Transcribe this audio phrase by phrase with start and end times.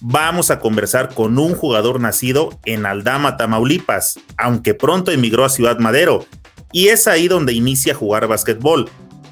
[0.00, 5.78] vamos a conversar con un jugador nacido en Aldama, Tamaulipas, aunque pronto emigró a Ciudad
[5.78, 6.26] Madero,
[6.72, 8.88] y es ahí donde inicia a jugar básquetbol.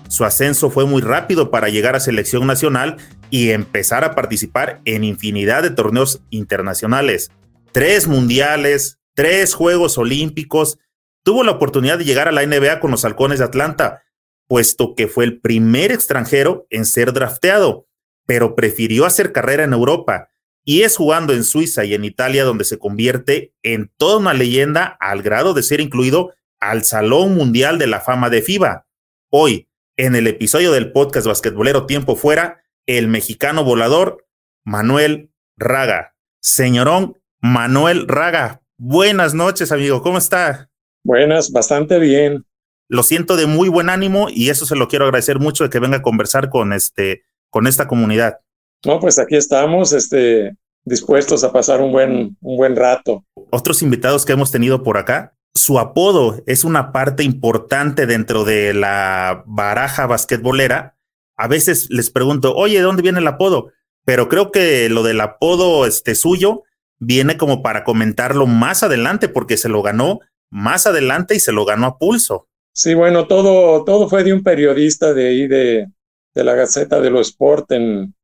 [0.08, 2.96] Su ascenso fue muy rápido para llegar a selección nacional
[3.30, 7.30] y empezar a participar en infinidad de torneos internacionales.
[7.72, 10.78] Tres mundiales, tres Juegos Olímpicos.
[11.22, 14.02] Tuvo la oportunidad de llegar a la NBA con los Halcones de Atlanta,
[14.46, 17.86] puesto que fue el primer extranjero en ser drafteado,
[18.24, 20.30] pero prefirió hacer carrera en Europa
[20.68, 24.98] y es jugando en Suiza y en Italia donde se convierte en toda una leyenda
[25.00, 28.86] al grado de ser incluido al Salón Mundial de la Fama de FIBA.
[29.30, 29.66] Hoy,
[29.96, 34.26] en el episodio del podcast basquetbolero Tiempo Fuera, el mexicano volador
[34.62, 36.14] Manuel Raga.
[36.42, 40.68] Señorón Manuel Raga, buenas noches, amigo, ¿cómo está?
[41.02, 42.44] Buenas, bastante bien.
[42.88, 45.78] Lo siento de muy buen ánimo y eso se lo quiero agradecer mucho de que
[45.78, 48.40] venga a conversar con este con esta comunidad.
[48.84, 53.24] No, pues aquí estamos, este, dispuestos a pasar un buen, un buen rato.
[53.50, 58.74] Otros invitados que hemos tenido por acá, su apodo es una parte importante dentro de
[58.74, 60.96] la baraja basquetbolera.
[61.36, 63.72] A veces les pregunto, oye, ¿de dónde viene el apodo?
[64.04, 66.62] Pero creo que lo del apodo este, suyo
[66.98, 70.20] viene como para comentarlo más adelante, porque se lo ganó
[70.50, 72.48] más adelante y se lo ganó a pulso.
[72.72, 75.88] Sí, bueno, todo, todo fue de un periodista de ahí de,
[76.34, 78.14] de la Gaceta de los Sport en,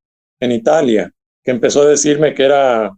[0.45, 1.11] en Italia,
[1.43, 2.97] que empezó a decirme que era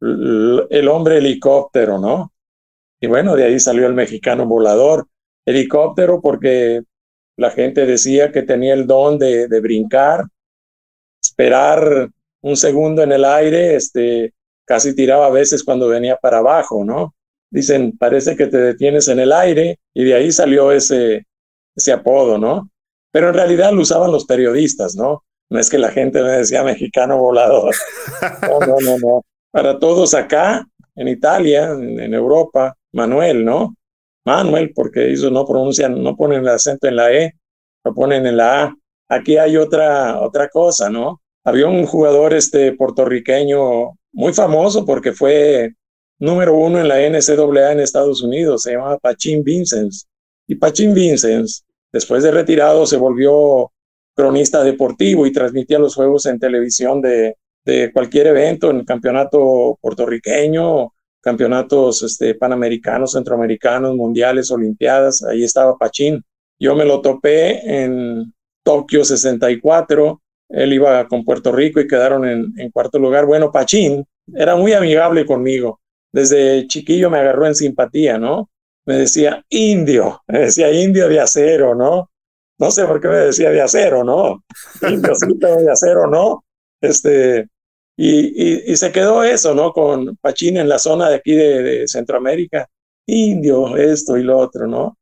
[0.00, 2.32] el hombre helicóptero, ¿no?
[3.00, 5.06] Y bueno, de ahí salió el mexicano volador.
[5.46, 6.82] Helicóptero porque
[7.36, 10.24] la gente decía que tenía el don de, brincar,
[11.22, 12.10] esperar
[12.42, 14.34] un segundo en el aire, este,
[14.64, 17.14] casi tiraba a veces cuando venía para abajo, ¿no?
[17.50, 21.26] Dicen, parece que te detienes en el aire y de ahí salió ese,
[21.74, 22.70] ese apodo, ¿no?
[23.10, 25.24] Pero en realidad lo usaban los periodistas, ¿no?
[25.50, 27.74] No es que la gente me decía mexicano volador.
[28.42, 29.24] No, no, no, no.
[29.50, 33.74] Para todos acá, en Italia, en, Europa, Manuel, ¿no?
[34.24, 37.34] Manuel, porque ellos no pronuncian, no ponen el acento en la E,
[37.84, 38.74] lo ponen en la A.
[39.08, 41.20] Aquí hay otra, otra cosa, ¿no?
[41.44, 45.72] Había un jugador este, puertorriqueño muy famoso porque fue
[46.18, 50.06] número uno en la NCAA en Estados Unidos, se llamaba Pachín Vincents.
[50.46, 53.70] Y Pachín Vincents, después de retirado, se volvió
[54.18, 57.36] cronista deportivo y transmitía los juegos en televisión de,
[57.92, 66.24] cualquier evento, en el campeonato puertorriqueño, campeonatos este, panamericanos, centroamericanos, mundiales, olimpiadas, ahí estaba Pachín.
[66.58, 68.34] Yo me lo topé en
[68.64, 73.24] Tokio 64, él iba con Puerto Rico y quedaron en, en cuarto lugar.
[73.24, 75.78] Bueno, Pachín era muy amigable conmigo.
[76.10, 78.50] Desde chiquillo me agarró en simpatía, ¿no?
[78.84, 82.10] Me decía indio, me decía indio de acero, ¿no?
[82.58, 84.44] No sé por qué me decía de acero, ¿no?
[84.80, 86.44] de acero, ¿no?
[86.80, 87.48] Este,
[87.96, 89.72] y, y, se quedó eso, ¿no?
[89.72, 92.68] Con Pachín en la zona de aquí de, Centroamérica,
[93.06, 94.96] indio, esto y lo otro, ¿no?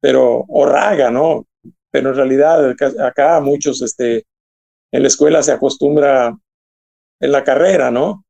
[0.00, 1.46] Pero, o raga, ¿no?
[1.90, 4.26] Pero en realidad acá muchos, este,
[4.92, 6.36] en la escuela se acostumbra,
[7.20, 8.24] en la carrera, ¿no?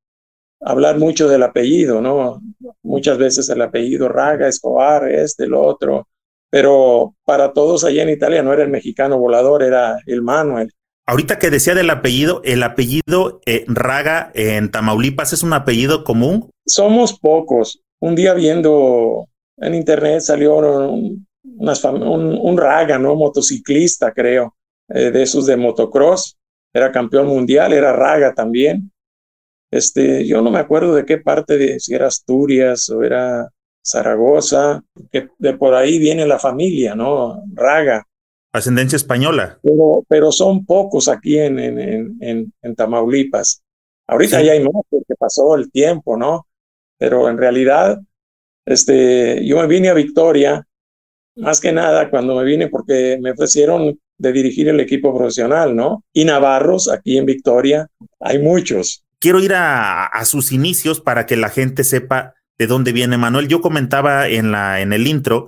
[0.60, 2.40] Hablar mucho del apellido, ¿no?
[2.82, 6.06] Muchas veces el apellido Raga, Escobar, este, lo otro,
[6.54, 10.70] pero para todos allá en Italia no era el mexicano volador, era el Manuel.
[11.04, 16.48] Ahorita que decía del apellido, el apellido eh, Raga en Tamaulipas es un apellido común.
[16.64, 17.82] Somos pocos.
[17.98, 23.16] Un día viendo en internet salió un, un, Raga, ¿no?
[23.16, 24.54] Motociclista, creo,
[24.90, 26.36] eh, de esos de motocross.
[26.72, 28.92] Era campeón mundial, era Raga también.
[29.72, 33.48] Este, yo no me acuerdo de qué parte de si era Asturias o era
[33.84, 34.82] Zaragoza,
[35.12, 37.42] que de por ahí viene la familia, ¿no?
[37.52, 38.06] Raga.
[38.52, 39.58] Ascendencia española.
[39.62, 43.62] Pero, pero son pocos aquí en, en, en, en Tamaulipas.
[44.06, 46.46] Ahorita ya hay más porque pasó el tiempo, ¿no?
[46.98, 48.00] Pero en realidad,
[48.64, 50.66] este, yo me vine a Victoria,
[51.36, 56.04] más que nada cuando me vine porque me ofrecieron de dirigir el equipo profesional, ¿no?
[56.12, 57.88] Y Navarros, aquí en Victoria,
[58.20, 59.04] hay muchos.
[59.18, 63.48] Quiero ir a, a sus inicios para que la gente sepa de dónde viene Manuel.
[63.48, 65.46] Yo comentaba en, la, en el intro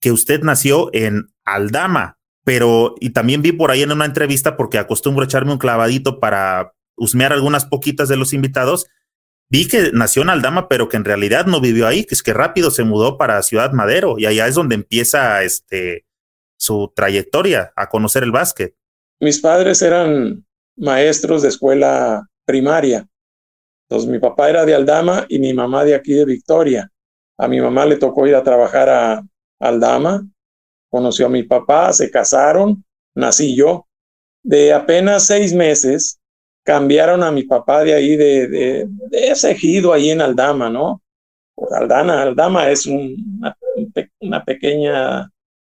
[0.00, 4.78] que usted nació en Aldama, pero y también vi por ahí en una entrevista porque
[4.78, 8.86] acostumbro echarme un clavadito para husmear algunas poquitas de los invitados
[9.50, 12.34] vi que nació en Aldama, pero que en realidad no vivió ahí, que es que
[12.34, 16.04] rápido se mudó para Ciudad Madero y allá es donde empieza este,
[16.56, 18.74] su trayectoria a conocer el básquet.
[19.20, 20.44] Mis padres eran
[20.76, 23.06] maestros de escuela primaria.
[23.88, 26.90] Entonces mi papá era de Aldama y mi mamá de aquí de Victoria.
[27.38, 29.22] A mi mamá le tocó ir a trabajar a
[29.60, 30.28] Aldama,
[30.90, 33.86] conoció a mi papá, se casaron, nací yo.
[34.42, 36.20] De apenas seis meses
[36.64, 41.02] cambiaron a mi papá de ahí, de, de, ese ejido ahí en Aldama, ¿no?
[41.54, 43.56] Pues Aldana, Aldama es una,
[44.20, 45.30] una pequeña,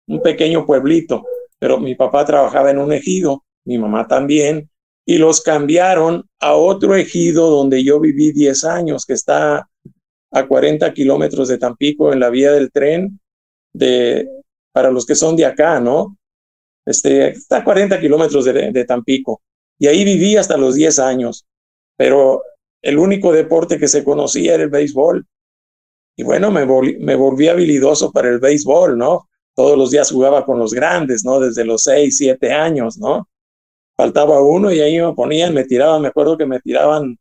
[0.09, 1.23] un pequeño pueblito,
[1.59, 4.71] pero mi papá trabajaba en un ejido, mi mamá también,
[5.09, 9.71] y los cambiaron a otro ejido donde yo viví 10 años, que está
[10.33, 13.21] a 40 kilómetros de Tampico en la vía del tren,
[13.73, 14.29] de,
[14.73, 16.19] para los que son de acá, ¿no?
[16.85, 19.41] Este, está a 40 kilómetros de, de Tampico.
[19.79, 21.47] Y ahí viví hasta los 10 años,
[21.97, 22.43] pero
[22.83, 25.25] el único deporte que se conocía era el béisbol.
[26.17, 29.29] Y bueno, me, me volví habilidoso para el béisbol, ¿no?
[29.55, 31.39] Todos los días jugaba con los grandes, ¿no?
[31.39, 33.29] Desde los 6, 7 años, ¿no?
[33.97, 37.19] Faltaba uno y ahí me ponían, me tiraban, me acuerdo que me tiraban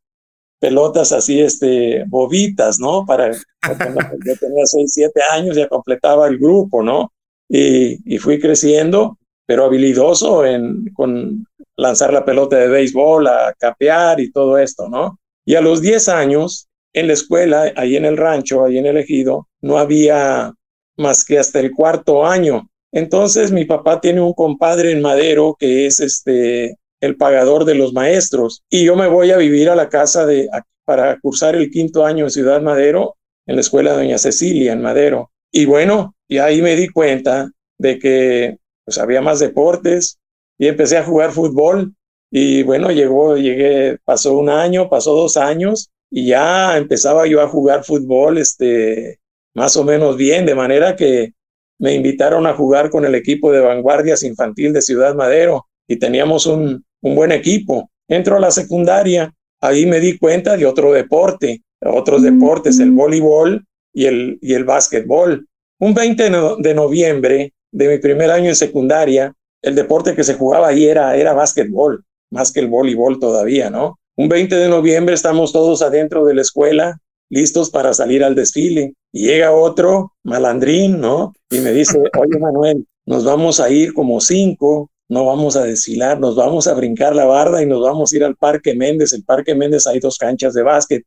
[0.59, 3.05] pelotas así, este, bobitas, ¿no?
[3.05, 7.13] Para, yo tenía 6, 7 años, ya completaba el grupo, ¿no?
[7.47, 11.45] Y, y fui creciendo, pero habilidoso en, con
[11.77, 15.19] lanzar la pelota de béisbol, a capear y todo esto, ¿no?
[15.45, 18.97] Y a los 10 años, en la escuela, ahí en el rancho, ahí en el
[18.97, 20.53] ejido, no había
[20.97, 22.69] más que hasta el cuarto año.
[22.95, 27.93] Entonces mi papá tiene un compadre en Madero que es este el pagador de los
[27.93, 30.49] maestros y yo me voy a vivir a la casa de
[30.85, 35.31] para cursar el quinto año en Ciudad Madero en la escuela Doña Cecilia en Madero.
[35.51, 40.19] Y bueno, y ahí me di cuenta de que pues había más deportes,
[40.57, 41.93] y empecé a jugar fútbol
[42.31, 47.47] y bueno, llegó, llegué, pasó un año, pasó dos años y ya empezaba yo a
[47.47, 49.19] jugar fútbol, este,
[49.53, 51.33] más o menos bien, de manera que
[51.79, 56.45] me invitaron a jugar con el equipo de vanguardias infantil de Ciudad Madero y teníamos
[56.45, 57.89] un, un buen equipo.
[58.07, 63.65] Entro a la secundaria, ahí me di cuenta de otro deporte, otros deportes, el voleibol
[63.93, 65.47] y el, y el básquetbol.
[65.79, 66.29] Un 20
[66.59, 71.15] de noviembre de mi primer año en secundaria, el deporte que se jugaba ahí era,
[71.15, 73.99] era básquetbol, más que el voleibol todavía, ¿no?
[74.15, 76.97] Un 20 de noviembre estamos todos adentro de la escuela,
[77.29, 78.93] listos para salir al desfile.
[79.11, 81.33] Y llega otro malandrín, ¿no?
[81.49, 86.19] Y me dice, oye Manuel, nos vamos a ir como cinco, no vamos a desfilar,
[86.19, 89.13] nos vamos a brincar la barda y nos vamos a ir al Parque Méndez.
[89.13, 91.03] El Parque Méndez hay dos canchas de básquet.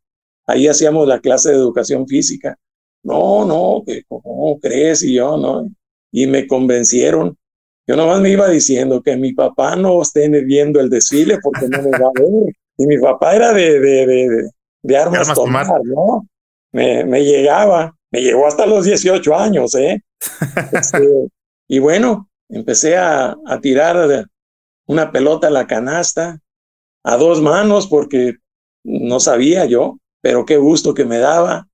[0.47, 2.57] Ahí hacíamos la clase de educación física.
[3.03, 5.03] No, no, ¿cómo crees?
[5.03, 5.69] Y yo, ¿no?
[6.11, 7.37] Y me convencieron
[7.89, 11.81] yo nomás me iba diciendo que mi papá no esté viendo el desfile porque no
[11.81, 12.55] me va a ver.
[12.77, 14.51] Y mi papá era de, de, de, de
[14.97, 16.27] armas, tomar, ¿no?
[16.73, 20.03] Me, me, llegaba, me llegó hasta los 18 años, ¿eh?
[20.73, 21.29] Este,
[21.69, 24.27] y bueno, empecé a, a tirar
[24.87, 26.39] una pelota a la canasta
[27.05, 28.37] a dos manos porque
[28.85, 31.69] no sabía yo, pero qué gusto que me daba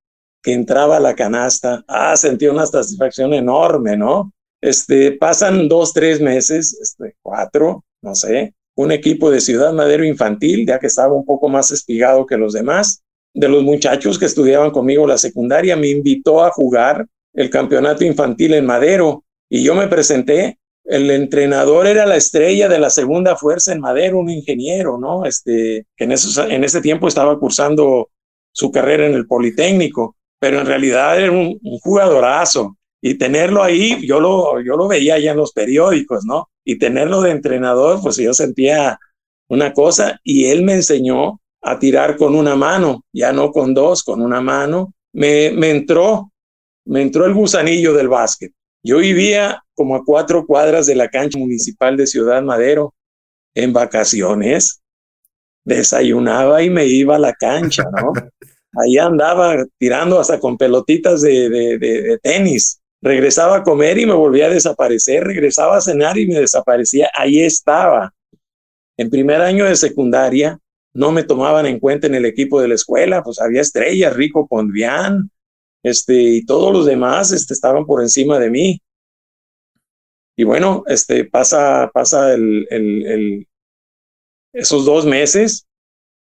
[0.44, 1.82] que entraba a la canasta.
[1.88, 4.30] Ah, sentí una satisfacción enorme, ¿no?
[4.60, 10.66] Este, pasan dos, tres meses, este, cuatro, no sé, un equipo de Ciudad Madero infantil,
[10.66, 13.02] ya que estaba un poco más espigado que los demás,
[13.34, 18.54] de los muchachos que estudiaban conmigo la secundaria, me invitó a jugar el campeonato infantil
[18.54, 20.58] en Madero y yo me presenté.
[20.84, 25.24] El entrenador era la estrella de la segunda fuerza en Madero, un ingeniero, ¿no?
[25.24, 28.10] Este, que en, en ese tiempo estaba cursando
[28.52, 32.76] su carrera en el Politécnico, pero en realidad era un jugadorazo
[33.06, 36.48] y tenerlo ahí, yo lo, yo lo veía ya en los periódicos, ¿no?
[36.64, 38.98] Y tenerlo de entrenador, pues yo sentía
[39.46, 44.02] una cosa y él me enseñó a tirar con una mano, ya no con dos,
[44.02, 44.92] con una mano.
[45.12, 46.30] Me, me entró,
[46.84, 48.52] me entró el gusanillo del básquet.
[48.82, 52.94] Yo vivía como a cuatro cuadras de la cancha municipal de Ciudad Madero
[53.54, 54.82] en vacaciones.
[55.64, 58.12] Desayunaba y me iba a la cancha, ¿no?
[58.84, 64.14] Ahí andaba tirando hasta con pelotitas de, de, de tenis regresaba a comer y me
[64.14, 68.14] volvía a desaparecer, regresaba a cenar y me desaparecía, ahí estaba.
[68.96, 70.58] En primer año de secundaria
[70.94, 74.46] no me tomaban en cuenta en el equipo de la escuela, pues había estrellas, Rico
[74.46, 75.30] Pondvian,
[75.82, 78.80] este, y todos los demás este, estaban por encima de mí.
[80.36, 83.48] Y bueno, este, pasa, pasa el, el, el,
[84.52, 85.66] esos dos meses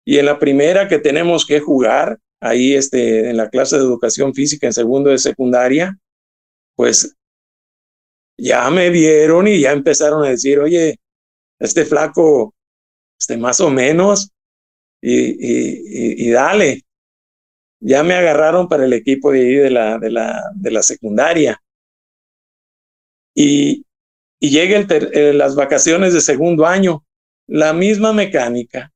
[0.05, 4.33] y en la primera que tenemos que jugar, ahí este, en la clase de educación
[4.33, 5.97] física en segundo de secundaria,
[6.75, 7.15] pues
[8.37, 10.97] ya me vieron y ya empezaron a decir, oye,
[11.59, 12.53] este flaco,
[13.19, 14.31] este más o menos,
[15.01, 16.83] y, y, y, dale.
[17.79, 21.61] ya me agarraron para el equipo de ahí de la, de la, de la secundaria.
[23.33, 23.85] Y,
[24.39, 27.03] y llega eh, las vacaciones de segundo año,
[27.47, 28.91] la misma mecánica,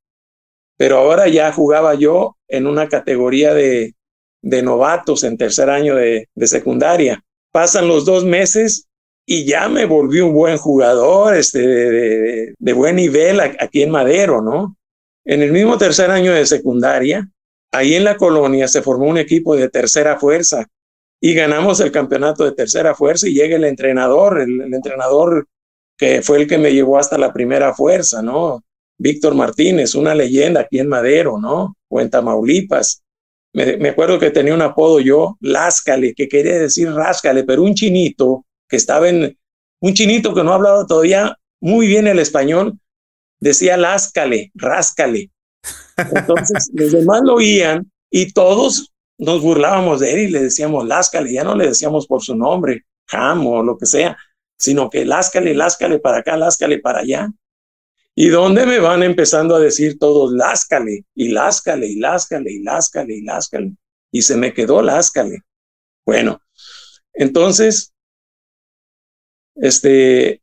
[0.78, 3.96] pero ahora ya jugaba yo en una categoría de,
[4.42, 7.24] de novatos en tercer año de, de secundaria.
[7.52, 8.88] Pasan los dos meses
[9.26, 14.42] y ya me volví un buen jugador, este, de, de, buen nivel aquí en Madero,
[14.42, 14.76] ¿no?
[15.26, 17.30] En el mismo tercer año de secundaria,
[17.72, 20.68] ahí en la colonia se formó un equipo de tercera fuerza
[21.22, 25.48] y ganamos el campeonato de tercera fuerza y llega el entrenador, el, entrenador
[25.98, 28.62] que fue el que me llevó hasta la primera fuerza, ¿no?
[28.98, 31.78] Víctor Martínez, una leyenda aquí en Madero, ¿no?
[31.88, 33.04] O en Tamaulipas.
[33.54, 38.46] Me, acuerdo que tenía un apodo yo, Láscale, que quería decir Ráscale, pero un chinito
[38.68, 39.38] que estaba en,
[39.80, 42.80] un chinito que no hablaba todavía muy bien el español,
[43.44, 45.30] decía láscale, ráscale.
[45.98, 51.34] Entonces los demás lo oían y todos nos burlábamos de él y le decíamos láscale,
[51.34, 54.18] ya no le decíamos por su nombre, Jam o lo que sea,
[54.58, 57.30] sino que láscale, láscale para acá, láscale para allá.
[58.16, 63.14] ¿Y dónde me van empezando a decir todos láscale y láscale y láscale y láscale
[63.16, 63.76] y láscale?
[64.12, 65.40] Y se me quedó láscale.
[66.06, 66.40] Bueno,
[67.14, 67.94] entonces,
[69.56, 70.43] este,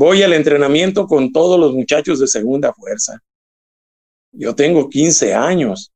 [0.00, 3.22] voy al entrenamiento con todos los muchachos de segunda fuerza.
[4.32, 5.92] Yo tengo 15 años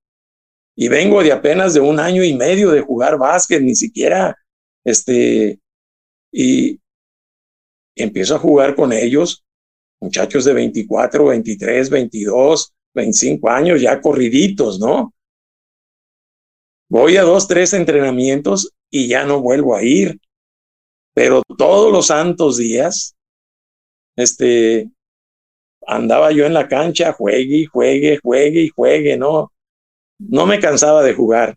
[0.76, 4.36] y vengo de apenas de un año y medio de jugar básquet, ni siquiera,
[4.84, 5.58] este,
[6.30, 6.78] y
[7.96, 9.42] empiezo a jugar con ellos,
[10.02, 15.14] muchachos de 24, 23, 22, 25 años, ya corriditos, ¿no?
[16.90, 20.20] Voy a dos, tres entrenamientos y ya no vuelvo a ir.
[21.14, 23.13] Pero todos los santos días,
[24.16, 24.90] este,
[25.86, 29.52] andaba yo en la cancha, juegue, juegue, juegue y juegue, ¿no?
[30.18, 31.56] No me cansaba de jugar.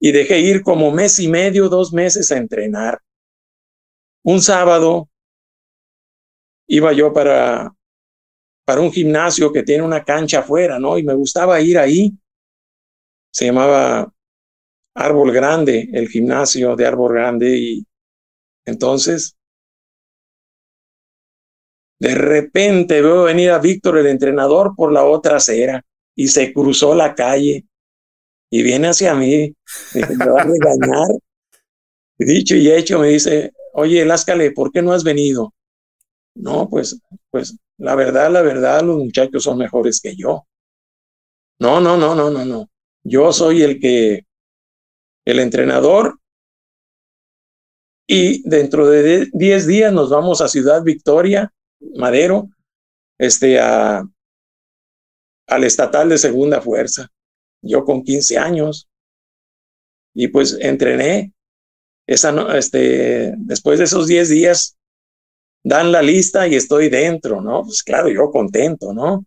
[0.00, 3.00] Y dejé ir como mes y medio, dos meses a entrenar.
[4.24, 5.08] Un sábado
[6.68, 7.74] iba yo para,
[8.64, 10.98] para un gimnasio que tiene una cancha afuera, ¿no?
[10.98, 12.12] Y me gustaba ir ahí.
[13.32, 14.12] Se llamaba
[14.94, 17.56] Árbol Grande, el gimnasio de Árbol Grande.
[17.56, 17.86] Y
[18.66, 19.37] entonces
[21.98, 26.94] de repente veo venir a Víctor, el entrenador, por la otra acera y se cruzó
[26.94, 27.66] la calle
[28.50, 29.54] y viene hacia mí.
[29.94, 31.08] Me va a regañar.
[32.18, 35.54] Dicho y hecho, me dice, oye, Láscale, ¿por qué no has venido?
[36.34, 37.00] No, pues,
[37.30, 40.46] pues, la verdad, la verdad, los muchachos son mejores que yo.
[41.60, 42.70] No, no, no, no, no, no.
[43.02, 44.24] Yo soy el que,
[45.24, 46.18] el entrenador,
[48.06, 52.48] y dentro de 10 días nos vamos a Ciudad Victoria Madero,
[53.18, 54.04] este, a,
[55.46, 57.08] al estatal de segunda fuerza.
[57.62, 58.88] Yo con 15 años.
[60.14, 61.32] Y pues entrené.
[62.06, 64.78] Esa, este, después de esos 10 días,
[65.62, 67.64] dan la lista y estoy dentro, ¿no?
[67.64, 69.24] Pues claro, yo contento, ¿no?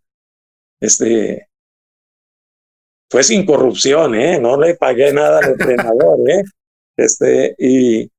[0.79, 1.47] Este,
[3.09, 4.39] fue sin corrupción, ¿eh?
[4.39, 6.43] No le pagué nada al entrenador, ¿eh?
[6.97, 8.11] Este, y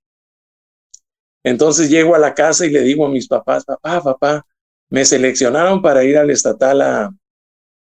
[1.45, 4.47] entonces llego a la casa y le digo a mis papás, papá, papá,
[4.91, 7.11] me seleccionaron para ir al estatal a,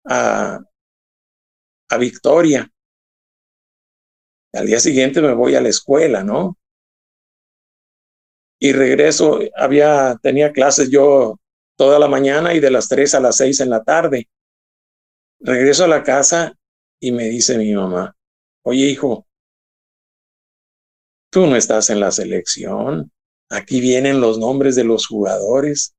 [0.06, 2.70] a, Victoria.
[4.54, 6.58] Al día siguiente me voy a la escuela, ¿no?
[8.60, 11.40] Y regreso, había, tenía clases yo
[11.78, 14.30] toda la mañana y de las tres a las seis en la tarde.
[15.40, 16.54] Regreso a la casa
[17.00, 18.16] y me dice mi mamá,
[18.64, 19.28] oye hijo,
[21.30, 23.12] tú no estás en la selección
[23.50, 25.96] aquí vienen los nombres de los jugadores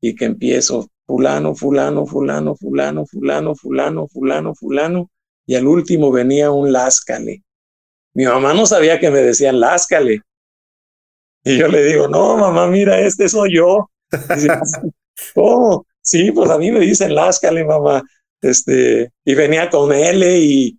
[0.00, 5.10] y que empiezo fulano, fulano, fulano, fulano, fulano, fulano, fulano, fulano,
[5.46, 7.42] y al último venía un láscale.
[8.14, 10.20] Mi mamá no sabía que me decían láscale.
[11.44, 13.90] Y yo le digo, no, mamá, mira, este soy yo.
[15.34, 15.86] ¿Cómo?
[16.02, 18.02] Sí, pues a mí me dicen láscale, mamá.
[18.42, 20.78] Este, y venía con L y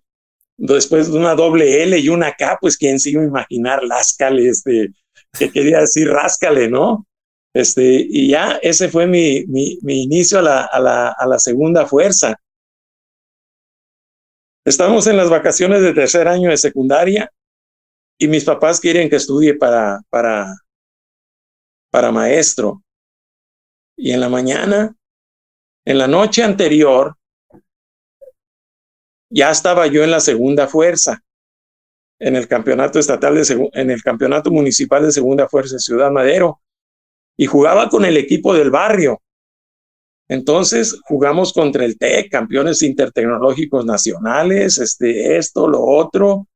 [0.56, 4.48] después de una doble L y una K, pues quién se iba a imaginar láscale,
[4.48, 4.90] este,
[5.38, 7.06] que quería decir ráscale, ¿no?
[7.54, 11.38] Este, y ya ese fue mi, mi, mi inicio a la, a, la, a la
[11.38, 12.36] segunda fuerza.
[14.64, 17.30] Estamos en las vacaciones de tercer año de secundaria
[18.18, 20.54] y mis papás quieren que estudie para, para,
[21.90, 22.82] para maestro.
[23.96, 24.94] Y en la mañana,
[25.84, 27.16] en la noche anterior,
[29.30, 31.22] ya estaba yo en la segunda fuerza
[32.20, 36.60] en el campeonato estatal de en el campeonato municipal de segunda fuerza de Ciudad Madero
[37.36, 39.20] y jugaba con el equipo del barrio.
[40.28, 46.46] Entonces jugamos contra el TEC, campeones intertecnológicos nacionales, este, esto, lo otro,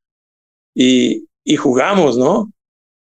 [0.73, 2.51] y, y jugamos, ¿no?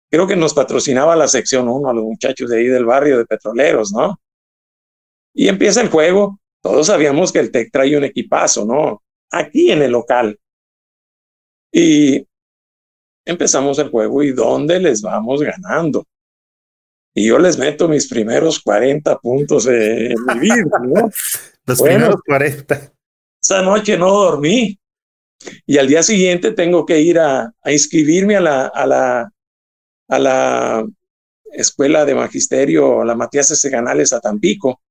[0.10, 3.26] Creo que nos patrocinaba la sección 1 a los muchachos de ahí del barrio de
[3.26, 4.20] petroleros, ¿no?
[5.34, 6.40] Y empieza el juego.
[6.62, 9.02] Todos sabíamos que el TEC trae un equipazo, ¿no?
[9.32, 10.40] Aquí en el local.
[11.74, 12.26] Y
[13.26, 16.06] empezamos el juego y ¿dónde les vamos ganando?
[17.14, 21.10] Y yo les meto mis primeros 40 puntos en mi vida, ¿no?
[21.66, 22.94] Los primeros 40.
[23.42, 24.78] Esa noche no dormí.
[25.66, 29.32] Y al día siguiente tengo que ir a, a inscribirme a la, a, la,
[30.10, 30.86] a la
[31.54, 33.70] escuela de magisterio, la Matías S.
[33.72, 34.82] Canales a Tampico.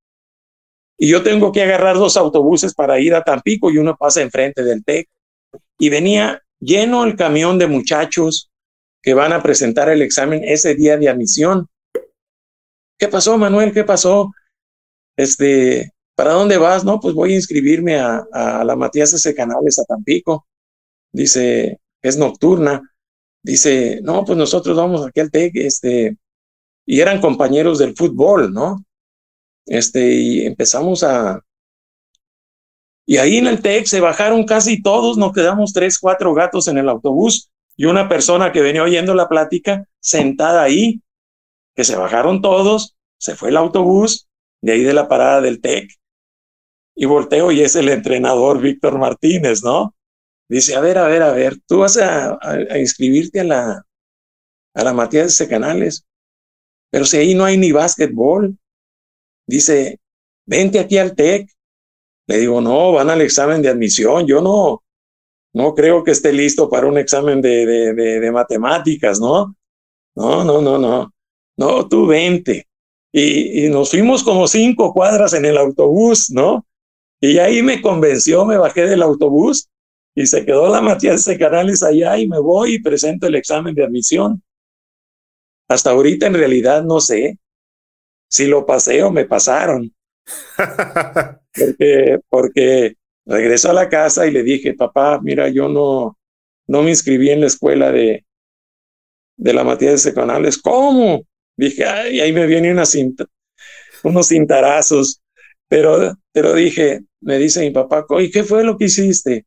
[0.96, 4.62] Y yo tengo que agarrar dos autobuses para ir a Tampico y uno pasa enfrente
[4.62, 5.08] del TEC.
[5.78, 8.50] Y venía lleno el camión de muchachos
[9.02, 11.68] que van a presentar el examen ese día de admisión.
[12.98, 13.72] ¿Qué pasó, Manuel?
[13.72, 14.32] ¿Qué pasó?
[15.16, 16.84] Este, ¿para dónde vas?
[16.84, 19.34] No, pues voy a inscribirme a, a la Matías S.
[19.34, 20.46] Canales a Tampico.
[21.12, 22.82] Dice, es nocturna.
[23.42, 26.16] Dice, no, pues nosotros vamos aquí al TEC, este,
[26.86, 28.82] y eran compañeros del fútbol, ¿no?
[29.66, 31.40] Este, y empezamos a,
[33.06, 36.78] y ahí en el TEC se bajaron casi todos, nos quedamos tres, cuatro gatos en
[36.78, 41.02] el autobús y una persona que venía oyendo la plática sentada ahí,
[41.74, 44.28] que se bajaron todos, se fue el autobús
[44.62, 45.90] de ahí de la parada del TEC
[46.94, 49.94] y volteo y es el entrenador Víctor Martínez, ¿no?
[50.48, 52.38] Dice, a ver, a ver, a ver, tú vas a,
[52.78, 53.86] inscribirte a la,
[54.74, 56.06] a la Matías de Canales,
[56.90, 58.56] pero si ahí no hay ni básquetbol.
[59.46, 60.00] Dice,
[60.46, 61.50] vente aquí al TEC,
[62.26, 64.26] le digo, no, van al examen de admisión.
[64.26, 64.82] Yo no,
[65.52, 69.54] no creo que esté listo para un examen de, de, de, matemáticas, ¿no?
[70.16, 71.12] No, no, no, no.
[71.56, 72.66] No, tú vente.
[73.12, 76.66] Y, y, nos fuimos como cinco cuadras en el autobús, ¿no?
[77.20, 79.68] Y ahí me convenció, me bajé del autobús
[80.14, 83.74] y se quedó la Matías de Canales allá y me voy y presento el examen
[83.74, 84.42] de admisión.
[85.68, 87.38] Hasta ahorita en realidad no sé
[88.28, 89.93] si lo pasé o me pasaron.
[91.54, 96.18] porque, porque regresó a la casa y le dije, papá, mira, yo no,
[96.66, 98.24] no me inscribí en la escuela de,
[99.36, 100.58] de la Matías de Canales.
[100.58, 101.22] ¿Cómo?
[101.56, 103.26] Dije, ay, ahí me viene una cinta,
[104.02, 105.20] unos cintarazos.
[105.68, 109.46] Pero, pero dije, me dice mi papá, ¿y qué fue lo que hiciste?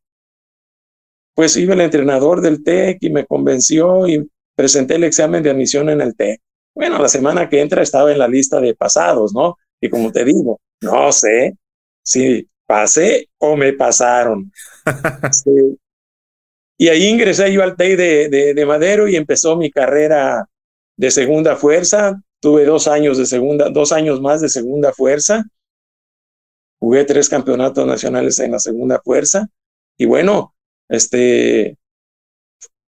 [1.34, 5.88] Pues iba el entrenador del TEC y me convenció y presenté el examen de admisión
[5.88, 6.40] en el TEC.
[6.74, 9.56] Bueno, la semana que entra estaba en la lista de pasados, ¿no?
[9.80, 11.56] Y como te digo, no sé
[12.02, 14.52] si pasé o me pasaron.
[15.32, 15.78] sí.
[16.76, 20.46] Y ahí ingresé yo al TEI de, de, de, Madero y empezó mi carrera
[20.96, 22.22] de segunda fuerza.
[22.40, 25.44] Tuve dos años de segunda, dos años más de segunda fuerza.
[26.78, 29.48] Jugué tres campeonatos nacionales en la segunda fuerza.
[29.96, 30.54] Y bueno,
[30.88, 31.76] este,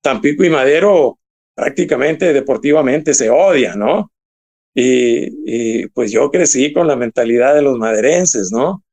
[0.01, 1.19] Tampico y Madero
[1.55, 4.11] prácticamente deportivamente se odian, ¿no?
[4.73, 8.83] Y, pues yo crecí con la mentalidad de los maderenses, ¿no?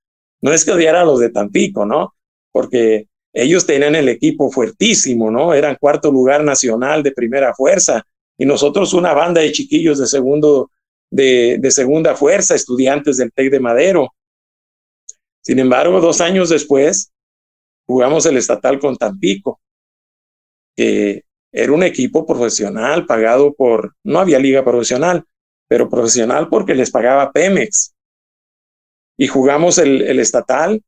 [0.41, 2.15] No es que odiara a los de Tampico, ¿no?
[2.53, 5.55] Porque ellos tenían el equipo fuertísimo, ¿no?
[5.55, 8.05] Eran cuarto lugar nacional de primera fuerza
[8.39, 10.71] y nosotros una banda de chiquillos de segundo,
[11.11, 14.09] de, de segunda fuerza, estudiantes del TEC de Madero.
[15.43, 17.13] Sin embargo, dos años después,
[17.87, 19.61] jugamos el estatal con Tampico,
[20.75, 25.25] que era un equipo profesional pagado por, no había liga profesional,
[25.69, 27.95] pero profesional porque les pagaba Pemex.
[29.19, 30.83] Y jugamos el, el estatal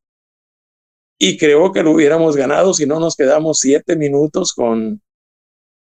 [1.19, 5.03] y creo que lo hubiéramos ganado si no nos quedamos siete minutos con,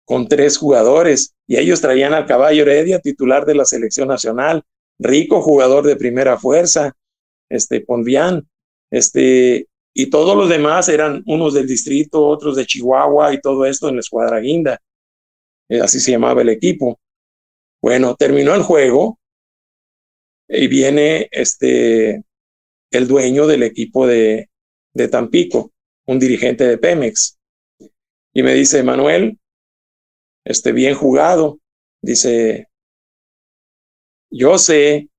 [0.06, 1.34] con tres jugadores.
[1.48, 4.64] Y ellos traían al caballo Heredia, titular de la selección nacional,
[5.00, 6.94] rico jugador de primera fuerza,
[7.50, 8.48] este Ponvián,
[8.92, 13.90] este, y todos los demás eran unos del distrito, otros de Chihuahua y todo esto
[13.90, 14.80] en la escuadra guinda.
[15.70, 17.00] Eh, así se llamaba el equipo.
[17.84, 19.20] Bueno, terminó el juego
[20.48, 22.24] y viene este
[22.92, 24.50] el dueño del equipo de,
[24.94, 25.74] de Tampico,
[26.06, 27.38] un dirigente de Pemex.
[28.34, 29.38] Y me dice, Manuel,
[30.46, 31.60] este bien jugado.
[32.02, 32.70] Dice,
[34.32, 35.10] yo sé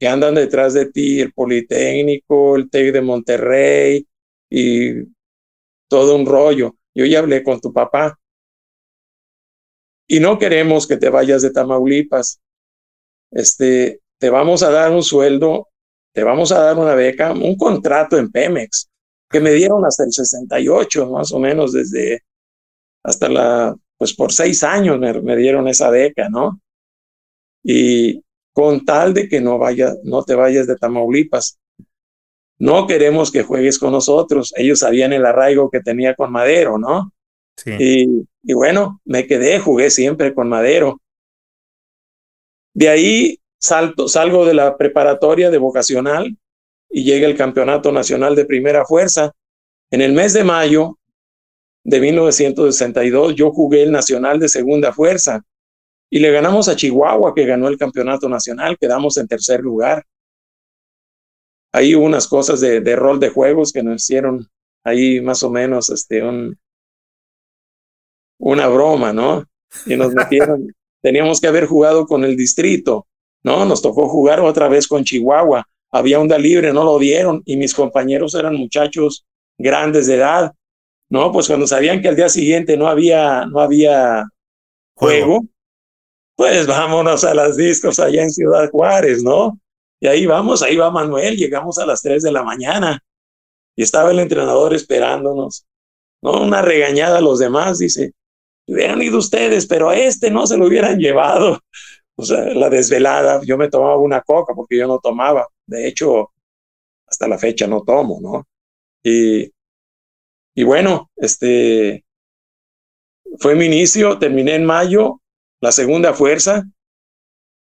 [0.00, 4.08] que andan detrás de ti el Politécnico, el TEC de Monterrey
[4.50, 5.04] y
[5.88, 6.74] todo un rollo.
[6.92, 8.17] Yo ya hablé con tu papá
[10.08, 12.40] y no queremos que te vayas de Tamaulipas.
[13.30, 15.68] Este, te vamos a dar un sueldo,
[16.14, 18.88] te vamos a dar una beca, un contrato en Pemex,
[19.30, 22.22] que me dieron hasta el 68, más o menos, desde
[23.04, 26.60] hasta la, pues por seis años me, dieron esa beca, ¿no?
[27.62, 31.58] Y con tal de que no, vaya, no te vayas de Tamaulipas.
[32.58, 34.52] No queremos que juegues con nosotros.
[34.56, 37.12] Ellos sabían el arraigo que tenía con Madero, ¿no?
[37.66, 41.00] Y, y bueno, me quedé, jugué siempre con Madero.
[42.74, 46.36] De ahí salto, salgo de la preparatoria de vocacional
[46.90, 49.32] y llega el Campeonato Nacional de Primera Fuerza.
[49.90, 50.98] En el mes de mayo
[51.84, 55.42] de 1962 yo jugué el Nacional de Segunda Fuerza
[56.10, 60.04] y le ganamos a Chihuahua, que ganó el Campeonato Nacional, quedamos en tercer lugar.
[61.72, 64.48] Ahí hubo unas cosas de, de rol de juegos que nos hicieron
[64.84, 66.58] ahí más o menos este, un,
[68.38, 69.44] una broma, ¿no?
[69.86, 73.06] Y nos metieron, teníamos que haber jugado con el distrito,
[73.42, 73.64] ¿no?
[73.64, 75.66] Nos tocó jugar otra vez con Chihuahua.
[75.90, 79.24] Había onda libre, no lo dieron y mis compañeros eran muchachos
[79.56, 80.52] grandes de edad,
[81.08, 81.32] ¿no?
[81.32, 84.24] Pues cuando sabían que al día siguiente no había, no había
[84.94, 85.44] juego,
[86.36, 89.58] pues vámonos a las discos allá en Ciudad Juárez, ¿no?
[90.00, 93.02] Y ahí vamos, ahí va Manuel, llegamos a las 3 de la mañana
[93.74, 95.66] y estaba el entrenador esperándonos,
[96.22, 96.42] ¿no?
[96.42, 98.12] Una regañada a los demás, dice,
[98.68, 101.58] hubieran ido ustedes, pero a este no se lo hubieran llevado.
[102.16, 105.48] O sea, la desvelada, yo me tomaba una coca porque yo no tomaba.
[105.66, 106.32] De hecho,
[107.06, 108.46] hasta la fecha no tomo, ¿no?
[109.02, 109.50] Y,
[110.54, 112.04] y bueno, este
[113.38, 115.22] fue mi inicio, terminé en mayo,
[115.60, 116.64] la segunda fuerza,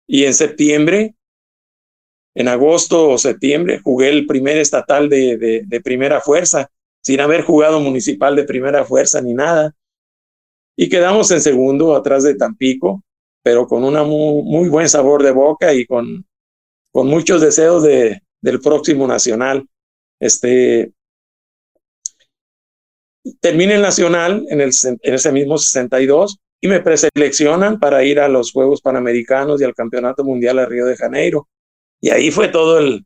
[0.05, 1.15] y en septiembre,
[2.35, 6.69] en agosto o septiembre, jugué el primer estatal de, de, de primera fuerza,
[7.01, 9.73] sin haber jugado municipal de primera fuerza ni nada
[10.75, 13.03] y quedamos en segundo atrás de Tampico,
[13.43, 16.25] pero con un muy, buen sabor de boca y con,
[16.91, 19.67] con muchos deseos de, del próximo nacional.
[20.19, 20.93] Este,
[23.39, 28.29] terminé el nacional en, el, en ese mismo 62 y me preseleccionan para ir a
[28.29, 31.49] los Juegos Panamericanos y al Campeonato Mundial a Río de Janeiro.
[31.99, 33.05] Y ahí fue todo el,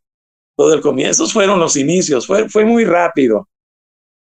[0.55, 3.47] todo el comienzo, Esos fueron los inicios, fue, fue muy rápido.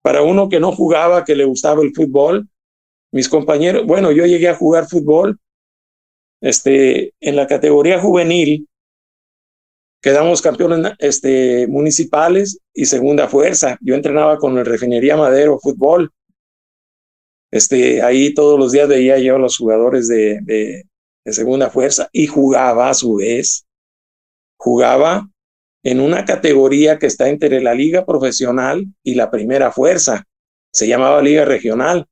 [0.02, 2.48] Para uno que no jugaba, que le gustaba el fútbol,
[3.14, 5.38] mis compañeros, bueno, yo llegué a jugar fútbol
[6.40, 8.68] este, en la categoría juvenil,
[10.02, 13.78] quedamos campeones este, municipales y segunda fuerza.
[13.80, 16.10] Yo entrenaba con el Refinería Madero Fútbol.
[17.52, 20.84] Este, ahí todos los días veía yo a los jugadores de,
[21.24, 23.64] segunda fuerza y jugaba a su vez.
[24.56, 25.30] Jugaba
[25.84, 30.24] en una categoría que está entre la liga profesional y la primera fuerza.
[30.72, 32.08] Se llamaba liga regional.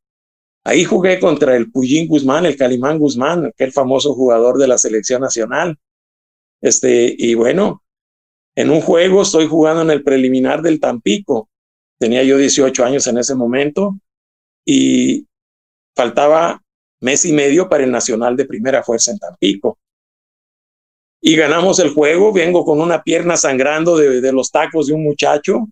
[0.64, 5.20] Ahí jugué contra el Puyín Guzmán, el Calimán Guzmán, aquel famoso jugador de la selección
[5.20, 5.76] nacional.
[6.60, 7.82] Este, y bueno,
[8.54, 11.48] en un juego estoy jugando en el preliminar del Tampico.
[11.98, 13.98] Tenía yo 18 años en ese momento
[14.64, 15.26] y
[15.96, 16.62] faltaba
[17.00, 19.78] mes y medio para el Nacional de Primera Fuerza en Tampico.
[21.20, 25.02] Y ganamos el juego, vengo con una pierna sangrando de, de los tacos de un
[25.02, 25.68] muchacho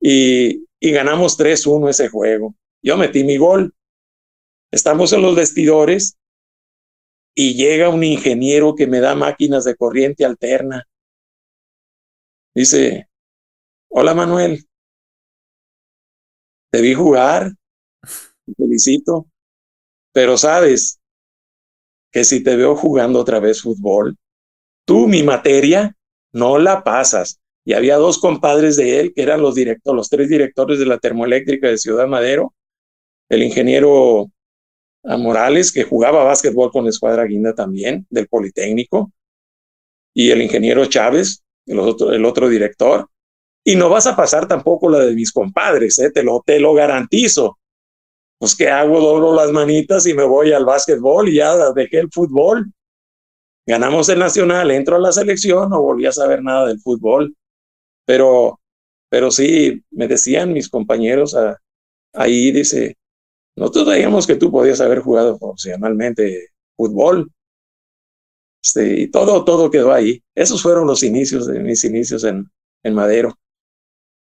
[0.00, 2.54] y, y ganamos 3-1 ese juego.
[2.82, 3.74] Yo metí mi gol
[4.72, 6.16] Estamos en los vestidores
[7.34, 10.86] y llega un ingeniero que me da máquinas de corriente alterna.
[12.54, 13.08] Dice,
[13.88, 14.64] hola Manuel,
[16.70, 17.52] te vi jugar,
[18.46, 19.26] te felicito,
[20.12, 21.00] pero sabes
[22.12, 24.16] que si te veo jugando otra vez fútbol,
[24.84, 25.96] tú mi materia
[26.32, 27.40] no la pasas.
[27.64, 30.98] Y había dos compadres de él que eran los directores, los tres directores de la
[30.98, 32.54] termoeléctrica de Ciudad Madero,
[33.28, 34.30] el ingeniero
[35.04, 39.12] a Morales, que jugaba básquetbol con la escuadra Guinda también, del Politécnico,
[40.14, 43.08] y el ingeniero Chávez, el otro, el otro director.
[43.64, 46.10] Y no vas a pasar tampoco la de mis compadres, ¿eh?
[46.10, 47.58] te, lo, te lo garantizo.
[48.38, 52.10] Pues que hago, doblo las manitas y me voy al básquetbol y ya dejé el
[52.10, 52.72] fútbol.
[53.66, 57.34] Ganamos el nacional, entro a la selección, no volví a saber nada del fútbol.
[58.06, 58.58] Pero,
[59.10, 61.58] pero sí, me decían mis compañeros a,
[62.14, 62.96] ahí, dice,
[63.56, 67.30] nosotros veíamos que tú podías haber jugado profesionalmente fútbol.
[68.62, 70.22] Este, y todo, todo quedó ahí.
[70.34, 72.50] Esos fueron los inicios de mis inicios en,
[72.82, 73.36] en Madero.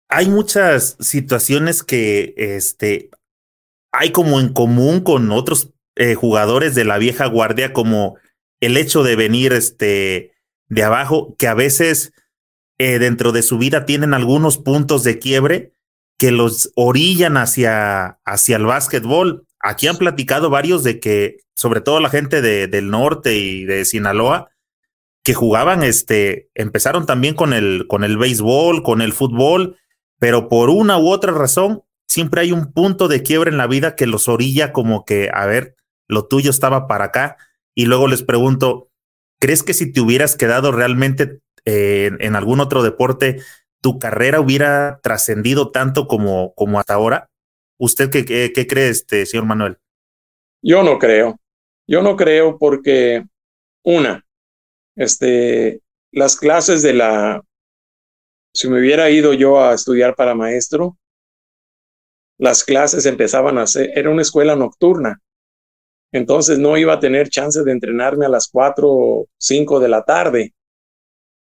[0.09, 3.09] Hay muchas situaciones que este,
[3.93, 8.17] hay como en común con otros eh, jugadores de la vieja guardia, como
[8.59, 10.33] el hecho de venir este,
[10.67, 12.13] de abajo, que a veces
[12.77, 15.73] eh, dentro de su vida tienen algunos puntos de quiebre
[16.21, 19.47] que los orillan hacia, hacia el básquetbol.
[19.59, 23.85] Aquí han platicado varios de que, sobre todo la gente de, del norte y de
[23.85, 24.51] Sinaloa,
[25.23, 29.77] que jugaban, este, empezaron también con el, con el béisbol, con el fútbol,
[30.19, 33.95] pero por una u otra razón, siempre hay un punto de quiebre en la vida
[33.95, 35.75] que los orilla como que, a ver,
[36.07, 37.37] lo tuyo estaba para acá.
[37.73, 38.91] Y luego les pregunto,
[39.39, 43.41] ¿crees que si te hubieras quedado realmente eh, en, algún otro deporte,
[43.81, 47.29] tu carrera hubiera trascendido tanto como, como hasta ahora?
[47.77, 49.77] ¿Usted qué, qué, cree, este, señor Manuel?
[50.61, 51.39] Yo no creo.
[51.87, 53.25] Yo no creo porque,
[53.83, 54.23] una,
[54.95, 57.41] este, las clases de la,
[58.53, 60.97] si me hubiera ido yo a estudiar para maestro,
[62.37, 65.19] las clases empezaban a ser, era una escuela nocturna.
[66.11, 70.03] Entonces no iba a tener chance de entrenarme a las cuatro o cinco de la
[70.03, 70.53] tarde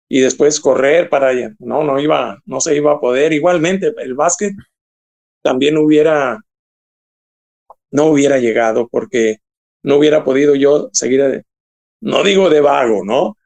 [0.09, 1.53] y después correr para allá.
[1.59, 3.33] No, no iba, no se iba a poder.
[3.33, 4.53] Igualmente, el básquet
[5.41, 6.39] también hubiera,
[7.91, 9.37] no hubiera llegado porque
[9.83, 11.45] no hubiera podido yo seguir,
[12.01, 13.37] no digo de vago, ¿no?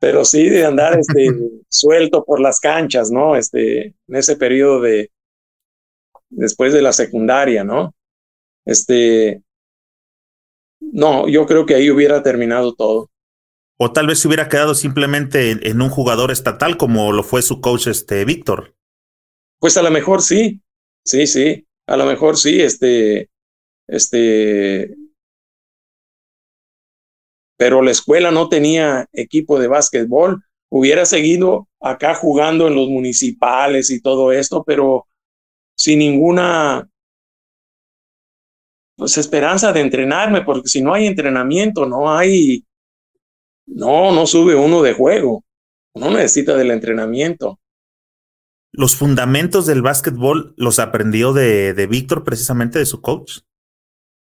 [0.00, 1.28] Pero sí de andar este,
[1.68, 3.36] suelto por las canchas, ¿no?
[3.36, 5.10] Este, en ese periodo de,
[6.30, 7.94] después de la secundaria, ¿no?
[8.64, 9.42] Este,
[10.80, 13.10] no, yo creo que ahí hubiera terminado todo.
[13.78, 17.60] O tal vez se hubiera quedado simplemente en, un jugador estatal como lo fue su
[17.60, 18.74] coach, este Víctor.
[19.60, 20.60] Pues a lo mejor sí,
[21.04, 23.30] sí, sí, a lo mejor sí, este,
[23.86, 24.96] este,
[27.56, 30.42] pero la escuela no tenía equipo de básquetbol.
[30.70, 35.06] Hubiera seguido acá jugando en los municipales y todo esto, pero
[35.76, 36.88] sin ninguna
[38.96, 42.64] pues, esperanza de entrenarme, porque si no hay entrenamiento, no hay,
[43.68, 45.44] no, no sube uno de juego,
[45.94, 47.58] uno necesita del entrenamiento.
[48.72, 53.40] ¿Los fundamentos del básquetbol los aprendió de, de Víctor, precisamente de su coach?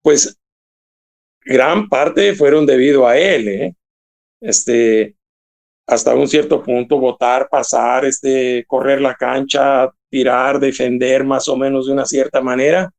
[0.01, 0.39] Pues
[1.41, 3.75] gran parte fueron debido a él, ¿eh?
[4.41, 5.15] Este,
[5.87, 11.87] hasta un cierto punto, votar, pasar, este, correr la cancha, tirar, defender más o menos
[11.87, 12.91] de una cierta manera,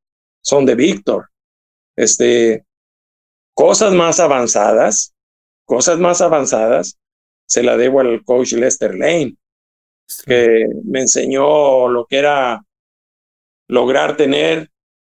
[0.42, 1.28] son de Víctor.
[1.96, 2.64] Este,
[3.54, 5.14] cosas más avanzadas,
[5.70, 6.98] cosas más avanzadas,
[7.46, 9.36] se la debo al coach Lester Lane,
[10.26, 12.60] que me enseñó lo que era
[13.68, 14.68] lograr tener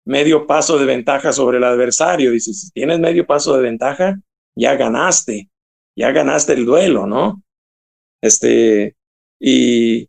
[0.06, 2.30] medio paso de ventaja sobre el adversario.
[2.30, 4.18] Dice, si tienes medio paso de ventaja,
[4.54, 5.50] ya ganaste,
[5.94, 7.42] ya ganaste el duelo, ¿no?
[8.22, 8.96] Este,
[9.38, 10.08] y,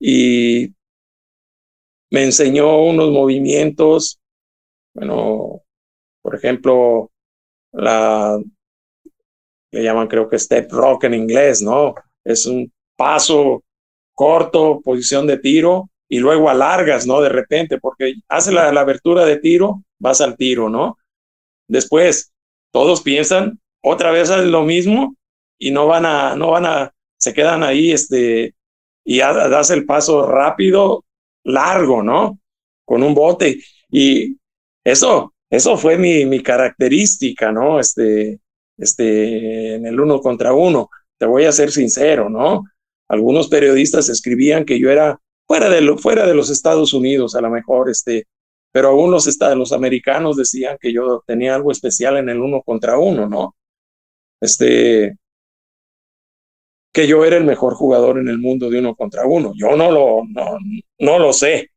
[0.00, 0.74] y
[2.10, 4.20] me enseñó unos movimientos,
[4.92, 5.62] bueno,
[6.20, 7.12] por ejemplo,
[7.70, 8.40] la,
[9.74, 11.94] le llaman creo que step rock en inglés, ¿no?
[12.24, 13.64] Es un paso
[14.14, 17.20] corto, posición de tiro, y luego alargas, ¿no?
[17.20, 20.96] De repente, porque hace la, la abertura de tiro, vas al tiro, ¿no?
[21.66, 22.32] Después,
[22.72, 25.16] todos piensan, otra vez es lo mismo,
[25.58, 28.54] y no van a, no van a, se quedan ahí, este,
[29.04, 31.04] y das el paso rápido
[31.44, 32.38] largo, ¿no?
[32.84, 33.60] Con un bote.
[33.90, 34.36] Y
[34.84, 37.80] eso, eso fue mi, mi característica, ¿no?
[37.80, 38.40] Este,
[38.76, 40.90] este, en el uno contra uno.
[41.18, 42.64] Te voy a ser sincero, ¿no?
[43.08, 47.40] Algunos periodistas escribían que yo era fuera de, lo, fuera de los Estados Unidos, a
[47.40, 48.26] lo mejor, este,
[48.72, 52.98] pero aún los, los americanos decían que yo tenía algo especial en el uno contra
[52.98, 53.54] uno, ¿no?
[54.40, 55.16] Este,
[56.92, 59.52] que yo era el mejor jugador en el mundo de uno contra uno.
[59.56, 60.58] Yo no lo, no,
[60.98, 61.70] no lo sé,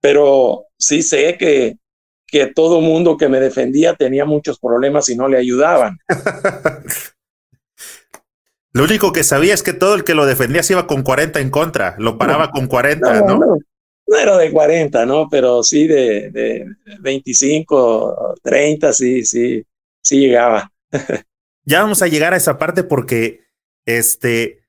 [0.00, 1.78] pero sí sé que,
[2.26, 5.98] que todo mundo que me defendía tenía muchos problemas y no le ayudaban.
[8.72, 11.40] lo único que sabía es que todo el que lo defendía se iba con 40
[11.40, 13.38] en contra, lo paraba con 40, ¿no?
[13.38, 13.58] ¿no?
[14.06, 15.28] No, era de 40, ¿no?
[15.30, 16.66] Pero sí de, de
[17.00, 19.64] 25, 30, sí, sí,
[20.02, 20.70] sí llegaba.
[21.64, 23.44] ya vamos a llegar a esa parte porque
[23.86, 24.64] este,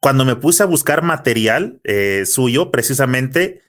[0.00, 3.62] cuando me puse a buscar material eh, suyo, precisamente,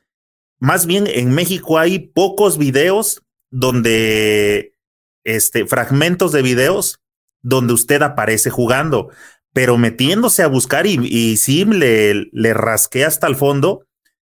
[0.61, 4.77] más bien en México hay pocos videos donde,
[5.25, 7.01] este, fragmentos de videos
[7.41, 9.09] donde usted aparece jugando,
[9.51, 13.85] pero metiéndose a buscar y, y sí le, le rasqué hasta el fondo,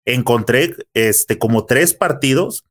[0.05, 2.63] encontré este, como tres partidos,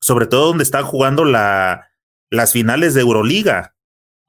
[0.00, 1.90] sobre todo donde están jugando la,
[2.30, 3.74] las finales de Euroliga.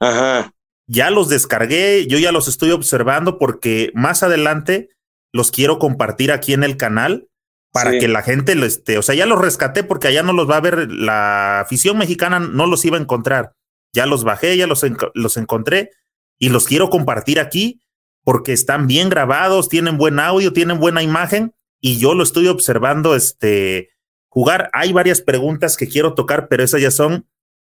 [0.02, 0.52] Ajá
[0.92, 4.90] ya los descargué, yo ya los estoy observando porque más adelante
[5.32, 7.30] los quiero compartir aquí en el canal
[7.72, 10.50] para que la gente lo esté, o sea, ya los rescaté porque allá no los
[10.50, 13.54] va a ver, la afición mexicana no los iba a encontrar.
[13.94, 15.92] Ya los bajé, ya los, los encontré
[16.38, 17.82] y los quiero compartir aquí
[18.24, 23.16] porque están bien grabados, tienen buen audio, tienen buena imagen y yo lo estoy observando
[23.16, 23.90] este
[24.30, 24.70] jugar.
[24.74, 27.28] Hay varias preguntas que quiero tocar, pero esas ya son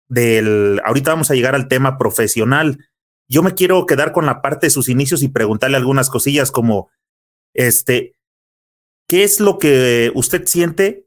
[0.08, 2.78] del ahorita vamos a llegar al tema profesional
[3.32, 6.90] yo me quiero quedar con la parte de sus inicios y preguntarle algunas cosillas como,
[7.54, 8.14] este,
[9.12, 11.06] ¿qué es lo que usted siente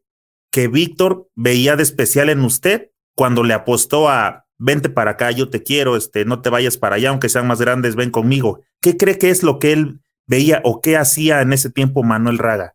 [0.53, 5.49] que Víctor veía de especial en usted cuando le apostó a, vente para acá, yo
[5.49, 8.61] te quiero, este, no te vayas para allá, aunque sean más grandes, ven conmigo.
[8.83, 12.37] ¿Qué cree que es lo que él veía o qué hacía en ese tiempo Manuel
[12.37, 12.75] Raga?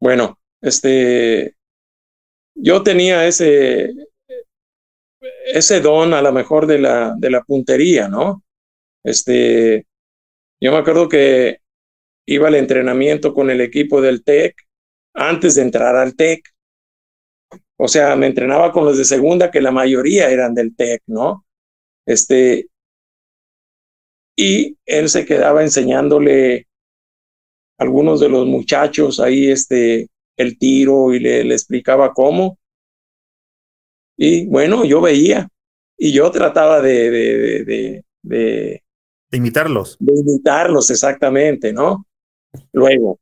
[0.00, 1.54] Bueno, este,
[2.54, 3.92] yo tenía ese,
[5.52, 8.42] ese don a lo mejor de la, de la puntería, ¿no?
[9.04, 9.86] Este,
[10.62, 11.61] yo me acuerdo que
[12.32, 14.54] iba al entrenamiento con el equipo del TEC
[15.14, 16.42] antes de entrar al TEC.
[17.76, 21.44] O sea, me entrenaba con los de segunda, que la mayoría eran del TEC, ¿no?
[22.06, 22.68] Este,
[24.36, 26.68] y él se quedaba enseñándole
[27.78, 32.58] a algunos de los muchachos ahí este, el tiro y le, le explicaba cómo.
[34.16, 35.48] Y bueno, yo veía
[35.98, 38.82] y yo trataba de, de, de, de,
[39.32, 39.96] imitarlos.
[40.00, 42.06] De imitarlos, exactamente, ¿no?
[42.72, 43.18] Luego,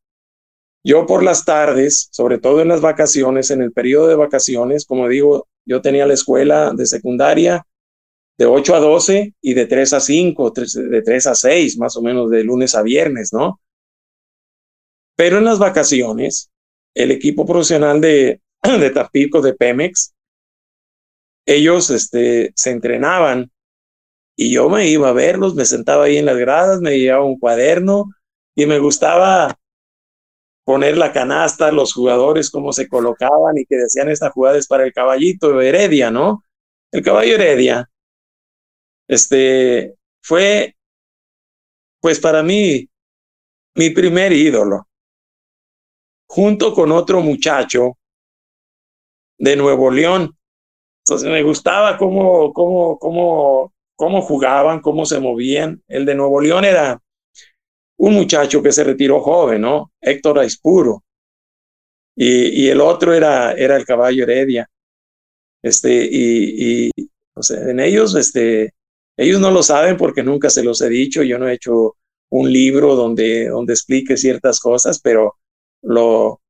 [0.85, 5.09] yo por las tardes, sobre todo en las vacaciones, en el periodo de vacaciones, como
[5.09, 7.66] digo, yo tenía la escuela de secundaria
[8.38, 12.03] de 8 a 12 y de 3 a 5, de 3 a 6, más o
[12.03, 13.61] menos de lunes a viernes, ¿no?
[15.14, 16.51] Pero en las vacaciones,
[16.95, 20.14] el equipo profesional de, de Tapico, de Pemex,
[21.45, 23.51] ellos este, se entrenaban
[24.37, 27.38] y yo me iba a verlos, me sentaba ahí en las gradas, me llevaba un
[27.38, 28.07] cuaderno
[28.55, 29.57] y me gustaba
[30.65, 34.85] poner la canasta, los jugadores, cómo se colocaban y que decían esta jugada es para
[34.85, 36.45] el caballito Heredia, ¿no?
[36.93, 37.91] El caballo Heredia,
[39.09, 40.77] este, fue,
[42.01, 42.89] pues para mí,
[43.75, 44.87] mi primer ídolo,
[46.29, 47.97] junto con otro muchacho
[49.39, 50.37] de Nuevo León.
[51.05, 55.83] Entonces me gustaba cómo, cómo, cómo, cómo jugaban, cómo se movían.
[55.89, 57.03] El de Nuevo León era
[58.01, 59.93] un muchacho que se retiró joven, ¿no?
[60.01, 61.05] Héctor Aispuro.
[62.17, 64.69] Y, y el otro era, era el caballo Heredia.
[65.63, 66.91] Este, y, y
[67.51, 68.73] en ellos, este,
[69.19, 71.23] ellos no lo saben porque nunca se los he dicho.
[71.23, 71.97] Yo no he hecho
[72.31, 75.37] un libro donde, donde explique ciertas cosas, pero
[75.83, 76.41] lo,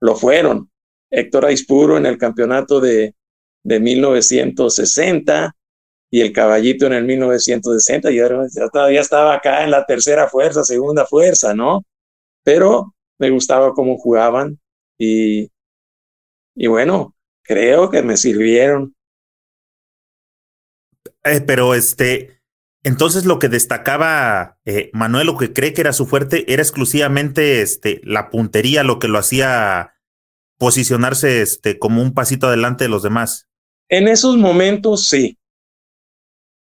[0.00, 0.70] lo fueron.
[1.10, 3.14] Héctor Aispuro en el campeonato de,
[3.62, 5.55] de 1960,
[6.10, 8.28] y el caballito en el 1960, yo
[8.72, 11.82] todavía estaba acá en la tercera fuerza, segunda fuerza, ¿no?
[12.44, 14.58] Pero me gustaba cómo jugaban
[14.98, 15.50] y,
[16.54, 18.94] y bueno, creo que me sirvieron.
[21.24, 22.40] Eh, pero este,
[22.84, 27.62] entonces lo que destacaba eh, Manuel, lo que cree que era su fuerte, era exclusivamente
[27.62, 29.94] este, la puntería, lo que lo hacía
[30.58, 33.48] posicionarse este, como un pasito adelante de los demás.
[33.88, 35.38] En esos momentos sí,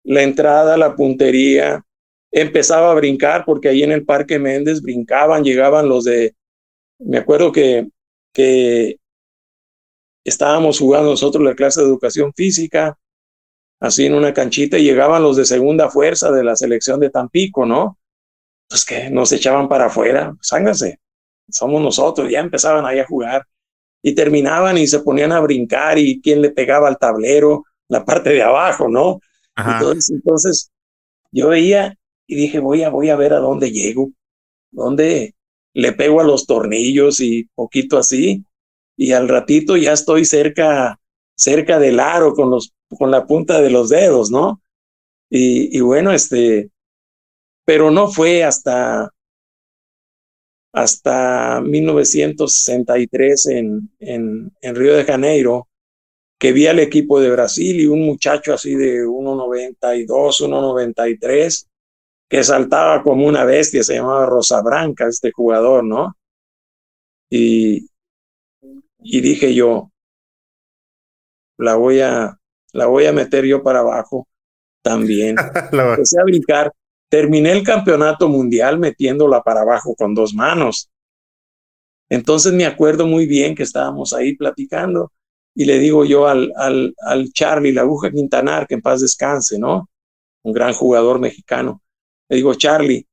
[0.05, 1.85] la entrada, la puntería,
[2.31, 6.35] empezaba a brincar porque ahí en el Parque Méndez brincaban, llegaban los de,
[6.99, 7.89] me acuerdo que,
[8.33, 8.99] que
[10.25, 12.99] estábamos jugando nosotros la clase de educación física,
[13.81, 17.67] así en una canchita, y llegaban los de segunda fuerza de la selección de Tampico,
[17.67, 17.99] ¿no?
[18.69, 20.99] Pues que nos echaban para afuera, sángase,
[21.49, 23.47] somos nosotros, ya empezaban ahí a jugar
[24.03, 28.31] y terminaban y se ponían a brincar y quién le pegaba al tablero, la parte
[28.31, 29.21] de abajo, ¿no?
[29.57, 30.71] Entonces, entonces,
[31.31, 34.11] yo veía y dije, voy a, voy a ver a dónde llego,
[34.71, 35.35] dónde
[35.75, 38.45] le pego a los tornillos y poquito así,
[38.97, 41.01] y al ratito ya estoy cerca,
[41.37, 44.61] cerca del aro con los, con la punta de los dedos, ¿no?
[45.31, 46.71] Y, bueno, este,
[47.65, 49.11] pero no fue hasta,
[50.73, 55.67] hasta 1963 en, en, en Río de Janeiro
[56.39, 61.69] que vi al equipo de Brasil y un muchacho así de 1,92, 1,93,
[62.29, 66.17] que saltaba como una bestia, se llamaba Rosa Branca, este jugador, ¿no?
[67.31, 67.89] Y,
[68.99, 69.91] y dije yo,
[71.59, 72.39] la voy a,
[72.73, 74.27] la voy a meter yo para abajo
[74.83, 75.37] también.
[75.73, 76.73] Empecé a brincar.
[77.09, 80.91] Terminé el campeonato mundial metiéndola para abajo con dos manos.
[82.09, 85.13] Entonces me acuerdo muy bien que estábamos ahí platicando
[85.55, 89.59] y le digo yo al, al, al Charlie, la aguja Quintanar, que en paz descanse,
[89.59, 89.89] ¿no?
[90.43, 91.83] Un gran jugador mexicano.
[92.29, 93.07] Le digo, Charlie,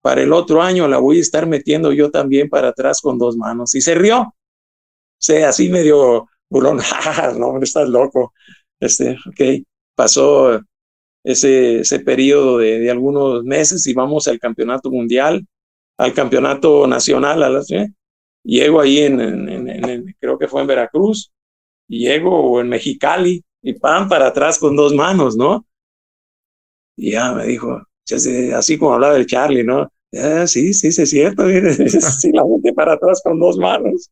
[0.00, 3.36] para el otro año la voy a estar metiendo yo también para atrás con dos
[3.36, 3.74] manos.
[3.74, 4.20] Y se rió.
[4.20, 6.78] O así medio burlón,
[7.38, 8.32] no, estás loco.
[8.80, 10.60] Este, ok, pasó
[11.24, 15.44] ese, ese periodo de, de, algunos meses y vamos al campeonato mundial,
[15.98, 17.66] al campeonato nacional, a las,
[18.44, 21.32] llego ahí en, creo que fue en Veracruz,
[21.88, 25.66] llego en Mexicali y pan para atrás con dos manos, ¿no?
[26.96, 27.82] Y ya me dijo,
[28.54, 29.90] así como hablaba el Charlie, ¿no?
[30.46, 31.44] sí, sí, sí, es cierto,
[32.20, 34.10] sí, la gente para atrás con dos manos.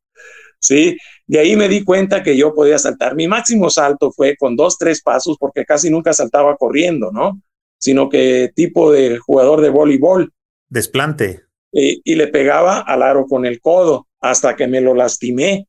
[0.59, 0.97] Sí,
[1.27, 3.15] de ahí me di cuenta que yo podía saltar.
[3.15, 7.41] Mi máximo salto fue con dos, tres pasos, porque casi nunca saltaba corriendo, ¿no?
[7.79, 10.33] Sino que tipo de jugador de voleibol.
[10.69, 11.43] Desplante.
[11.73, 15.67] Y, le pegaba al aro con el codo hasta que me lo lastimé.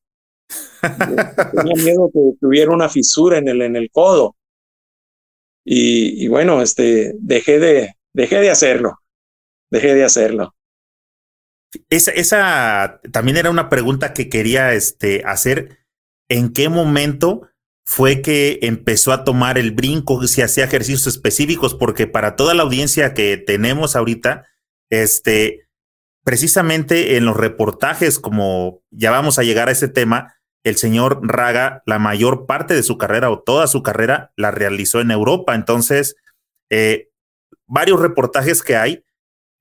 [1.55, 4.35] Tenía miedo que tuviera una fisura en el, en el codo.
[5.65, 8.99] Y, y bueno, este, dejé de, dejé de hacerlo.
[9.69, 10.53] Dejé de hacerlo.
[11.89, 15.79] Esa, esa también era una pregunta que quería este, hacer.
[16.29, 17.49] ¿En qué momento
[17.85, 21.75] fue que empezó a tomar el brinco, si hacía ejercicios específicos?
[21.75, 24.45] Porque para toda la audiencia que tenemos ahorita,
[24.89, 25.67] este,
[26.23, 31.83] precisamente en los reportajes, como ya vamos a llegar a ese tema, el señor Raga,
[31.85, 35.55] la mayor parte de su carrera o toda su carrera la realizó en Europa.
[35.55, 36.15] Entonces,
[36.69, 37.09] eh,
[37.65, 39.05] varios reportajes que hay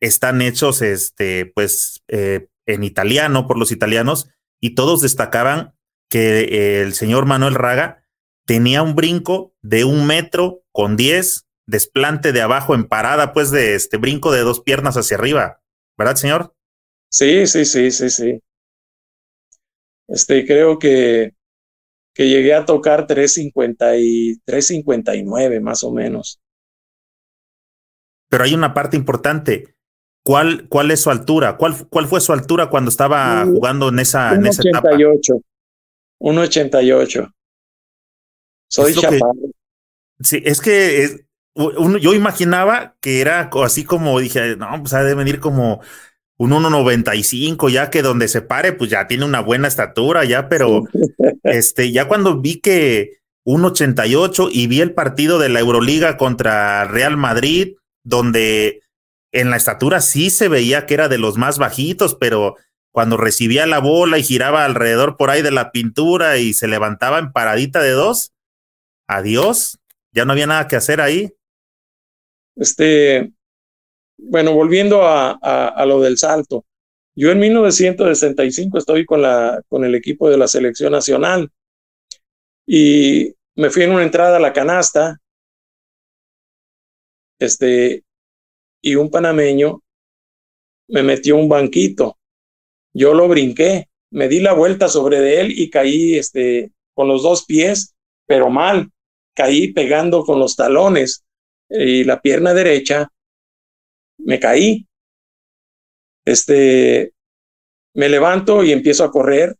[0.00, 4.28] están hechos, este, pues, eh, en italiano por los italianos
[4.60, 5.74] y todos destacaban
[6.10, 8.04] que eh, el señor Manuel Raga
[8.44, 13.74] tenía un brinco de un metro con diez, desplante de abajo en parada, pues de
[13.74, 15.62] este brinco de dos piernas hacia arriba,
[15.96, 16.54] ¿verdad, señor?
[17.10, 18.40] Sí, sí, sí, sí, sí.
[20.08, 21.34] Este, creo que,
[22.14, 26.40] que llegué a tocar 350 y 359 más o menos.
[28.28, 29.74] Pero hay una parte importante.
[30.24, 31.56] ¿Cuál, ¿Cuál es su altura?
[31.56, 34.90] ¿Cuál, ¿Cuál fue su altura cuando estaba jugando en esa, en esa etapa?
[34.90, 37.32] 1.88.
[38.68, 39.52] Soy chaparro.
[40.20, 45.38] sí, es que yo imaginaba que era así como dije, no, pues ha de venir
[45.38, 45.80] como
[46.38, 50.84] un 1.95, ya que donde se pare, pues ya tiene una buena estatura, ya, pero
[51.42, 57.16] este, ya cuando vi que 1.88 y vi el partido de la Euroliga contra Real
[57.16, 58.82] Madrid, donde
[59.32, 62.56] en la estatura sí se veía que era de los más bajitos, pero
[62.90, 67.18] cuando recibía la bola y giraba alrededor por ahí de la pintura y se levantaba
[67.18, 68.32] en paradita de dos,
[69.06, 69.78] adiós,
[70.12, 71.32] ya no había nada que hacer ahí.
[72.56, 73.32] Este,
[74.18, 76.64] bueno, volviendo a, lo del salto,
[77.14, 81.50] yo en 1965 estoy con, la, con el equipo de la selección nacional
[82.66, 85.18] y me fui en una entrada a la canasta,
[87.38, 88.04] este,
[88.82, 89.82] y un panameño
[90.88, 92.18] me metió un banquito.
[92.94, 97.22] Yo lo brinqué, me di la vuelta sobre de él y caí este, con los
[97.22, 97.94] dos pies,
[98.26, 98.90] pero mal.
[99.34, 101.24] Caí pegando con los talones
[101.68, 103.10] y la pierna derecha.
[104.26, 104.86] Me caí.
[106.24, 107.12] Este,
[107.94, 109.56] me levanto y empiezo a correr.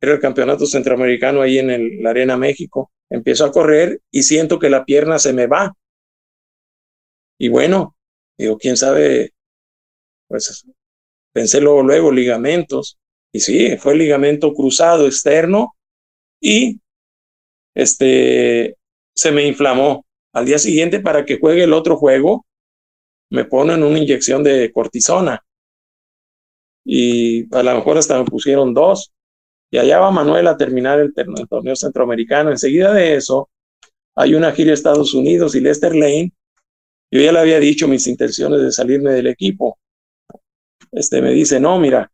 [0.00, 2.90] Era el campeonato centroamericano ahí en la Arena México.
[3.10, 5.74] Empiezo a correr y siento que la pierna se me va.
[7.38, 7.96] Y bueno,
[8.38, 9.34] Digo, quién sabe,
[10.28, 10.64] pues
[11.32, 12.98] pensé luego, luego ligamentos.
[13.32, 15.74] Y sí, fue ligamento cruzado externo
[16.40, 16.80] y
[17.74, 18.76] este
[19.14, 20.06] se me inflamó.
[20.32, 22.46] Al día siguiente, para que juegue el otro juego,
[23.30, 25.44] me ponen una inyección de cortisona.
[26.84, 29.12] Y a lo mejor hasta me pusieron dos.
[29.70, 31.12] Y allá va Manuel a terminar el,
[31.48, 32.50] torneo centroamericano.
[32.50, 33.50] Enseguida de eso,
[34.14, 36.32] hay una gira a Estados Unidos y Lester Lane
[37.10, 39.78] yo ya le había dicho mis intenciones de salirme del equipo.
[40.92, 42.12] Este me dice, no, mira,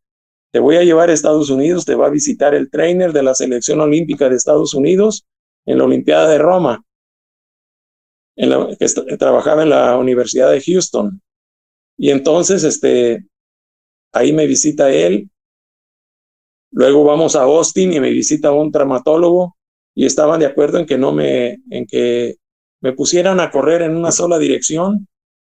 [0.52, 3.34] te voy a llevar a Estados Unidos, te va a visitar el trainer de la
[3.34, 5.26] selección olímpica de Estados Unidos
[5.66, 6.84] en la Olimpiada de Roma,
[8.36, 11.20] en la, que trabajaba en la Universidad de Houston.
[11.96, 13.26] Y entonces, este,
[14.12, 15.30] ahí me visita él.
[16.72, 19.56] Luego vamos a Austin y me visita un traumatólogo
[19.94, 22.36] y estaban de acuerdo en que no me, en que
[22.80, 25.06] me pusieran a correr en una sola dirección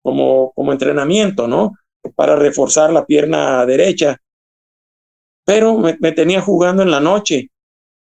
[0.04, 1.74] como, como entrenamiento, ¿no?
[2.16, 4.18] Para reforzar la pierna derecha.
[5.44, 7.50] Pero me, me tenía jugando en la noche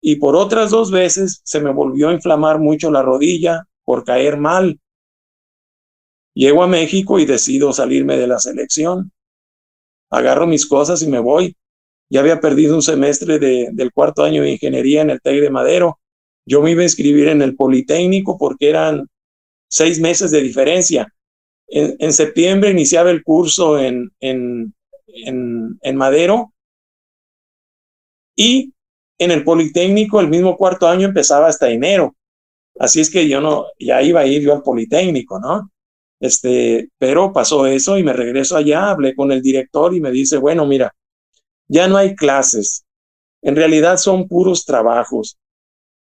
[0.01, 4.37] y por otras dos veces se me volvió a inflamar mucho la rodilla por caer
[4.37, 4.79] mal.
[6.35, 9.11] Llego a México y decido salirme de la selección.
[10.11, 11.57] Agarro mis cosas y me voy.
[12.07, 15.49] Ya había perdido un semestre de, del cuarto año de ingeniería en el TEC de
[15.49, 15.97] Madero
[16.49, 19.07] yo me iba a inscribir en el Politécnico porque eran
[19.69, 21.13] seis meses de diferencia.
[21.67, 24.73] En, septiembre iniciaba el curso en, en,
[25.05, 26.51] en, Madero
[28.35, 28.73] y
[29.19, 32.15] en el Politécnico el mismo cuarto año empezaba hasta enero.
[32.79, 35.71] Así es que yo no, ya iba a ir yo al Politécnico, ¿no?
[36.19, 40.37] Este, pero pasó eso y me regreso allá, hablé con el director y me dice,
[40.37, 40.93] bueno, mira,
[41.67, 42.85] ya no hay clases,
[43.41, 45.37] en realidad son puros trabajos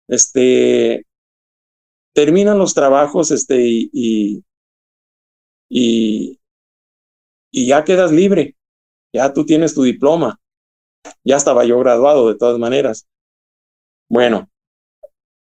[0.08, 1.06] este,
[2.14, 4.44] terminan los trabajos este, y,
[5.70, 6.40] y,
[7.52, 8.56] y ya quedas libre,
[9.14, 10.40] ya tú tienes tu diploma,
[11.24, 13.08] ya estaba yo graduado de todas maneras.
[14.10, 14.50] Bueno,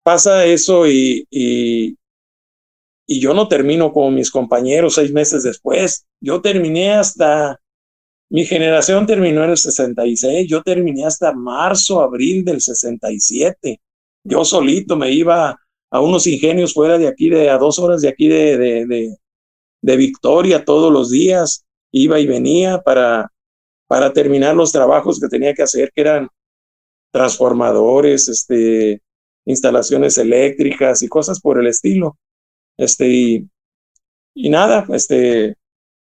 [0.03, 1.96] pasa eso y, y,
[3.07, 6.07] yo no termino como mis compañeros seis meses después.
[6.20, 7.61] Yo terminé hasta,
[8.30, 13.80] mi generación terminó en el 66, yo terminé hasta marzo, abril del 67.
[14.24, 15.59] Yo solito me iba
[15.90, 19.16] a unos ingenios fuera de aquí, de a dos horas de aquí de, de, de,
[19.82, 21.64] de Victoria todos los días.
[21.90, 23.30] Iba y venía para,
[23.86, 26.28] para terminar los trabajos que tenía que hacer, que eran
[27.11, 29.03] transformadores, este,
[29.45, 32.18] instalaciones eléctricas y cosas por el estilo.
[32.76, 33.49] Este, y,
[34.34, 35.57] y nada, este,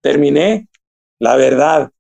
[0.02, 0.68] terminé.
[1.20, 1.92] La verdad,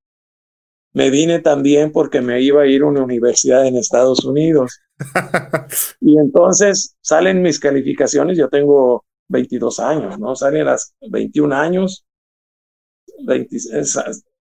[0.94, 4.80] me vine también porque me iba a ir a una universidad en Estados Unidos.
[6.00, 10.36] y entonces salen mis calificaciones, yo tengo 22 años, ¿no?
[10.36, 12.06] Salen las 21 años,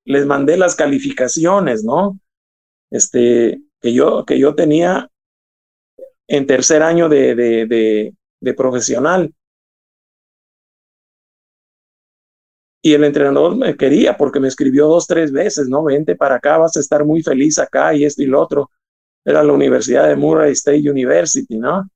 [0.05, 2.21] les mandé las calificaciones, ¿no?
[2.91, 5.11] Este, que yo, que yo tenía
[6.29, 9.33] en tercer año de, de, profesional.
[12.83, 15.85] Y el entrenador me quería porque me escribió dos, tres veces, ¿no?
[15.85, 18.71] Vente para acá, vas a estar muy feliz acá y esto y lo otro.
[19.25, 21.89] Era la Universidad de Murray State University, ¿no?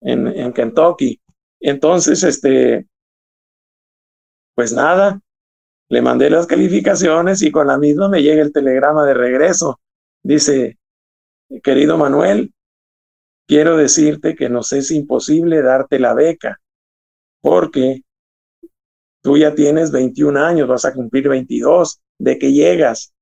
[0.00, 1.20] En, en Kentucky.
[1.60, 2.86] Entonces, este,
[4.54, 5.20] pues nada,
[5.88, 9.78] le mandé las calificaciones y con la misma me llega el telegrama de regreso.
[10.22, 10.78] Dice,
[11.62, 12.54] querido Manuel,
[13.46, 16.60] quiero decirte que nos es imposible darte la beca
[17.40, 18.02] porque
[19.24, 21.98] Tú ya tienes 21 años, vas a cumplir 22.
[22.18, 23.14] ¿De que llegas?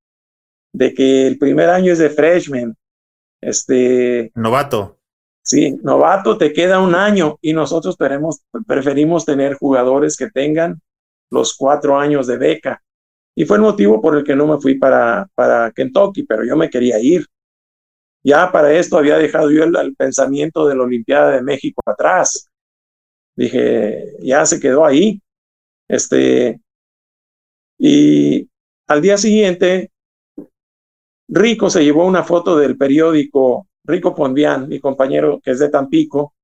[0.72, 2.74] De que el primer año es de freshman.
[3.40, 4.32] Este.
[4.34, 4.98] Novato.
[5.44, 7.96] Sí, novato, te queda un año y nosotros
[8.66, 10.80] preferimos tener jugadores que tengan
[11.30, 12.82] los cuatro años de beca.
[13.36, 16.56] Y fue el motivo por el que no me fui para, para Kentucky, pero yo
[16.56, 17.26] me quería ir.
[18.24, 22.48] Ya para esto había dejado yo el, pensamiento de la Olimpiada de México atrás.
[23.36, 25.20] Dije, ya se quedó ahí.
[25.88, 26.60] Este,
[27.78, 28.48] y
[28.86, 29.90] al día siguiente,
[31.28, 36.34] Rico se llevó una foto del periódico, Rico Pondián, mi compañero que es de Tampico,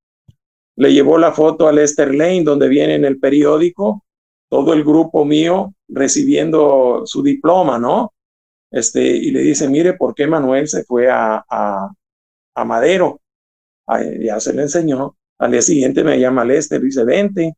[0.75, 4.03] le llevó la foto al Lester Lane, donde viene en el periódico
[4.49, 8.13] todo el grupo mío recibiendo su diploma, ¿no?
[8.71, 11.91] Este, y le dice, mire, ¿por qué Manuel se fue a, a,
[12.55, 13.21] a Madero?
[14.21, 15.17] ya se le enseñó.
[15.39, 17.53] Al día siguiente me llama Lester y dice, vente,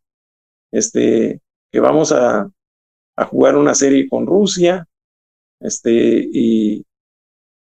[0.72, 1.42] este,
[1.72, 2.50] que vamos a,
[3.18, 4.88] a jugar una serie con Rusia,
[5.60, 6.86] este, y,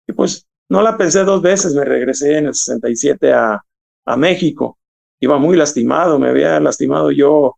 [0.08, 3.64] y, pues no la pensé dos veces, me regresé en el 67 a,
[4.06, 4.78] a México,
[5.20, 7.56] iba muy lastimado, me había lastimado yo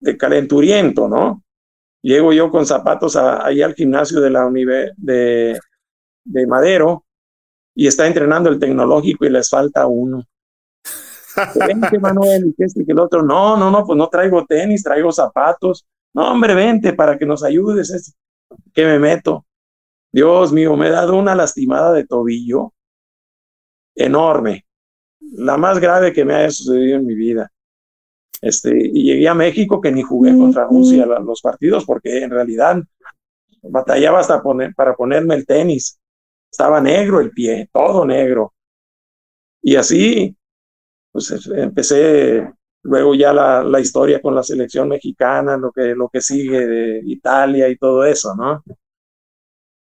[0.00, 1.42] de calenturiento, ¿no?
[2.02, 5.58] Llego yo con zapatos ahí al gimnasio de la UNIVE de,
[6.24, 7.04] de Madero
[7.74, 10.24] y está entrenando el tecnológico y les falta uno.
[11.66, 13.22] Vente, Manuel, y que este y que el otro.
[13.22, 15.86] No, no, no, pues no traigo tenis, traigo zapatos.
[16.12, 18.14] No, hombre, vente para que nos ayudes.
[18.74, 19.46] Que me meto.
[20.12, 22.72] Dios mío, me he dado una lastimada de tobillo
[23.94, 24.66] enorme.
[25.20, 27.50] La más grave que me haya sucedido en mi vida.
[28.40, 32.82] Este, y llegué a México que ni jugué contra Rusia los partidos porque en realidad
[33.62, 36.00] batallaba hasta poner, para ponerme el tenis.
[36.50, 38.54] Estaba negro el pie, todo negro.
[39.62, 40.36] Y así
[41.12, 46.20] pues empecé luego ya la, la, historia con la selección mexicana, lo que, lo que
[46.20, 48.62] sigue de Italia y todo eso, ¿no?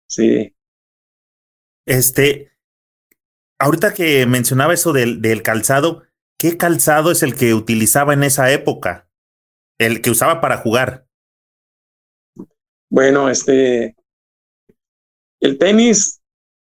[0.07, 0.55] Sí.
[1.85, 2.53] Este,
[3.59, 6.05] ahorita que mencionaba eso del, del calzado,
[6.41, 9.07] ¿qué calzado es el que utilizaba en esa época?
[9.79, 11.07] El que usaba para jugar.
[12.91, 13.95] Bueno, este,
[15.41, 16.21] el tenis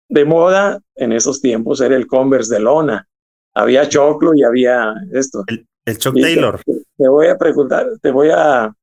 [0.08, 3.08] de moda en esos tiempos era el Converse de lona
[3.54, 5.44] había choclo y había esto.
[5.46, 6.60] El, el Chuck Taylor.
[6.64, 8.74] Te, te, voy a preguntar, te voy a...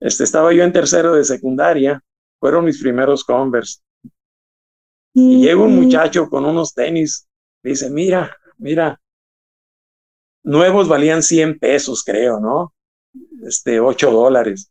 [0.00, 2.02] Este, estaba yo en tercero de secundaria,
[2.40, 3.80] fueron mis primeros Converse.
[5.14, 7.28] Y llega un muchacho con unos tenis,
[7.62, 9.00] dice, mira, mira,
[10.42, 12.74] nuevos valían 100 pesos, creo, ¿no?
[13.46, 14.70] Este, 8 dólares.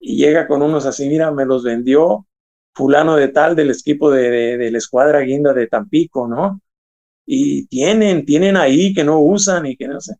[0.00, 2.26] Y llega con unos así, mira, me los vendió
[2.74, 6.60] fulano de tal del equipo de, de, la escuadra guinda de Tampico, ¿no?
[7.26, 10.14] y tienen, tienen ahí que no usan y que no sé.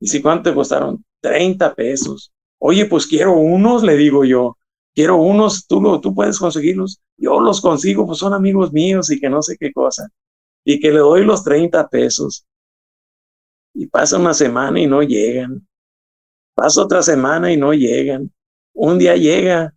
[0.00, 1.04] ¿Y si cuánto te costaron?
[1.20, 2.32] 30 pesos.
[2.58, 4.56] Oye, pues quiero unos, le digo yo.
[4.94, 7.00] Quiero unos, tú, lo, tú puedes conseguirlos.
[7.16, 10.08] Yo los consigo, pues son amigos míos y que no sé qué cosa.
[10.64, 12.46] Y que le doy los 30 pesos.
[13.74, 15.66] Y pasa una semana y no llegan.
[16.54, 18.32] Pasa otra semana y no llegan.
[18.74, 19.74] Un día llega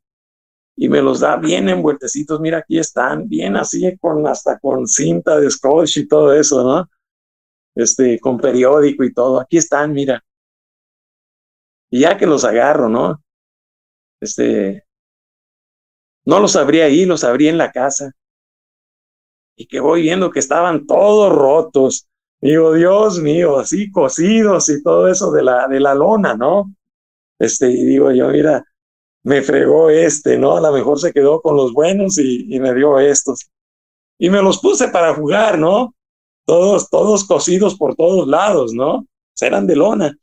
[0.75, 5.39] y me los da bien envueltecitos, mira, aquí están, bien así, con hasta con cinta
[5.39, 6.89] de scotch y todo eso, ¿no?
[7.75, 10.23] Este, con periódico y todo, aquí están, mira.
[11.91, 13.23] Y ya que los agarro, ¿no?
[14.19, 14.83] Este,
[16.25, 18.11] no los abrí ahí, los abrí en la casa.
[19.55, 22.07] Y que voy viendo que estaban todos rotos.
[22.43, 26.75] Digo, Dios mío, así cosidos y todo eso de la, de la lona, ¿no?
[27.39, 28.65] Este, y digo yo, mira,
[29.23, 30.57] me fregó este, ¿no?
[30.57, 33.49] A lo mejor se quedó con los buenos y, me dio estos.
[34.19, 35.95] Y me los puse para jugar, ¿no?
[36.45, 39.07] Todos, todos cosidos por todos lados, ¿no?
[39.39, 40.17] Eran de lona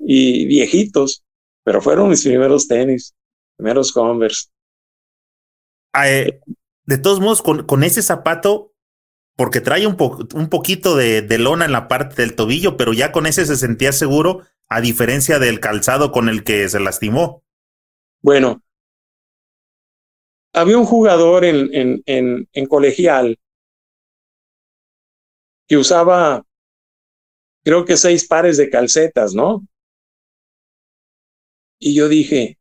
[0.00, 1.22] y viejitos,
[1.62, 3.14] pero fueron mis primeros tenis,
[3.56, 4.48] primeros Converse.
[5.92, 6.40] Ah, eh,
[6.86, 8.71] de todos modos, con, con, ese zapato,
[9.36, 13.46] porque trae un, poquito de, lona en la parte del tobillo, pero ya con ese
[13.46, 17.42] se sentía seguro, a diferencia del calzado con el que se lastimó.
[18.20, 18.62] Bueno,
[20.52, 23.38] había un jugador en colegial
[25.66, 26.44] que usaba,
[27.64, 29.66] creo que seis pares de calcetas, ¿no?
[31.78, 32.58] Y yo dije,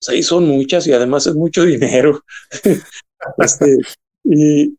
[0.00, 2.22] seis son muchas y además es mucho dinero.
[3.38, 3.78] este,
[4.24, 4.76] y,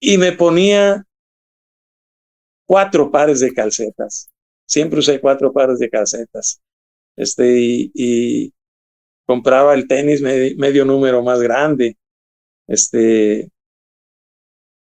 [0.00, 1.06] y me ponía
[2.66, 4.30] cuatro pares de calcetas.
[4.66, 6.60] Siempre usé cuatro pares de calcetas
[7.16, 7.54] este,
[7.94, 8.52] y,
[9.26, 11.96] compraba el tenis medio, número más grande,
[12.66, 13.48] este,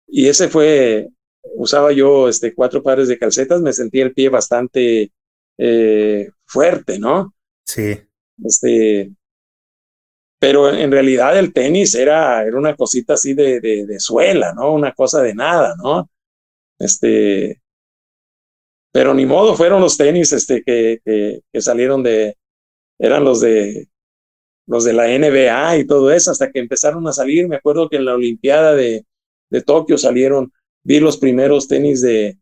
[0.07, 1.07] y ese fue,
[1.55, 5.14] usaba yo este, cuatro pares de calcetas, me sentía el pie bastante
[5.57, 7.34] eh, fuerte, ¿no?
[7.66, 7.97] Sí.
[8.43, 9.14] Este,
[10.44, 14.74] pero en realidad el tenis era, era una cosita así de, de, suela, ¿no?
[14.74, 16.10] Una cosa de nada, ¿no?
[16.78, 17.62] Este,
[18.91, 22.36] pero ni modo, fueron los tenis este, que, que, salieron de,
[23.00, 23.88] eran los de,
[24.68, 27.48] los de la NBA y todo eso, hasta que empezaron a salir.
[27.48, 29.06] Me acuerdo que en la Olimpiada de,
[29.50, 30.52] de Tokio salieron,
[30.84, 32.38] vi los primeros tenis de,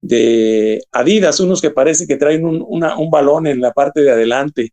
[0.00, 4.70] de Adidas, unos que parece que traen un, un balón en la parte de adelante.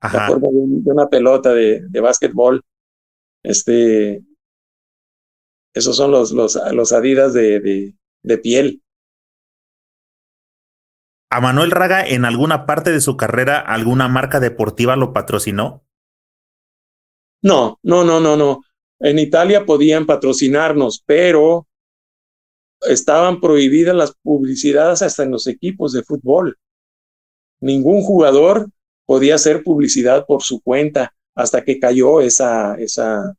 [0.00, 0.28] Ajá.
[0.28, 2.62] De, de, una pelota de, de básquetbol.
[3.42, 4.22] Este,
[5.74, 8.82] esos son los, los, los Adidas de, de, de piel.
[11.30, 15.84] ¿A Manuel Raga en alguna parte de su carrera alguna marca deportiva lo patrocinó?
[17.42, 18.62] No, no, no, no, no.
[18.98, 21.68] En Italia podían patrocinarnos, pero
[22.80, 26.58] estaban prohibidas las publicidades hasta en los equipos de fútbol.
[27.60, 28.70] Ningún jugador
[29.08, 33.34] podía hacer publicidad por su cuenta hasta que cayó esa, esa,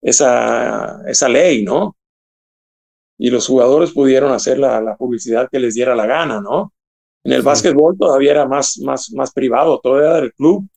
[0.00, 1.96] esa, esa ley, ¿no?
[3.18, 6.72] y los jugadores pudieron hacer la, la, publicidad que les diera la gana, ¿no?
[7.24, 7.46] En el sí.
[7.46, 10.68] básquetbol todavía era más, más, más privado, todo era del club.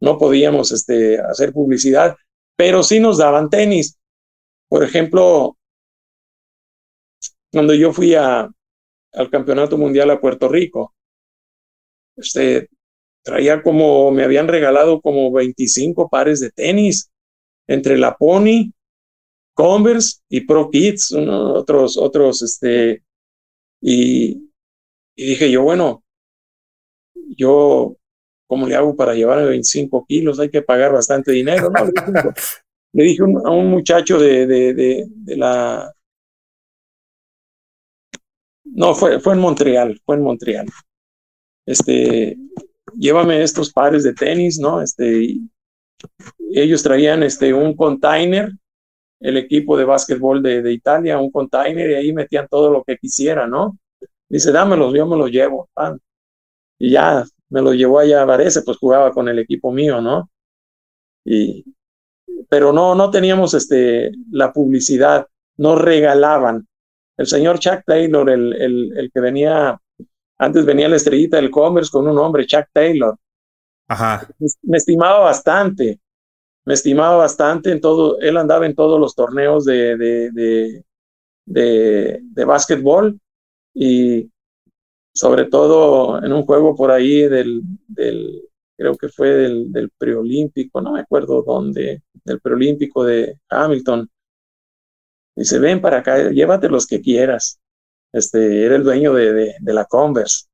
[0.00, 2.16] No podíamos este, hacer publicidad,
[2.56, 3.98] pero sí nos daban tenis.
[4.68, 5.56] Por ejemplo,
[7.52, 8.48] cuando yo fui a,
[9.12, 10.94] al Campeonato Mundial a Puerto Rico,
[12.16, 12.68] este,
[13.22, 17.10] traía como, me habían regalado como 25 pares de tenis,
[17.66, 18.72] entre la Pony,
[19.54, 23.02] Converse y Pro Kids, otros, otros, este,
[23.80, 24.50] y,
[25.16, 26.02] dije yo, bueno,
[27.36, 27.96] yo,
[28.46, 30.40] ¿cómo le hago para llevar 25 kilos?
[30.40, 31.90] Hay que pagar bastante dinero, ¿no?
[32.92, 35.92] le dije a un muchacho de, de, de, de, la...
[38.64, 40.66] No, fue, fue en Montreal, fue en Montreal.
[41.66, 42.36] Este,
[42.96, 44.82] llévame estos pares de tenis, ¿no?
[44.82, 45.38] Este,
[46.50, 48.52] ellos traían este, un container
[49.20, 52.96] el equipo de básquetbol de, de, Italia, un container, y ahí metían todo lo que
[52.98, 53.76] quisiera, ¿no?
[54.28, 55.68] Dice, dámelos, yo me los llevo.
[56.78, 60.30] Y ya me los llevó allá a Varese, pues jugaba con el equipo mío, ¿no?
[61.24, 61.64] Y,
[62.48, 65.26] pero no, no teníamos este, la publicidad,
[65.56, 66.66] no regalaban.
[67.16, 69.80] El señor Chuck Taylor, el, el, el que venía,
[70.38, 73.16] antes venía la estrellita del Commerce con un nombre, Chuck Taylor.
[73.88, 74.28] Ajá.
[74.62, 76.00] Me estimaba bastante
[76.68, 80.84] me estimaba bastante en todo, él andaba en todos los torneos de, de, de,
[81.46, 83.18] de, de básquetbol
[83.72, 84.30] y
[85.14, 88.42] sobre todo en un juego por ahí del, del
[88.76, 94.06] creo que fue del, del preolímpico, no me acuerdo dónde, del preolímpico de Hamilton.
[95.36, 97.58] Dice, ven para acá, llévate los que quieras.
[98.12, 100.46] Este, era el dueño de, de, de la Converse.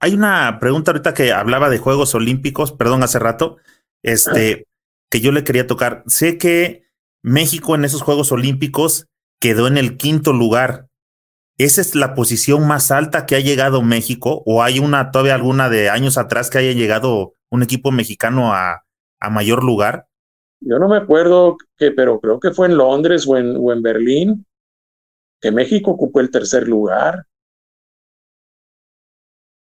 [0.00, 3.56] Hay una pregunta ahorita que hablaba de Juegos Olímpicos, perdón, hace rato,
[4.02, 4.66] este,
[5.10, 6.04] que yo le quería tocar.
[6.06, 6.84] Sé que
[7.22, 9.06] México en esos Juegos Olímpicos
[9.40, 10.86] quedó en el quinto lugar.
[11.58, 14.42] ¿Esa es la posición más alta que ha llegado México?
[14.46, 18.84] ¿O hay una, todavía alguna de años atrás que haya llegado un equipo mexicano a,
[19.18, 20.06] a mayor lugar?
[20.60, 23.82] Yo no me acuerdo que, pero creo que fue en Londres o en, o en
[23.82, 24.46] Berlín,
[25.40, 27.26] que México ocupó el tercer lugar.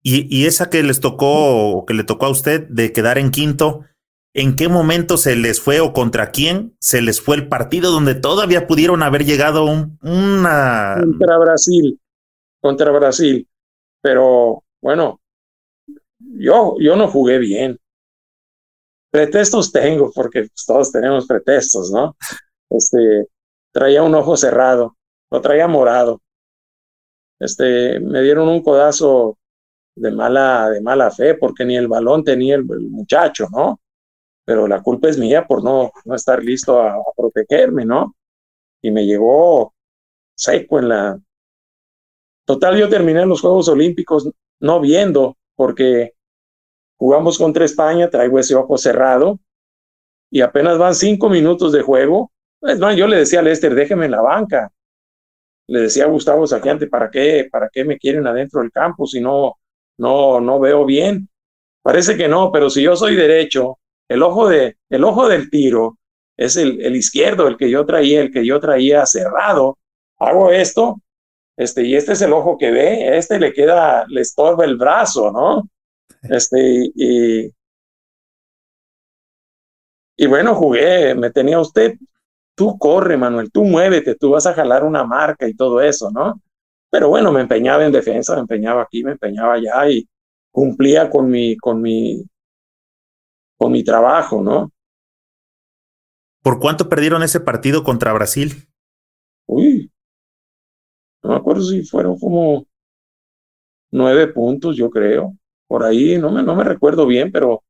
[0.03, 3.31] Y, y, esa que les tocó, o que le tocó a usted de quedar en
[3.31, 3.85] quinto,
[4.35, 8.17] ¿en qué momento se les fue o contra quién se les fue el partido donde
[8.17, 10.97] todavía pudieron haber llegado un, una...
[10.99, 12.01] Contra Brasil,
[12.61, 13.49] contra Brasil.
[14.01, 15.21] Pero bueno,
[16.19, 17.79] yo, yo no jugué bien.
[19.11, 22.17] Pretextos tengo, porque todos tenemos pretextos, ¿no?
[22.71, 23.27] Este,
[23.71, 24.97] traía un ojo cerrado,
[25.33, 26.21] lo traía morado.
[27.41, 29.39] Este, me dieron un codazo
[29.97, 33.81] de mala, de mala fe, porque ni el balón tenía el, muchacho, ¿no?
[34.45, 38.15] Pero la culpa es mía por no, no estar listo a, protegerme, ¿no?
[38.81, 39.75] Y me llegó
[40.37, 41.19] seco en la...
[42.45, 44.29] Total, yo terminé los Juegos Olímpicos
[44.61, 46.15] no viendo, porque
[47.03, 49.41] Jugamos contra España, traigo ese ojo cerrado
[50.31, 52.31] y apenas van cinco minutos de juego.
[52.61, 54.71] Es más, yo le decía a Lester, déjeme en la banca.
[55.69, 59.21] Le decía a Gustavo Saquiante, ¿para qué, ¿para qué me quieren adentro del campo si
[59.21, 59.55] no,
[59.99, 61.29] no, no veo bien?
[61.83, 65.99] Parece que no, pero si yo soy derecho, el ojo, de, el ojo del tiro
[66.37, 69.79] es el, el izquierdo, el que yo traía, el que yo traía cerrado.
[70.19, 71.01] Hago esto,
[71.57, 75.31] este, y este es el ojo que ve, este le queda, le estorba el brazo,
[75.33, 75.69] ¿no?
[76.23, 77.51] Este, y,
[80.17, 81.95] y bueno, jugué, me tenía usted,
[82.55, 86.41] tú corre, Manuel, tú muévete, tú vas a jalar una marca y todo eso, ¿no?
[86.91, 90.07] Pero bueno, me empeñaba en defensa, me empeñaba aquí, me empeñaba allá y
[90.51, 92.23] cumplía con mi, con mi,
[93.57, 94.71] con mi trabajo, ¿no?
[96.43, 98.69] ¿Por cuánto perdieron ese partido contra Brasil?
[99.47, 99.91] Uy,
[101.23, 102.67] no me acuerdo si fueron como
[103.91, 105.35] nueve puntos, yo creo
[105.73, 107.65] por ahí, no me, no me recuerdo bien, pero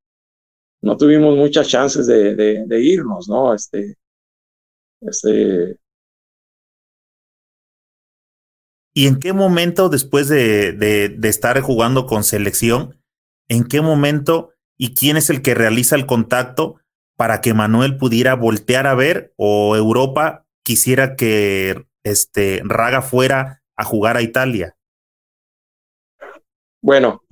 [0.82, 3.54] no tuvimos muchas chances de, de, irnos, ¿no?
[3.54, 3.94] Este,
[5.02, 5.78] este.
[8.94, 13.00] ¿Y en qué momento, después de, de, de estar jugando con selección,
[13.48, 16.80] en qué momento y quién es el que realiza el contacto
[17.16, 23.84] para que Manuel pudiera voltear a ver o Europa quisiera que este Raga fuera a
[23.84, 24.76] jugar a Italia?
[26.82, 27.22] Bueno,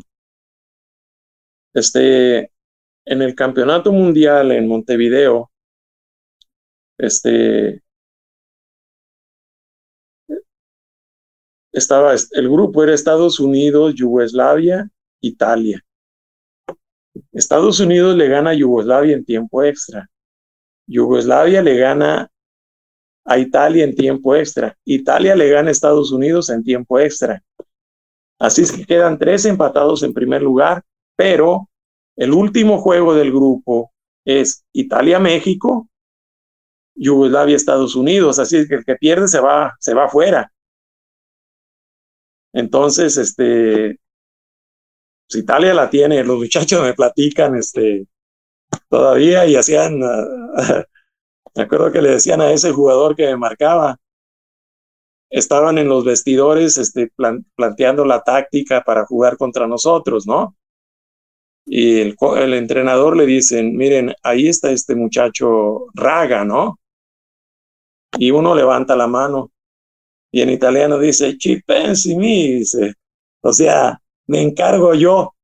[1.74, 2.52] este,
[3.04, 5.49] en el campeonato mundial en Montevideo,
[7.00, 7.82] este,
[11.72, 14.88] estaba, el grupo era Estados Unidos, Yugoslavia,
[15.20, 15.84] Italia.
[17.32, 20.08] Estados Unidos le gana a Yugoslavia en tiempo extra.
[20.86, 22.30] Yugoslavia le gana
[23.24, 24.76] a Italia en tiempo extra.
[24.84, 27.42] Italia le gana a Estados Unidos en tiempo extra.
[28.38, 30.82] Así es que quedan tres empatados en primer lugar
[31.20, 31.68] pero
[32.16, 33.92] el último juego del grupo
[34.24, 35.89] es Italia-México,
[37.00, 40.52] Yugoslavia-Estados Unidos, así que el que pierde se va, se va afuera.
[42.52, 43.98] Entonces, este,
[45.28, 48.06] si Italia la tiene, los muchachos me platican, este,
[48.88, 49.98] todavía y hacían,
[51.54, 53.96] me acuerdo que le decían a ese jugador que me marcaba,
[55.30, 57.12] estaban en los vestidores, este,
[57.54, 60.54] planteando la táctica para jugar contra nosotros, ¿no?
[61.72, 66.79] y el, el, entrenador le dicen, miren, ahí está este muchacho Raga, ¿no?
[68.18, 69.50] Y uno levanta la mano
[70.32, 72.94] y en italiano dice, ci pensi mi, dice,
[73.42, 75.34] o sea, me encargo yo,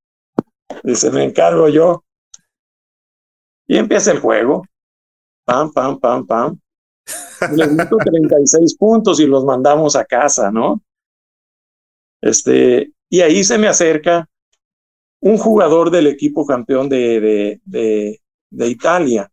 [0.83, 2.05] dice, me encargo yo.
[3.67, 4.64] Y empieza el juego,
[5.45, 6.61] pam, pam, pam, pam.
[7.53, 10.81] Le 36 puntos y los mandamos a casa, ¿no?
[12.21, 14.29] Este, y ahí se me acerca
[15.21, 19.31] un jugador del equipo campeón de, de, de, Italia.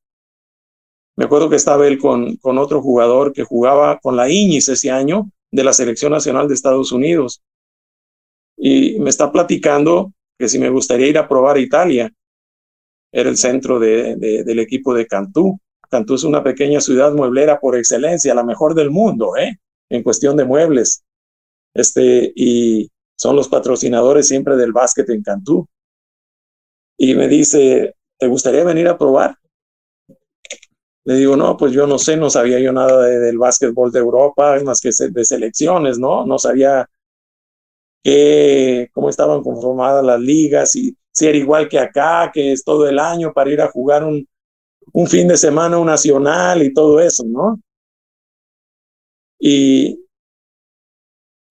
[1.15, 4.91] Me acuerdo que estaba él con, con otro jugador que jugaba con la Iñis ese
[4.91, 7.41] año de la Selección Nacional de Estados Unidos.
[8.57, 12.11] Y me está platicando que si me gustaría ir a probar Italia.
[13.11, 15.59] Era el centro de, del equipo de Cantú.
[15.89, 19.59] Cantú es una pequeña ciudad mueblera por excelencia, la mejor del mundo, ¿eh?
[19.89, 21.03] En cuestión de muebles.
[21.75, 25.67] Este, y son los patrocinadores siempre del básquet en Cantú
[26.97, 29.37] y me dice, ¿te gustaría venir a probar?
[31.05, 34.57] Le digo, no, pues yo no sé, no sabía yo nada del básquetbol de Europa,
[34.63, 36.25] más que de selecciones, ¿no?
[36.25, 36.89] No sabía
[38.03, 42.87] que, cómo estaban conformadas las ligas y si era igual que acá, que es todo
[42.87, 44.27] el año para ir a jugar un,
[44.93, 47.59] un fin de semana un nacional y todo eso, ¿no?
[49.39, 49.99] Y,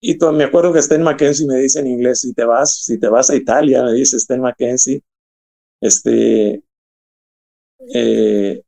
[0.01, 3.07] y me acuerdo que Stan Mackenzie me dice en inglés, si te vas, si te
[3.07, 5.01] vas a Italia, me dice Stan Mackenzie,
[5.81, 6.63] este,
[7.93, 8.61] eh,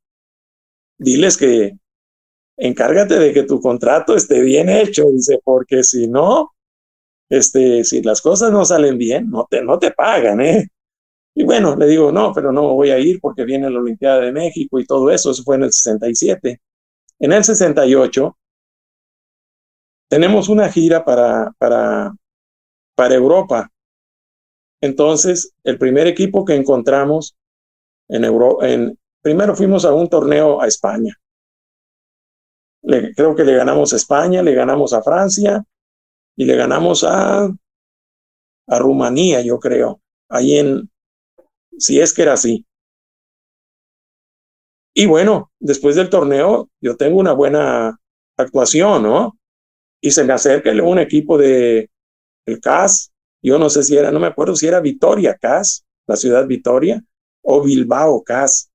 [0.97, 1.77] diles que
[2.57, 6.53] encárgate de que tu contrato esté bien hecho, dice, porque si no,
[7.29, 10.67] este, si las cosas no salen bien, no te, no te pagan, ¿eh?
[11.35, 14.31] Y bueno, le digo, no, pero no voy a ir porque viene la Olimpiada de
[14.31, 16.61] México y todo eso, eso fue en el 67.
[17.19, 18.37] En el 68
[20.07, 22.15] tenemos una gira para, para,
[22.95, 23.69] para Europa.
[24.81, 27.35] Entonces, el primer equipo que encontramos
[28.07, 31.11] en Europa, en, primero fuimos a un torneo a España.
[32.83, 35.65] Creo que le ganamos a España, le ganamos a Francia
[36.37, 37.45] y le ganamos a,
[38.67, 39.99] a Rumanía, yo creo,
[40.29, 40.91] ahí en,
[41.79, 42.67] si es que era así.
[44.93, 47.99] Y bueno, después del torneo, yo tengo una buena
[48.37, 49.39] actuación, ¿no?
[50.01, 51.89] y se me acerca un equipo de
[52.45, 53.11] el CAS,
[53.41, 57.03] yo no sé si era, no me acuerdo si era Vitoria CAS, la ciudad Vitoria,
[57.41, 58.69] o Bilbao CAS.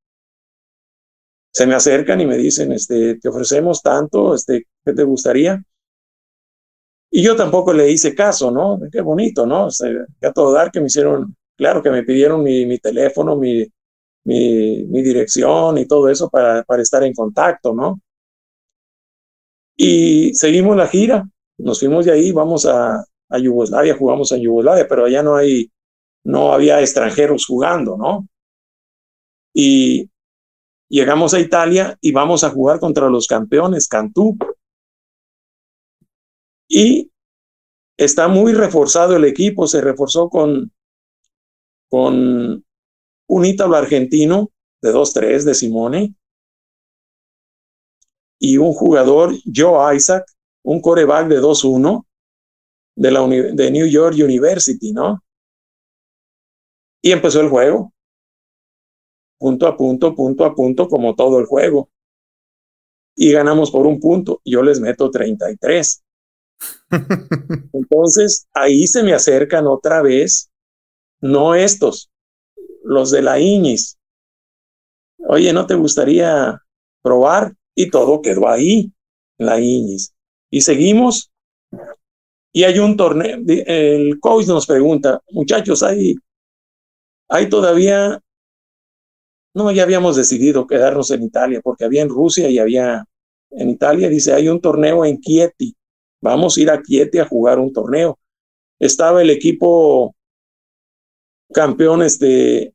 [1.53, 5.63] Se me acercan y me dicen, este, te ofrecemos tanto, este, ¿qué te gustaría?
[7.11, 8.79] Y yo tampoco le hice caso, ¿no?
[8.91, 9.67] Qué bonito, ¿no?
[9.67, 9.91] O sea,
[10.23, 13.67] a todo dar que me hicieron, claro que me pidieron mi, mi teléfono, mi,
[14.25, 18.01] mi, mi, dirección y todo eso para, para estar en contacto, ¿no?
[19.77, 21.29] Y seguimos la gira,
[21.59, 25.71] nos fuimos de ahí, vamos a, a Yugoslavia, jugamos en Yugoslavia, pero allá no hay,
[26.25, 28.29] no había extranjeros jugando, ¿no?
[29.55, 30.09] Y
[30.91, 34.37] llegamos a Italia y vamos a jugar contra los campeones, Cantú.
[36.69, 37.11] Y
[37.97, 40.71] está muy reforzado el equipo, se reforzó con,
[41.89, 42.65] con
[43.29, 44.51] un ítalo argentino
[44.83, 46.15] de 2-3 de Simone,
[48.41, 50.25] y un jugador, Joe Isaac,
[50.65, 52.07] un coreback de 2-1
[52.97, 55.23] de, la de New York University, ¿no?
[57.03, 57.93] Y empezó el juego.
[59.41, 61.89] Punto a punto, punto a punto, como todo el juego.
[63.17, 64.41] Y ganamos por un punto.
[64.45, 66.05] Yo les meto 33.
[67.73, 70.51] Entonces, ahí se me acercan otra vez,
[71.21, 72.11] no estos,
[72.85, 73.99] los de la Iñis.
[75.27, 76.63] Oye, ¿no te gustaría
[77.03, 77.55] probar?
[77.75, 78.93] y todo quedó ahí,
[79.39, 80.13] en la Iñis.
[80.51, 81.31] Y seguimos
[82.53, 86.17] y hay un torneo, el coach nos pregunta, muchachos, hay,
[87.29, 88.21] hay todavía,
[89.55, 93.05] no, ya habíamos decidido quedarnos en Italia porque había en Rusia y había
[93.51, 95.75] en Italia, dice, hay un torneo en Chieti,
[96.21, 98.19] vamos a ir a Chieti a jugar un torneo.
[98.79, 100.15] Estaba el equipo
[101.53, 102.73] campeones de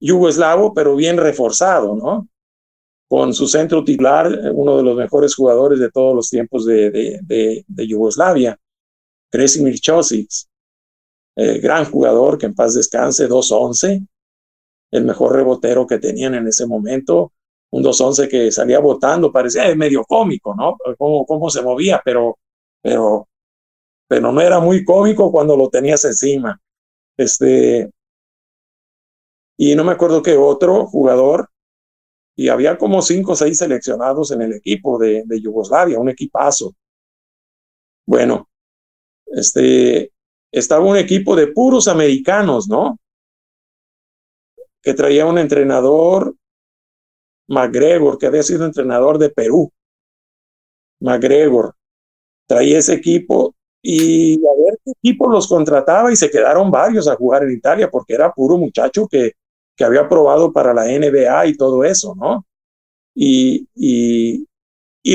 [0.00, 2.28] yugoslavo, pero bien reforzado, ¿no?
[3.10, 8.56] con su centro titular, uno de los mejores jugadores de todos los tiempos de, Yugoslavia,
[9.28, 10.30] Kresimir Chosic,
[11.34, 14.06] gran jugador que en paz descanse, 2-11,
[14.90, 17.32] el mejor rebotero que tenían en ese momento,
[17.70, 20.76] un 2-11 que salía votando, parecía medio cómico, ¿no?
[20.98, 22.38] Cómo, cómo se movía, pero,
[22.82, 23.28] pero,
[24.08, 26.60] pero no era muy cómico cuando lo tenías encima.
[27.16, 27.90] Este,
[29.56, 31.48] y no me acuerdo qué otro jugador
[32.34, 36.74] y había como cinco o seis seleccionados en el equipo de, de Yugoslavia, un equipazo.
[38.06, 38.48] Bueno,
[39.26, 40.10] este,
[40.50, 42.98] estaba un equipo de puros americanos, ¿no?
[44.82, 46.34] Que traía un entrenador,
[47.48, 49.70] McGregor, que había sido entrenador de Perú.
[51.00, 51.74] McGregor
[52.46, 57.16] traía ese equipo y a ver qué equipo los contrataba y se quedaron varios a
[57.16, 59.32] jugar en Italia porque era puro muchacho que
[59.80, 62.44] que había probado para la NBA y todo eso, ¿no?
[63.14, 64.46] Y, y,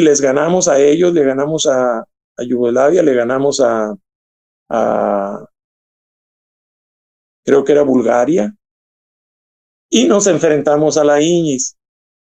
[0.02, 2.04] les ganamos a ellos, le ganamos a,
[2.40, 3.96] Yugoslavia, le ganamos a,
[7.46, 8.56] creo que era Bulgaria,
[9.96, 11.78] y nos enfrentamos a la Iñis.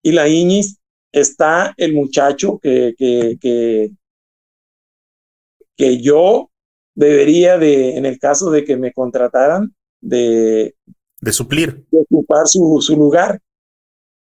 [0.03, 0.79] Y la Iñis
[1.13, 3.91] está el muchacho que, que, que,
[5.77, 6.51] que yo
[6.95, 10.75] debería de, en el caso de que me contrataran, de,
[11.21, 11.85] de suplir.
[11.91, 13.39] De ocupar su, su lugar.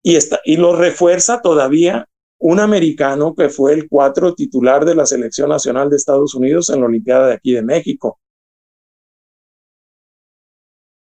[0.04, 5.06] Y, está, y lo refuerza todavía un americano que fue el cuatro titular de la
[5.06, 8.20] selección nacional de Estados Unidos en la Olimpiada de aquí de México.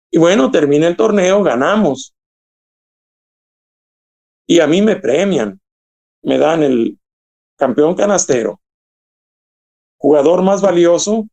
[0.09, 2.13] Y bueno, termina el torneo, ganamos.
[4.51, 5.61] Y a mí me premian,
[6.23, 6.99] me dan el
[7.57, 8.59] campeón canastero,
[9.97, 11.29] jugador más valioso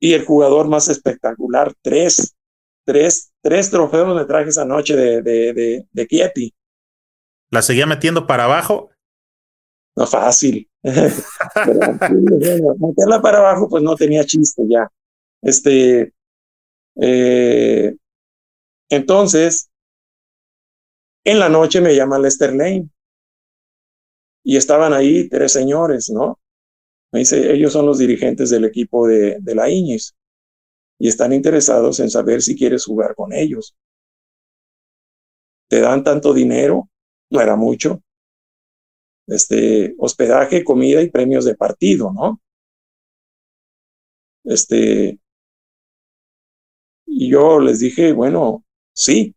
[0.00, 2.34] y el jugador más espectacular, tres
[2.86, 6.54] tres, tres trofeos me traje esa noche de, de, de.
[7.50, 8.88] ¿La seguía metiendo para abajo?
[9.94, 11.20] No, fácil, meterla
[13.20, 14.90] para abajo, pues no tenía chiste ya.
[15.42, 16.14] Este,
[16.98, 17.94] eh,
[18.88, 19.68] entonces,
[21.24, 22.88] en la noche me llama Lester Lane
[24.44, 26.38] y estaban ahí tres señores, ¿no?
[27.12, 30.14] Me dice, ellos son los dirigentes del equipo de, de la Iñez
[30.98, 33.76] y están interesados en saber si quieres jugar con ellos.
[35.68, 36.88] Te dan tanto dinero,
[37.32, 38.00] no era mucho,
[39.26, 42.40] este, hospedaje, comida y premios de partido, ¿no?
[44.44, 45.18] Este,
[47.06, 48.64] y yo les dije, bueno,
[48.94, 49.34] sí.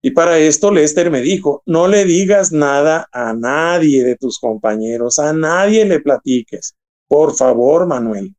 [0.00, 5.18] Y para esto Lester me dijo, no le digas nada a nadie de tus compañeros,
[5.18, 6.76] a nadie le platiques,
[7.08, 8.34] por favor, Manuel,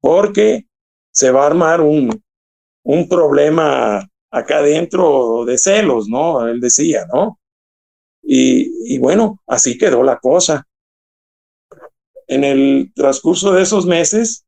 [0.00, 0.66] porque
[1.12, 2.22] se va a armar un,
[2.82, 6.46] un problema acá dentro de celos, ¿no?
[6.48, 7.38] Él decía, ¿no?
[8.22, 10.66] Y, y bueno, así quedó la cosa.
[12.26, 14.44] En el transcurso de esos meses,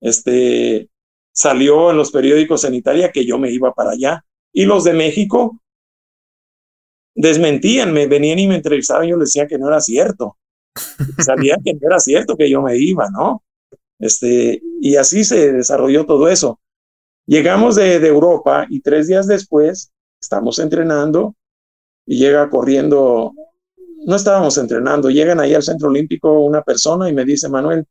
[0.00, 0.88] este,
[1.32, 4.24] salió en los periódicos en Italia que yo me iba para allá.
[4.56, 5.60] Y los de México
[7.14, 10.38] desmentían, me venían y me entrevistaban y yo les decía que no era cierto.
[11.22, 13.42] Sabían que no era cierto que yo me iba, ¿no?
[13.98, 16.58] Este, y así se desarrolló todo eso.
[17.26, 21.34] Llegamos de, de Europa y tres días después estamos entrenando
[22.06, 23.34] y llega corriendo,
[24.06, 27.84] no estábamos entrenando, llegan ahí al Centro Olímpico una persona y me dice, Manuel,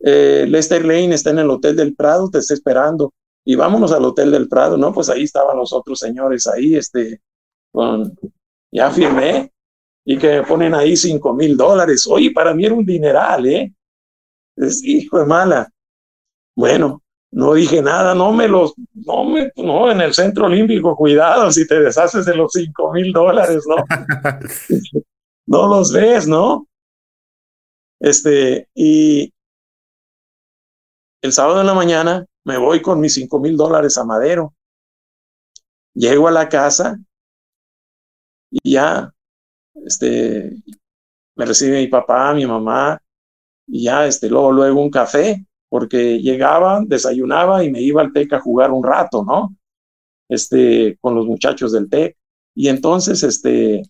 [0.00, 3.14] eh, Lester Lane está en el Hotel del Prado, te está esperando.
[3.44, 4.92] Y vámonos al Hotel del Prado, ¿no?
[4.92, 7.20] Pues ahí estaban los otros señores ahí, este,
[7.72, 8.14] con,
[8.70, 9.52] ya firmé,
[10.04, 12.06] y que me ponen ahí cinco mil dólares.
[12.06, 13.72] Oye, para mí era un dineral, ¿eh?
[14.56, 15.70] Es hijo de mala.
[16.56, 21.50] Bueno, no dije nada, no me los, no me, no, en el Centro Olímpico, cuidado,
[21.52, 23.76] si te deshaces de los cinco mil dólares, ¿no?
[25.46, 26.66] no los ves, ¿no?
[28.00, 29.32] Este, y,
[31.22, 34.54] el sábado en la mañana me voy con mis cinco mil dólares a Madero.
[35.92, 36.98] Llego a la casa
[38.50, 39.12] y ya,
[39.84, 40.56] este,
[41.36, 42.98] me recibe mi papá, mi mamá,
[43.66, 48.32] y ya, este, luego, luego un café, porque llegaba, desayunaba y me iba al TEC
[48.32, 49.54] a jugar un rato, ¿no?
[50.26, 52.16] Este, con los muchachos del TEC.
[52.54, 53.82] Y entonces, este,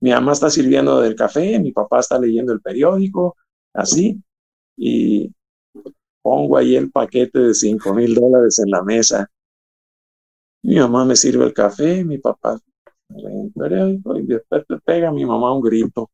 [0.00, 3.36] mi mamá está sirviendo del café, mi papá está leyendo el periódico,
[3.72, 4.20] así,
[4.76, 5.32] y
[6.22, 9.30] pongo ahí el paquete de cinco mil dólares en la mesa.
[10.62, 12.60] Mi mamá me sirve el café, mi papá
[13.14, 16.10] y después te pega mi mamá un grito.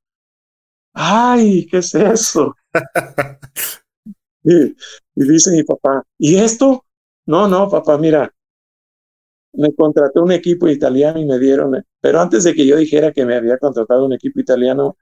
[0.95, 2.55] ¡Ay, qué es eso!
[4.45, 4.75] y,
[5.15, 6.85] dice mi papá, ¿y esto?
[7.27, 8.33] No, no, papá, mira,
[9.53, 13.25] me contrató un equipo italiano y me dieron, pero antes de que yo dijera que
[13.25, 14.97] me había contratado un equipo italiano,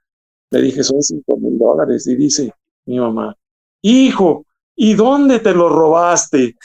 [0.51, 2.07] le dije, son cinco mil dólares.
[2.07, 2.53] Y dice
[2.85, 3.35] mi mamá,
[3.81, 4.45] hijo,
[4.75, 6.55] ¿y dónde te lo robaste?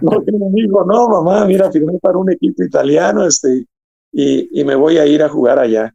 [0.00, 3.66] no, me dijo, no, mamá, mira, firmé para un equipo italiano, este,
[4.12, 5.94] y, y me voy a ir a jugar allá.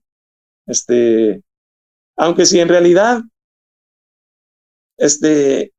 [0.66, 1.44] Este,
[2.18, 3.22] aunque si en realidad,
[4.98, 5.74] este,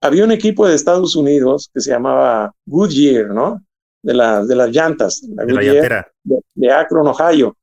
[0.00, 3.62] había un equipo de Estados Unidos que se llamaba Goodyear, ¿no?
[4.02, 6.12] De, la, de las llantas, la de, Goodyear,
[6.54, 7.56] de, Akron, Ohio.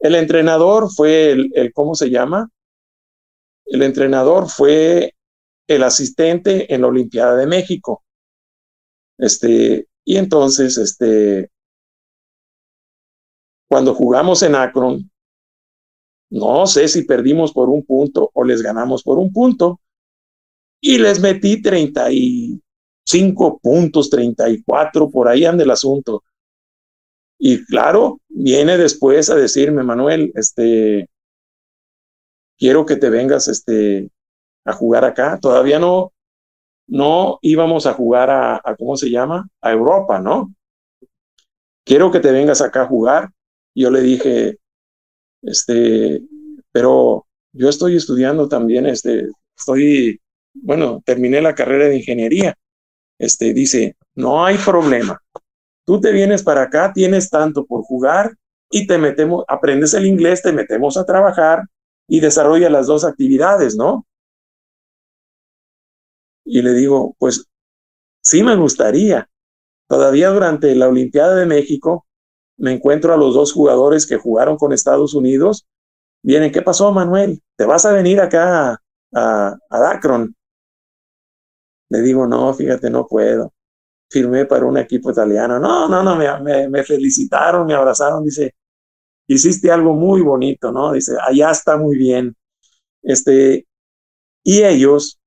[0.00, 2.48] El entrenador fue el, el, ¿cómo se llama?
[3.66, 5.14] El entrenador fue
[5.74, 8.02] el asistente en la Olimpiada de México.
[9.18, 11.50] Este, y entonces, este,
[13.68, 15.10] cuando jugamos en Akron,
[16.30, 19.80] no sé si perdimos por un punto o les ganamos por un punto,
[20.80, 26.24] y les metí 35 puntos, 34, por ahí anda el asunto.
[27.38, 31.08] Y claro, viene después a decirme, Manuel, este,
[32.58, 34.10] quiero que te vengas, este,
[34.64, 35.38] a jugar acá.
[35.40, 36.12] Todavía no,
[36.86, 39.48] no íbamos a jugar a, a, ¿cómo se llama?
[39.60, 40.54] A Europa, ¿no?
[41.84, 43.30] Quiero que te vengas acá a jugar.
[43.74, 44.58] Yo le dije,
[45.42, 46.22] este,
[46.70, 50.20] pero yo estoy estudiando también, este, estoy,
[50.54, 52.56] bueno, terminé la carrera de ingeniería.
[53.18, 55.20] Este, dice, no hay problema.
[55.84, 58.32] Tú te vienes para acá, tienes tanto por jugar
[58.70, 61.64] y te metemos, aprendes el inglés, te metemos a trabajar
[62.08, 64.06] y desarrolla las dos actividades, ¿no?
[66.44, 67.46] Y le digo, pues
[68.22, 69.28] sí me gustaría.
[69.88, 72.06] Todavía durante la Olimpiada de México
[72.56, 75.66] me encuentro a los dos jugadores que jugaron con Estados Unidos.
[76.22, 77.42] Vienen, ¿qué pasó, Manuel?
[77.56, 78.80] ¿Te vas a venir acá
[79.12, 80.34] a, a, Dacron?
[81.90, 83.52] Le digo, no, fíjate, no puedo.
[84.08, 85.58] Firmé para un equipo italiano.
[85.58, 88.24] No, no, no, me, me, felicitaron, me abrazaron.
[88.24, 88.54] Dice,
[89.26, 90.92] hiciste algo muy bonito, ¿no?
[90.92, 92.36] Dice, allá está muy bien.
[93.02, 93.66] Este,
[94.44, 95.20] y ellos,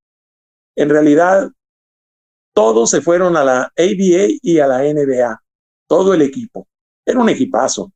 [0.76, 1.50] en realidad,
[2.54, 5.42] todos se fueron a la ABA y a la NBA,
[5.88, 6.68] todo el equipo.
[7.06, 7.92] Era un equipazo.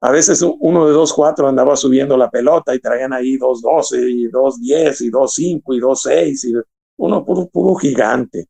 [0.00, 3.98] A veces uno de dos cuatro andaba subiendo la pelota y traían ahí dos doce
[4.10, 6.54] y dos diez y dos cinco y dos seis y
[6.96, 8.48] uno puro, puro gigante.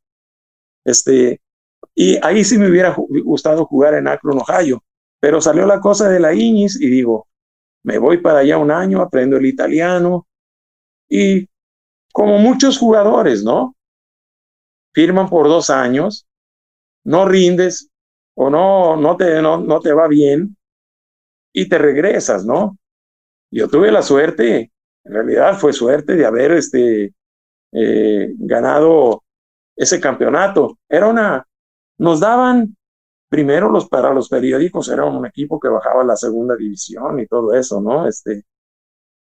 [0.82, 1.42] Este,
[1.94, 4.82] y ahí sí me hubiera gustado jugar en Akron, Ohio,
[5.20, 7.28] pero salió la cosa de la Iñis y digo,
[7.84, 10.26] me voy para allá un año, aprendo el italiano
[11.08, 11.46] y
[12.12, 13.74] como muchos jugadores, ¿no?
[14.94, 16.26] Firman por dos años,
[17.04, 17.88] no rindes
[18.34, 20.56] o no, no, te, no, no te va bien
[21.52, 22.78] y te regresas, ¿no?
[23.50, 24.72] Yo tuve la suerte,
[25.04, 27.14] en realidad fue suerte de haber este,
[27.72, 29.24] eh, ganado
[29.76, 30.78] ese campeonato.
[30.88, 31.46] Era una,
[31.98, 32.76] nos daban,
[33.28, 37.26] primero los para los periódicos, era un equipo que bajaba a la segunda división y
[37.26, 38.06] todo eso, ¿no?
[38.06, 38.44] Este,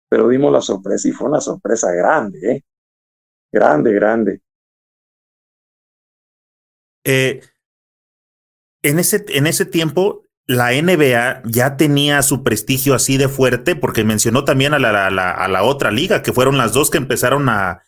[0.09, 2.65] pero dimos la sorpresa y fue una sorpresa grande, ¿eh?
[3.53, 4.41] Grande, grande.
[7.05, 7.43] Eh,
[8.83, 14.05] en, ese, en ese tiempo, la NBA ya tenía su prestigio así de fuerte, porque
[14.05, 17.83] mencionó también a la, a la, otra liga, que fueron las dos que empezaron a,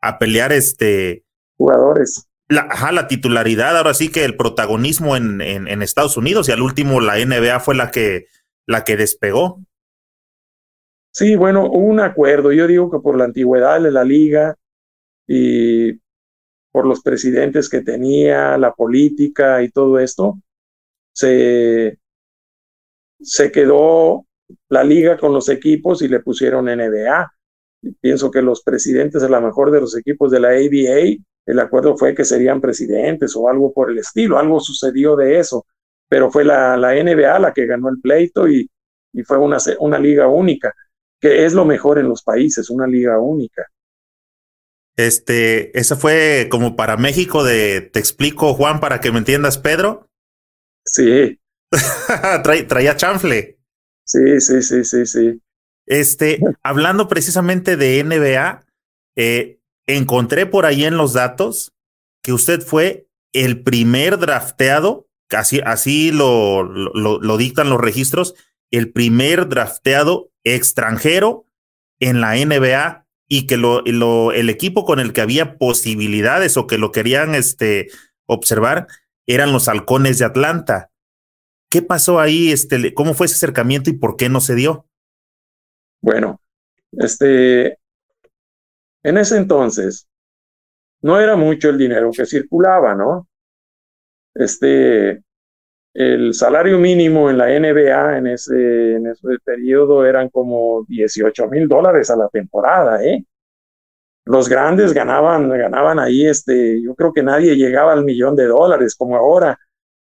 [0.00, 1.24] a pelear este
[1.56, 2.26] jugadores.
[2.48, 6.52] La, ajá, la titularidad, ahora sí que el protagonismo en, en, en, Estados Unidos, y
[6.52, 8.26] al último la NBA fue la que,
[8.66, 9.60] la que despegó.
[11.12, 12.50] Sí, bueno, hubo un acuerdo.
[12.52, 14.56] Yo digo que por la antigüedad de la liga
[15.32, 16.00] y
[16.72, 20.40] por los presidentes que tenía, la política y todo esto,
[21.12, 22.00] se,
[23.20, 24.26] se quedó
[24.68, 27.32] la liga con los equipos y le pusieron NBA.
[28.00, 31.16] pienso que los presidentes, a lo mejor de los equipos de la ABA,
[31.46, 35.64] el acuerdo fue que serían presidentes o algo por el estilo, algo sucedió de eso,
[36.08, 38.68] pero fue la, la NBA la que ganó el pleito y,
[39.12, 40.74] y fue una, una liga única,
[41.20, 43.64] que es lo mejor en los países, una liga única.
[45.06, 50.06] Este, esa fue como para México de, te explico Juan, para que me entiendas, Pedro.
[50.86, 51.38] Sí.
[52.42, 53.58] traía chanfle.
[54.04, 55.40] Sí, sí, sí, sí, sí.
[55.86, 58.64] Este, hablando precisamente de NBA,
[59.16, 61.72] eh, encontré por ahí en los datos
[62.24, 68.34] que usted fue el primer drafteado, así, así lo, lo, lo dictan los registros,
[68.72, 71.44] el primer drafteado extranjero
[72.00, 76.78] en la NBA y que lo, el equipo con el que había posibilidades o que
[76.78, 77.86] lo querían este,
[78.26, 78.88] observar
[79.24, 80.90] eran los halcones de Atlanta.
[81.70, 82.50] ¿Qué pasó ahí?
[82.50, 84.88] Este, ¿Cómo fue ese acercamiento y por qué no se dio?
[86.02, 86.40] Bueno,
[86.90, 87.78] este,
[89.04, 90.08] en ese entonces
[91.00, 93.28] no era mucho el dinero que circulaba, ¿no?
[94.34, 95.22] Este,
[95.92, 101.68] el salario mínimo en la NBA en ese, en ese periodo eran como 18 mil
[101.68, 103.24] dólares a la temporada, ¿eh?
[104.24, 108.94] Los grandes ganaban, ganaban ahí, este, yo creo que nadie llegaba al millón de dólares
[108.94, 109.58] como ahora.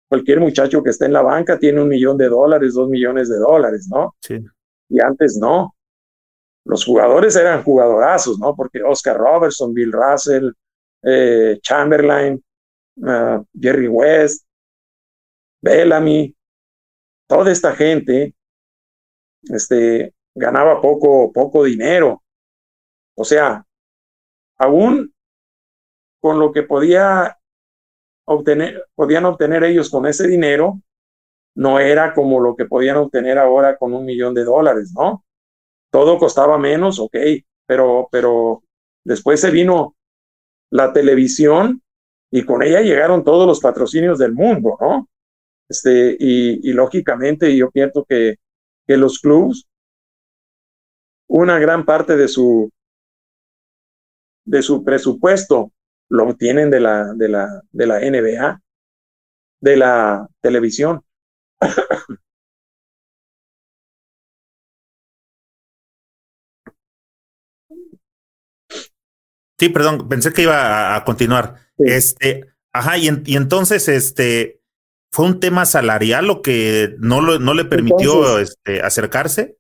[0.08, 3.38] Cualquier muchacho que está en la banca tiene un millón de dólares, dos millones de
[3.38, 4.16] dólares, ¿no?
[4.22, 4.44] Sí.
[4.90, 5.74] Y antes no.
[6.66, 8.56] Los jugadores eran jugadorazos, ¿no?
[8.56, 10.52] Porque Oscar Robertson, Bill Russell,
[11.04, 12.44] eh, Chamberlain,
[12.98, 14.46] uh, Jerry West,
[15.62, 16.36] Bellamy,
[17.28, 18.36] toda esta gente
[19.44, 22.24] este, ganaba poco, poco dinero.
[23.16, 23.66] O sea,
[24.58, 25.14] aún
[26.22, 27.38] con lo que podía
[28.26, 30.82] obtener, podían obtener ellos con ese dinero,
[31.56, 35.26] no era como lo que podían obtener ahora con un millón de dólares, ¿no?
[35.92, 37.16] Todo costaba menos, ok,
[37.66, 38.64] pero, pero
[39.04, 39.96] después se vino
[40.70, 41.82] la televisión
[42.32, 45.08] y con ella llegaron todos los patrocinios del mundo, ¿no?
[45.70, 48.38] Este, y, lógicamente yo pienso que,
[48.88, 49.66] que los clubes,
[51.28, 52.72] una gran parte de su,
[54.46, 55.72] de su presupuesto
[56.10, 58.62] lo obtienen de la, de la, de la NBA,
[59.62, 61.02] de la televisión.
[69.60, 71.56] Sí, perdón, pensé que iba a, continuar.
[71.78, 74.59] Este, ajá, y, y, entonces, este,
[75.12, 79.58] ¿Fue un tema salarial lo que no, lo, no le permitió este, acercarse?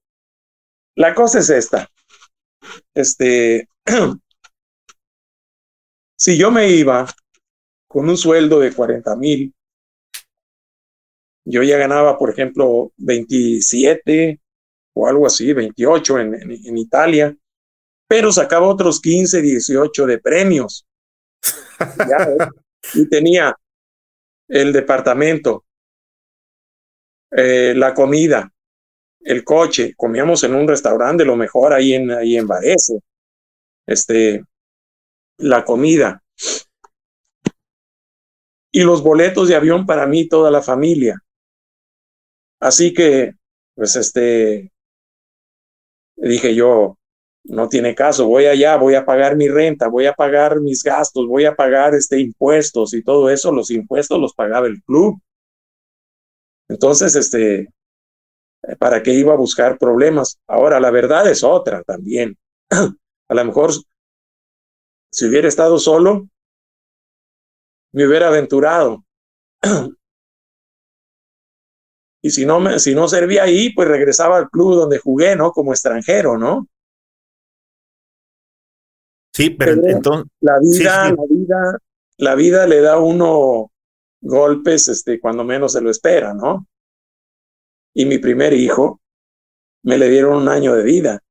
[0.95, 1.89] La cosa es esta.
[2.93, 3.67] Este,
[6.17, 7.07] si yo me iba
[7.87, 9.53] con un sueldo de 40 mil,
[11.45, 14.39] yo ya ganaba, por ejemplo, 27
[14.93, 17.35] o algo así, 28 en, en, Italia,
[18.07, 20.85] pero sacaba otros 15, 18 de premios.
[21.79, 22.47] ¿eh?
[22.93, 23.55] y tenía
[24.49, 25.65] el departamento,
[27.31, 28.51] eh, la comida,
[29.21, 32.99] el coche, comíamos en un restaurante, lo mejor ahí en, ahí en Varese,
[33.85, 34.43] este,
[35.37, 36.23] la comida.
[38.71, 41.23] Y los boletos de avión para mí toda la familia.
[42.59, 43.33] Así que,
[43.75, 44.71] pues este,
[46.15, 46.98] dije yo,
[47.43, 51.27] no tiene caso, voy allá, voy a pagar mi renta, voy a pagar mis gastos,
[51.27, 55.19] voy a pagar este impuestos y todo eso, los impuestos los pagaba el club.
[56.67, 57.73] Entonces, este,
[58.77, 60.39] ¿para qué iba a buscar problemas?
[60.47, 62.37] Ahora, la verdad es otra también.
[62.69, 63.71] a lo mejor,
[65.11, 66.27] si hubiera estado solo,
[67.91, 69.03] me hubiera aventurado.
[72.21, 75.51] y si no, me, si no servía ahí, pues regresaba al club donde jugué, ¿no?
[75.51, 76.67] Como extranjero, ¿no?
[79.33, 80.31] Sí, pero, entonces...
[80.41, 81.79] La vida, la vida,
[82.17, 83.71] la vida le da a uno
[84.21, 86.67] golpes este, cuando menos se lo espera, ¿no?
[87.93, 89.01] Y mi primer hijo
[89.83, 91.23] me le dieron un año de vida.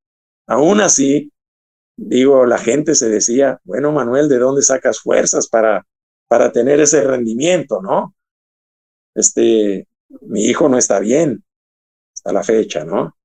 [0.47, 1.31] Aún así,
[1.95, 5.85] digo, la gente se decía, bueno, Manuel, ¿de dónde sacas fuerzas para,
[6.27, 8.15] para tener ese rendimiento, no?
[9.13, 9.87] Este,
[10.21, 11.43] mi hijo no está bien
[12.13, 13.15] hasta la fecha, ¿no?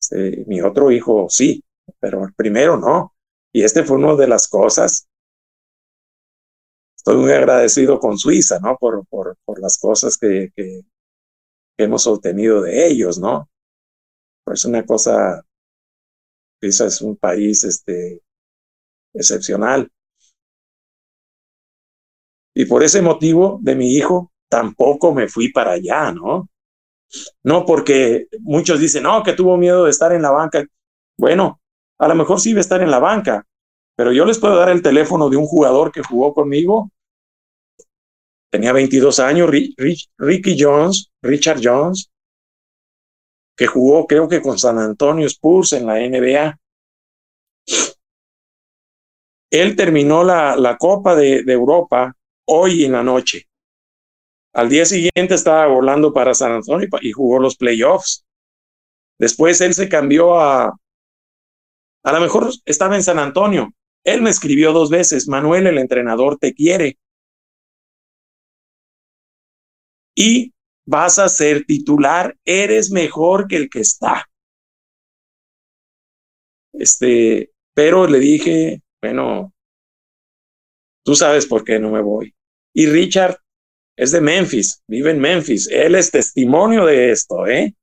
[0.00, 1.62] Este, mi otro hijo sí,
[2.00, 3.14] pero primero no.
[3.52, 5.08] Y este fue una de las cosas.
[6.96, 8.76] Estoy muy agradecido con Suiza, ¿no?
[8.78, 10.82] Por, por, por las cosas que, que,
[11.78, 13.48] hemos obtenido de ellos, ¿no?
[14.44, 15.42] Pues una cosa,
[16.60, 18.22] Suiza es un país este,
[19.14, 19.90] excepcional.
[22.54, 26.48] Y por ese motivo de mi hijo, tampoco me fui para allá, ¿no?
[27.42, 30.64] No porque muchos dicen, no, que tuvo miedo de estar en la banca.
[31.16, 31.61] Bueno,
[32.02, 33.46] a lo mejor sí iba a estar en la banca,
[33.96, 36.90] pero yo les puedo dar el teléfono de un jugador que jugó conmigo.
[38.50, 39.48] Tenía 22 años,
[40.18, 42.10] Ricky Jones, Richard Jones,
[43.56, 46.58] que jugó creo que con San Antonio Spurs en la NBA.
[49.52, 52.16] Él terminó la, la Copa de, de Europa
[52.48, 53.46] hoy en la noche.
[54.54, 58.24] Al día siguiente estaba volando para San Antonio y jugó los playoffs.
[59.20, 60.76] Después él se cambió a,
[62.02, 63.72] a lo mejor estaba en San Antonio.
[64.04, 66.98] Él me escribió dos veces, Manuel, el entrenador te quiere.
[70.14, 70.52] Y
[70.86, 74.28] vas a ser titular, eres mejor que el que está.
[76.72, 79.52] Este, pero le dije, bueno,
[81.04, 82.34] tú sabes por qué no me voy.
[82.74, 83.36] Y Richard
[83.96, 85.68] es de Memphis, vive en Memphis.
[85.68, 87.74] Él es testimonio de esto, ¿eh?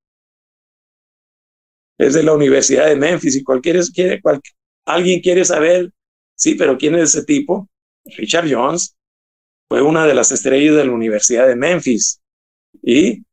[2.00, 4.22] Es de la Universidad de Memphis y cualquiera quiere,
[4.86, 5.92] alguien quiere saber,
[6.36, 7.70] sí, pero ¿quién es ese tipo?
[8.18, 8.96] Richard Jones
[9.68, 12.22] fue una de las estrellas de la Universidad de Memphis
[12.82, 13.24] y,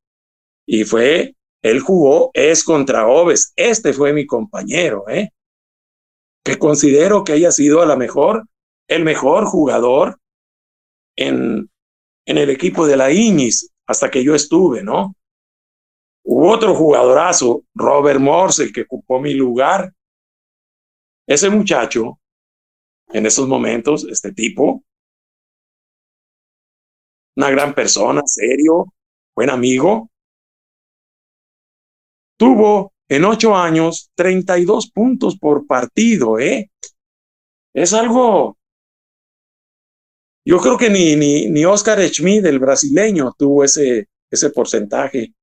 [0.67, 5.31] y fue, él jugó, es contra Oves, este fue mi compañero, ¿eh?
[6.45, 8.45] que considero que haya sido a lo mejor
[8.89, 10.19] el mejor jugador
[11.17, 11.71] en,
[12.27, 15.15] en el equipo de la Iñis hasta que yo estuve, ¿no?
[16.29, 19.93] Hubo otro jugadorazo, Robert Morse, el que ocupó mi lugar.
[21.25, 22.19] Ese muchacho,
[23.09, 24.83] en esos momentos, este tipo,
[27.37, 28.93] una gran persona, serio,
[29.37, 30.11] buen amigo,
[32.37, 36.73] tuvo en ocho años 32 puntos por partido, ¿eh?
[37.73, 38.59] Es algo.
[40.45, 45.36] Yo creo que ni, ni, ni Oscar Schmidt, el brasileño, tuvo ese, ese porcentaje.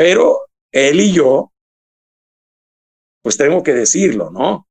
[0.00, 1.52] Pero él y yo,
[3.22, 4.66] pues tengo que decirlo, ¿no?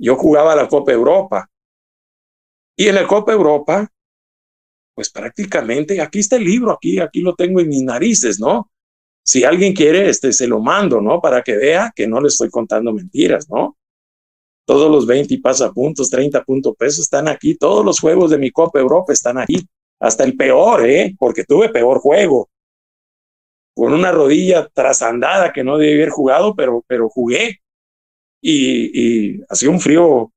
[0.00, 1.48] Yo jugaba la Copa Europa.
[2.76, 3.88] Y en la Copa Europa,
[4.96, 8.68] pues prácticamente, aquí está el libro, aquí, aquí lo tengo en mis narices, ¿no?
[9.24, 11.20] Si alguien quiere, este, se lo mando, ¿no?
[11.20, 13.78] Para que vea que no le estoy contando mentiras, ¿no?
[14.66, 18.50] Todos los 20 y pasapuntos, 30 puntos pesos están aquí, todos los juegos de mi
[18.50, 19.64] Copa Europa están aquí,
[20.00, 21.14] hasta el peor, ¿eh?
[21.16, 22.48] Porque tuve peor juego
[23.74, 27.60] con una rodilla trasandada que no debía haber jugado, pero, pero jugué.
[28.40, 30.32] Y, y hacía un frío,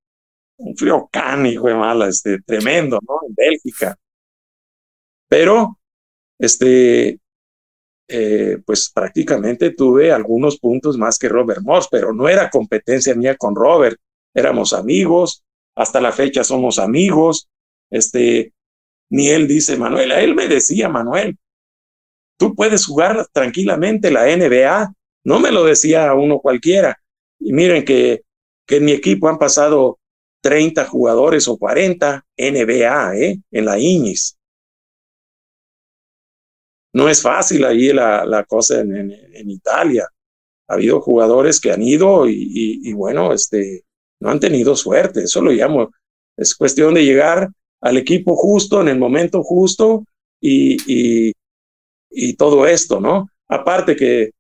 [0.58, 3.20] un frío cánico de mala, este, tremendo, ¿no?
[3.28, 3.98] En Bélgica.
[5.28, 5.80] Pero,
[6.40, 7.20] este,
[8.08, 13.36] eh, pues prácticamente tuve algunos puntos más que Robert Moss, pero no era competencia mía
[13.36, 13.98] con Robert,
[14.34, 15.44] éramos amigos,
[15.76, 17.50] hasta la fecha somos amigos,
[17.90, 18.54] este,
[19.10, 21.38] ni él dice Manuel, a él me decía Manuel,
[22.38, 24.94] tú puedes jugar tranquilamente la NBA.
[25.24, 26.98] No me lo decía uno cualquiera.
[27.40, 28.24] Y miren que,
[28.66, 30.00] que en mi equipo han pasado
[30.42, 33.40] 30 jugadores o 40 NBA, ¿eh?
[33.52, 34.38] En la Iñis.
[36.96, 40.08] no es fácil ahí la, la cosa en, en, Italia.
[40.70, 43.84] Ha habido jugadores que han ido y, y, bueno, este,
[44.22, 45.24] no han tenido suerte.
[45.24, 45.92] Eso lo llamo.
[46.38, 47.50] Es cuestión de llegar
[47.82, 50.06] al equipo justo, en el momento justo
[50.40, 51.34] y,
[52.16, 53.30] y, todo esto, ¿no?
[53.48, 54.32] Aparte que,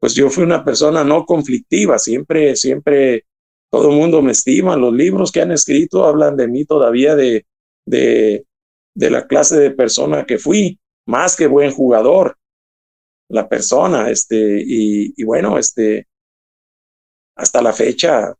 [0.00, 3.24] pues yo fui una persona no conflictiva, siempre, siempre
[3.70, 4.76] todo el mundo me estima.
[4.76, 7.46] Los libros que han escrito hablan de mí todavía de,
[7.84, 8.44] de,
[8.94, 12.36] la clase de persona que fui, más que buen jugador,
[13.28, 16.06] la persona, este, y, bueno, este,
[17.36, 18.34] hasta la fecha,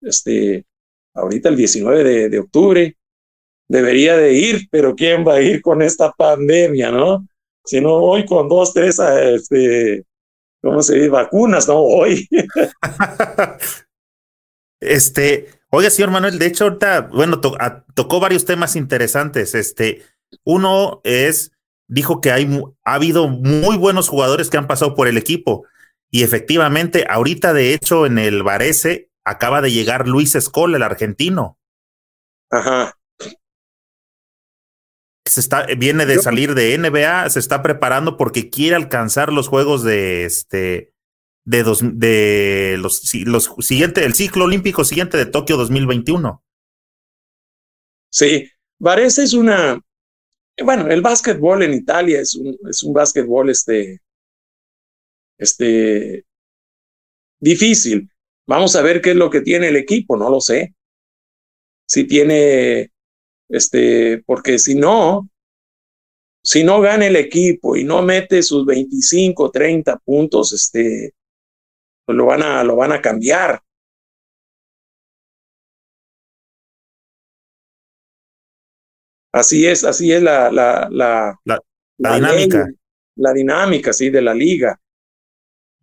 [0.00, 0.64] este,
[1.14, 2.96] ahorita el 19 de, de, octubre,
[3.68, 7.26] debería de ir, pero ¿quién va a ir con esta pandemia, no?
[7.66, 10.04] Si no voy con dos, tres, este,
[10.62, 11.08] ¿cómo se dice?
[11.08, 12.28] Vacunas, no voy.
[14.80, 19.56] este, oiga, señor Manuel, de hecho, ahorita, bueno, tocó varios temas interesantes.
[19.56, 20.02] Este,
[20.44, 21.50] uno es,
[21.88, 25.66] dijo que hay, ha habido muy buenos jugadores que han pasado por el equipo.
[26.08, 31.58] Y efectivamente, ahorita, de hecho, en el Varese acaba de llegar Luis Escola, el argentino.
[32.48, 32.96] Ajá
[35.30, 39.82] se está, viene de salir de NBA, se está preparando porque quiere alcanzar los juegos
[39.82, 40.92] de este
[41.44, 46.42] de, dos, de los, los siguiente, el ciclo olímpico siguiente de Tokio 2021.
[48.10, 49.80] Sí, Varese es una,
[50.62, 54.00] bueno, el básquetbol en Italia es un, es un básquetbol este,
[55.38, 56.24] este,
[57.40, 58.10] difícil.
[58.46, 60.74] Vamos a ver qué es lo que tiene el equipo, no lo sé.
[61.86, 62.90] Si tiene
[63.48, 65.28] este, porque si no,
[66.42, 71.14] si no gana el equipo y no mete sus 25, 30 puntos, este,
[72.04, 73.60] pues lo van a, lo van a cambiar.
[79.32, 82.66] Así es, así es la, la, la, la, dinámica.
[83.16, 84.80] la dinámica, sí, de la liga.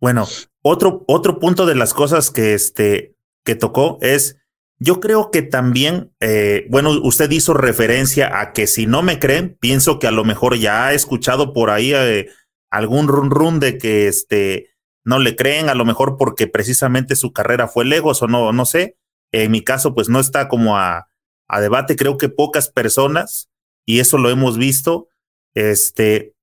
[0.00, 0.26] Bueno,
[0.62, 3.14] otro, otro punto de las cosas que, este,
[3.44, 4.38] que tocó es
[4.78, 9.56] yo creo que también, eh, bueno, usted hizo referencia a que si no me creen,
[9.60, 12.28] pienso que a lo mejor ya ha escuchado por ahí eh,
[12.70, 14.70] algún run run de que este
[15.04, 18.64] no le creen, a lo mejor porque precisamente su carrera fue lejos o no, no
[18.66, 18.96] sé.
[19.32, 21.08] En mi caso, pues no está como a,
[21.48, 21.96] a debate.
[21.96, 23.50] Creo que pocas personas,
[23.86, 25.08] y eso lo hemos visto,
[25.54, 26.34] este,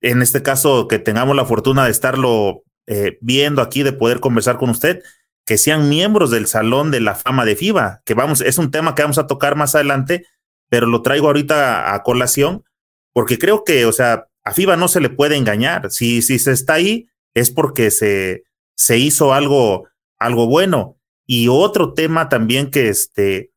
[0.00, 4.58] en este caso que tengamos la fortuna de estarlo eh, viendo aquí, de poder conversar
[4.58, 5.02] con usted,
[5.44, 8.94] que sean miembros del Salón de la Fama de FIBA, que vamos, es un tema
[8.94, 10.26] que vamos a tocar más adelante,
[10.68, 12.64] pero lo traigo ahorita a, colación,
[13.12, 15.90] porque creo que, o sea, a FIBA no se le puede engañar.
[15.90, 18.44] Si, si se está ahí, es porque se,
[18.74, 19.88] se hizo algo,
[20.18, 20.98] algo bueno.
[21.26, 23.52] Y otro tema también que, este,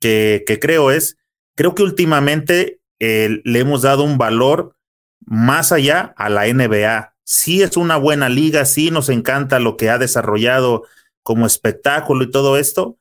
[0.00, 1.16] que, que creo es,
[1.54, 4.76] creo que últimamente eh, le hemos dado un valor
[5.24, 7.14] más allá a la NBA.
[7.24, 10.84] Sí es una buena liga, sí nos encanta lo que ha desarrollado
[11.28, 12.96] como espectáculo y todo esto,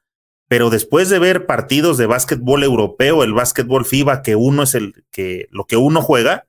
[0.50, 5.06] pero después de ver partidos de básquetbol europeo, el básquetbol FIBA, que uno es el
[5.12, 6.46] que lo que uno juega,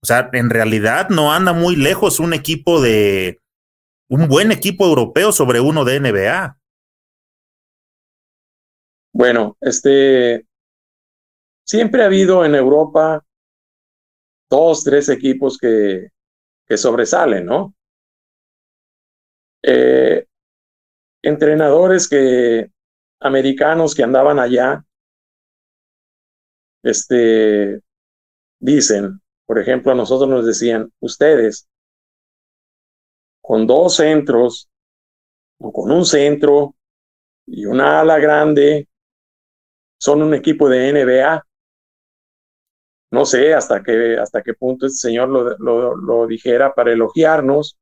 [0.00, 3.40] o sea, en realidad no anda muy lejos un equipo de
[4.08, 6.60] un buen equipo europeo sobre uno de NBA.
[9.12, 10.46] Bueno, este
[11.66, 13.24] siempre ha habido en Europa
[14.48, 16.10] dos, tres equipos que,
[16.64, 17.74] que sobresalen, ¿no?
[19.64, 20.26] Eh,
[21.22, 22.70] entrenadores que
[23.20, 24.84] americanos que andaban allá
[26.82, 27.80] este
[28.58, 31.68] dicen, por ejemplo, a nosotros nos decían, ustedes
[33.40, 34.68] con dos centros
[35.58, 36.74] o con un centro
[37.46, 38.88] y una ala grande
[39.98, 41.46] son un equipo de NBA.
[43.10, 47.78] No sé hasta qué, hasta qué punto este señor lo, lo, lo dijera para elogiarnos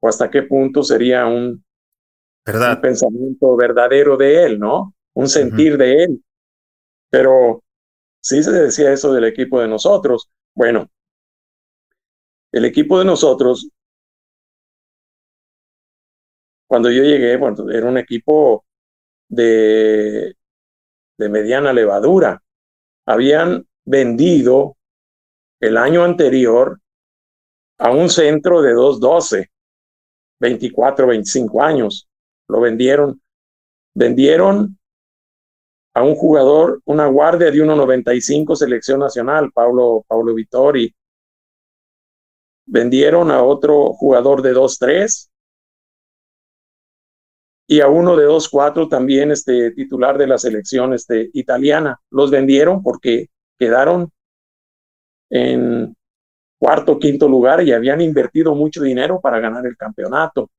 [0.00, 1.62] o hasta qué punto sería un,
[2.56, 4.94] un pensamiento verdadero de él, ¿no?
[5.14, 6.24] Un sentir de él.
[7.10, 7.62] Pero
[8.20, 10.30] sí se decía eso del equipo de nosotros.
[10.54, 10.88] Bueno,
[12.52, 13.68] el equipo de nosotros,
[16.66, 18.64] cuando yo llegué, bueno, era un equipo
[19.28, 20.36] de,
[21.18, 22.42] de mediana levadura.
[23.06, 24.76] Habían vendido
[25.60, 26.80] el año anterior
[27.78, 29.50] a un centro de 212,
[30.38, 32.09] 24, 25 años
[32.50, 33.20] lo vendieron.
[33.94, 34.78] Vendieron
[35.94, 40.94] a un jugador, una guardia de 1.95 selección nacional, Pablo, Pablo Vittori.
[42.66, 45.28] Vendieron a otro jugador de 2.3
[47.66, 52.00] y a uno de 2.4 también este titular de la selección este, italiana.
[52.10, 53.28] Los vendieron porque
[53.58, 54.10] quedaron
[55.30, 55.94] en,
[56.60, 60.50] cuarto, quinto lugar y habían invertido mucho dinero para ganar el campeonato.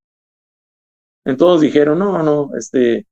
[1.26, 3.06] Entonces dijeron, no, no, este,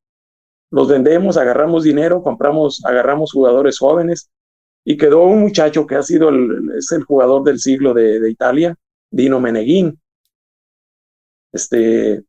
[0.72, 4.30] los vendemos, agarramos dinero, compramos, agarramos jugadores jóvenes
[4.86, 8.32] y quedó un muchacho que ha sido el, es el jugador del siglo de, de
[8.32, 8.76] Italia,
[9.12, 10.00] Dino Meneguín.
[11.52, 12.24] Este,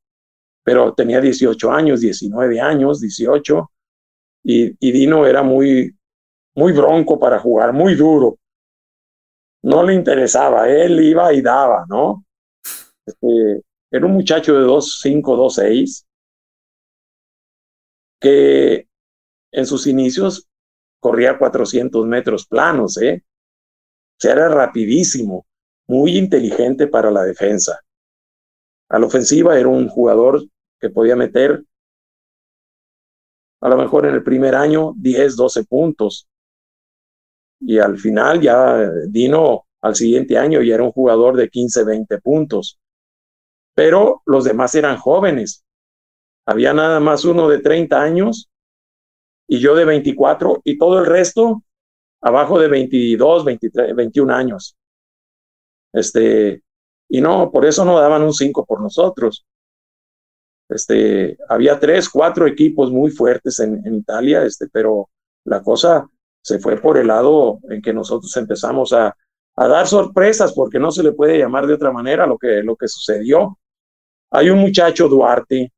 [0.65, 3.71] pero tenía 18 años, 19 años, 18,
[4.45, 5.95] y, y Dino era muy,
[6.55, 8.39] muy bronco para jugar, muy duro.
[9.63, 12.25] No le interesaba, él iba y daba, ¿no?
[13.05, 16.07] Este, era un muchacho de 2'5, 2'6,
[18.21, 18.89] que
[19.53, 20.49] en sus inicios
[21.01, 23.25] corría 400 metros planos, ¿eh?
[23.25, 25.47] O sea, era rapidísimo,
[25.89, 27.81] muy inteligente para la defensa.
[28.91, 30.45] A la ofensiva era un jugador
[30.79, 31.65] que podía meter
[33.63, 36.27] a lo mejor en el primer año 10, 12 puntos.
[37.61, 42.19] Y al final ya Dino al siguiente año ya era un jugador de 15, 20
[42.21, 42.79] puntos.
[43.75, 45.65] Pero los demás eran jóvenes.
[46.47, 48.51] Había nada más uno de 30 años
[49.47, 51.63] y yo de 24 y todo el resto
[52.21, 54.77] abajo de 22, 23, 21 años.
[55.93, 56.63] Este,
[57.09, 59.45] y no, por eso no daban un 5 por nosotros.
[60.69, 65.11] Este, había tres, cuatro equipos muy fuertes en, en, Italia, este, pero
[65.45, 66.09] la cosa
[66.43, 69.17] se fue por el lado en que nosotros empezamos a,
[69.61, 72.77] a dar sorpresas, porque no se le puede llamar de otra manera lo que, lo
[72.77, 73.59] que sucedió.
[74.31, 75.71] Hay un muchacho Duarte,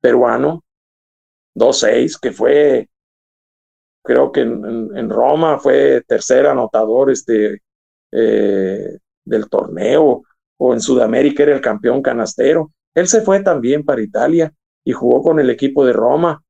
[0.00, 0.64] peruano,
[1.54, 2.88] 2-6, que fue,
[4.02, 7.62] creo que en, Roma fue tercer anotador este,
[8.10, 10.22] eh, del torneo,
[10.58, 12.72] o en Sudamérica era el campeón canastero.
[12.92, 14.52] Él se fue también para Italia
[14.84, 16.42] y jugó con el equipo de Roma.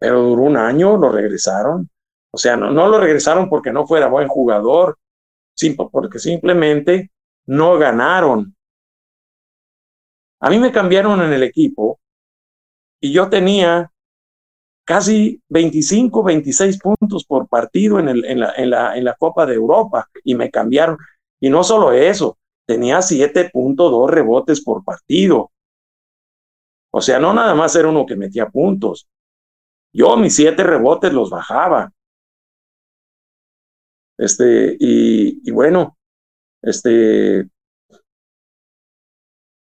[0.00, 1.88] Pero duró un año, lo regresaron.
[2.32, 4.98] O sea, no, no lo regresaron porque no fuera buen jugador,
[5.90, 7.10] porque simplemente
[7.46, 8.54] no ganaron.
[10.40, 12.00] A mí me cambiaron en el equipo
[13.00, 13.90] y yo tenía
[14.84, 19.46] casi 25, 26 puntos por partido en, el, en, la, en, la, en la Copa
[19.46, 20.98] de Europa y me cambiaron.
[21.40, 25.50] Y no solo eso, tenía 7.2 rebotes por partido.
[26.92, 29.08] O sea, no nada más era uno que metía puntos.
[29.92, 31.92] Yo mis siete rebotes los bajaba.
[34.20, 35.96] Este, y, bueno,
[36.60, 37.48] este,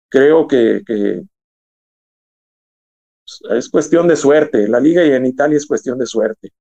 [0.09, 1.21] creo que, que,
[3.51, 4.67] es cuestión de suerte.
[4.67, 6.51] La liga y en Italia es cuestión de suerte.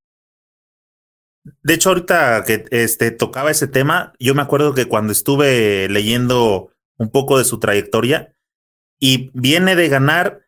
[1.62, 6.70] De hecho, ahorita que este, tocaba ese tema, yo me acuerdo que cuando estuve leyendo
[6.98, 8.34] un poco de su trayectoria
[8.98, 10.42] y viene de ganar,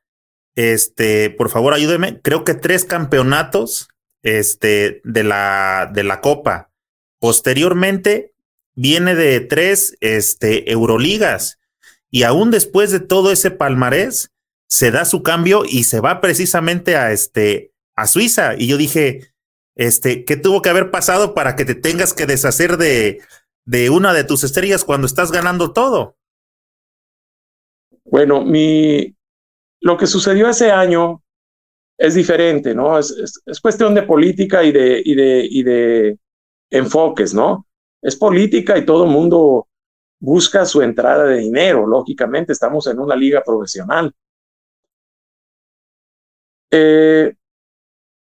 [0.57, 3.89] este, por favor ayúdeme, creo que tres campeonatos
[4.23, 6.70] este, de, la, de la Copa.
[7.21, 8.35] Posteriormente,
[8.75, 11.61] viene de tres este, Euroligas
[12.11, 14.33] y aún después de todo ese palmarés,
[14.69, 18.55] se da su cambio y se va precisamente a, este, a Suiza.
[18.57, 19.33] Y yo dije,
[19.75, 23.21] este, ¿qué tuvo que haber pasado para que te tengas que deshacer de,
[23.65, 26.17] de una de tus estrellas cuando estás ganando todo?
[28.05, 29.15] Bueno, mi,
[29.81, 31.23] lo que sucedió ese año
[31.99, 32.99] es diferente, ¿no?
[32.99, 36.19] Es, es, es, cuestión de política y, de, y de
[36.71, 37.67] enfoques, ¿no?
[38.03, 39.69] Es política y todo el mundo
[40.21, 44.15] busca su entrada de dinero, lógicamente, estamos en una liga profesional.
[46.71, 47.35] Eh,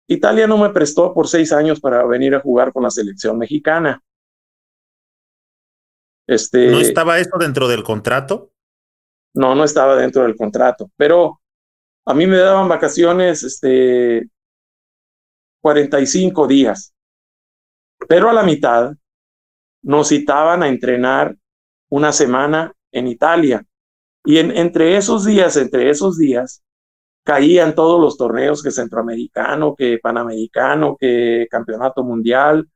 [0.07, 4.02] Italia no me prestó por seis años para venir a jugar con la selección mexicana.
[6.28, 8.52] Este, ¿No estaba eso dentro del contrato?
[9.34, 11.41] No, no estaba dentro del contrato, pero
[12.06, 14.30] a mí me daban vacaciones este,
[15.61, 16.94] 45 días,
[18.10, 18.95] pero a la mitad
[19.84, 21.38] nos citaban a entrenar
[21.90, 23.64] una semana en Italia.
[24.26, 26.64] Y en, entre esos días, entre esos días,
[27.23, 32.68] caían todos los torneos que centroamericano, que panamericano, que campeonato mundial,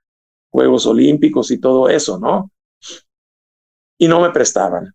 [0.52, 2.52] Juegos Olímpicos y todo eso, ¿no?
[3.98, 4.94] Y no me prestaban.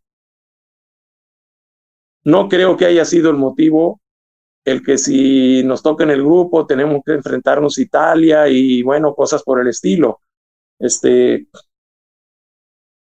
[2.23, 4.01] No creo que haya sido el motivo
[4.65, 9.15] el que si nos toca en el grupo tenemos que enfrentarnos a Italia y bueno,
[9.15, 10.21] cosas por el estilo.
[10.79, 11.47] Este,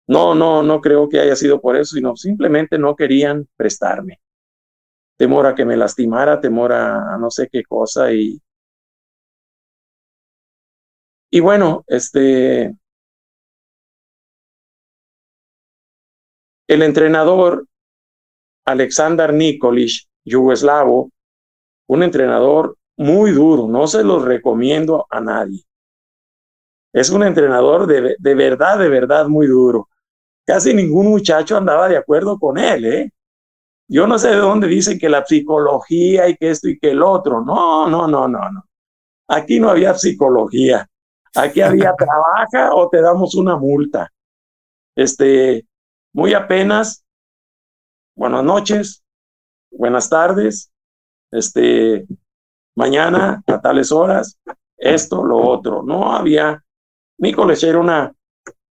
[0.09, 4.21] no, no, no creo que haya sido por eso, sino simplemente no querían prestarme
[5.19, 8.39] temor a que me lastimara, temor a, no sé qué cosa y
[11.31, 12.75] y bueno, este
[16.69, 17.67] el entrenador
[18.67, 21.11] Alexander Nikolic, yugoslavo,
[21.89, 25.63] un entrenador muy duro, no se lo recomiendo a nadie.
[26.93, 29.89] Es un entrenador de, de verdad, de verdad muy duro.
[30.45, 33.13] casi ningún muchacho andaba de acuerdo con él, ¿eh?
[33.89, 37.03] Yo no sé de dónde dicen que la psicología y que esto y que el
[37.03, 37.43] otro.
[37.45, 38.65] No, no, no, no, no.
[39.29, 40.89] Aquí no había psicología.
[41.35, 44.11] Aquí había trabaja o te damos una multa.
[44.95, 45.67] Este,
[46.13, 47.05] muy apenas,
[48.15, 49.03] buenas noches,
[49.71, 50.71] buenas tardes,
[51.31, 52.07] este,
[52.77, 54.39] mañana a tales horas,
[54.77, 55.83] esto, lo otro.
[55.83, 56.63] No había,
[57.23, 58.13] Nicolás era una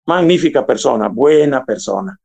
[0.07, 2.19] magnífica persona, buena persona.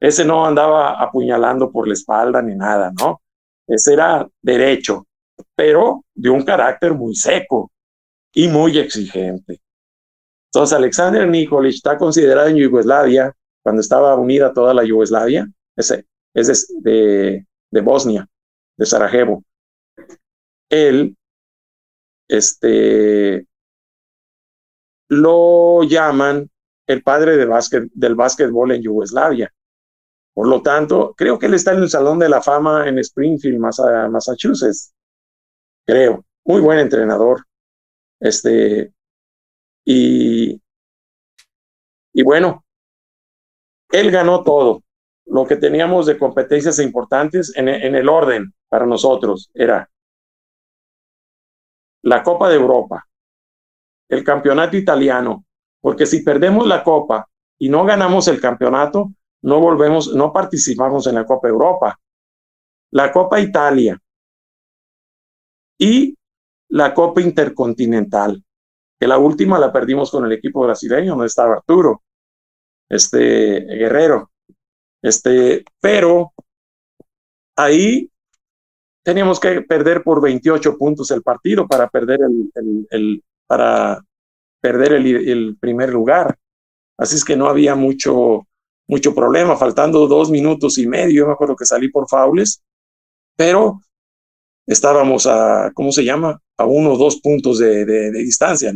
[0.00, 3.22] Ese no andaba apuñalando por la espalda ni nada, ¿no?
[3.64, 5.06] Ese era derecho,
[5.54, 7.70] pero de un carácter muy seco
[8.34, 9.60] y muy exigente.
[10.52, 13.32] Entonces, Alexander Nikolic está considerado en Yugoslavia,
[13.62, 18.26] cuando estaba unida toda la Yugoslavia, ese, es de, de Bosnia,
[18.76, 19.44] de Sarajevo.
[20.68, 21.16] Él,
[22.28, 23.46] este,
[25.08, 26.50] lo llaman
[26.86, 29.52] el padre básquet, del básquetbol en Yugoslavia.
[30.34, 33.58] Por lo tanto, creo que él está en el Salón de la Fama en Springfield,
[33.58, 34.94] Massachusetts.
[35.86, 36.24] Creo.
[36.44, 37.44] Muy buen entrenador.
[38.20, 38.92] Este,
[39.84, 40.60] y,
[42.12, 42.64] y bueno,
[43.90, 44.82] él ganó todo.
[45.24, 49.90] Lo que teníamos de competencias importantes en el orden para nosotros era
[52.02, 53.04] la Copa de Europa,
[54.08, 55.44] el Campeonato Italiano,
[55.80, 57.28] porque si perdemos la Copa
[57.58, 59.12] y no ganamos el campeonato,
[59.42, 61.98] no volvemos, no participamos en la Copa Europa,
[62.90, 64.00] la Copa Italia
[65.78, 66.16] y
[66.68, 68.42] la Copa Intercontinental,
[68.98, 72.02] que la última la perdimos con el equipo brasileño, donde estaba Arturo,
[72.88, 74.30] este Guerrero,
[75.02, 76.32] este, pero
[77.56, 78.10] ahí
[79.04, 84.02] teníamos que perder por 28 puntos el partido para perder el, el, para
[84.60, 86.36] perder el, primer lugar.
[86.98, 88.46] Así es que no había mucho,
[88.88, 92.62] mucho problema, faltando dos minutos y medio, yo me acuerdo que salí por faules,
[93.36, 93.80] pero
[94.66, 96.40] estábamos a, ¿cómo se llama?
[96.56, 98.72] A uno o dos puntos de, distancia.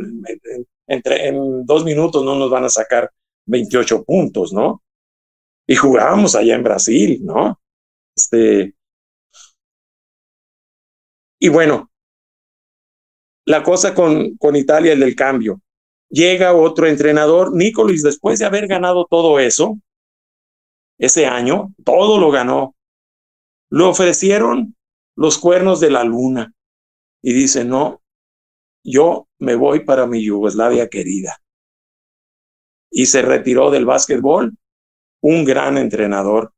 [0.87, 3.11] entre, en dos minutos no nos van a sacar
[3.47, 4.83] 28 puntos, ¿no?
[5.67, 7.59] Y jugábamos allá en Brasil, ¿no?
[8.15, 8.75] Este,
[11.39, 11.90] y bueno,
[13.51, 15.61] la cosa con, con Italia, el del cambio.
[16.09, 19.77] Llega otro entrenador, Nicolis, después de haber ganado todo eso,
[20.99, 22.77] ese año, todo lo ganó.
[23.71, 24.77] Le ofrecieron
[25.17, 26.55] los cuernos de la luna
[27.23, 28.01] y dice, no,
[28.85, 31.39] yo me voy para mi Yugoslavia querida.
[32.89, 34.57] Y se retiró del básquetbol,
[35.23, 36.53] un gran entrenador.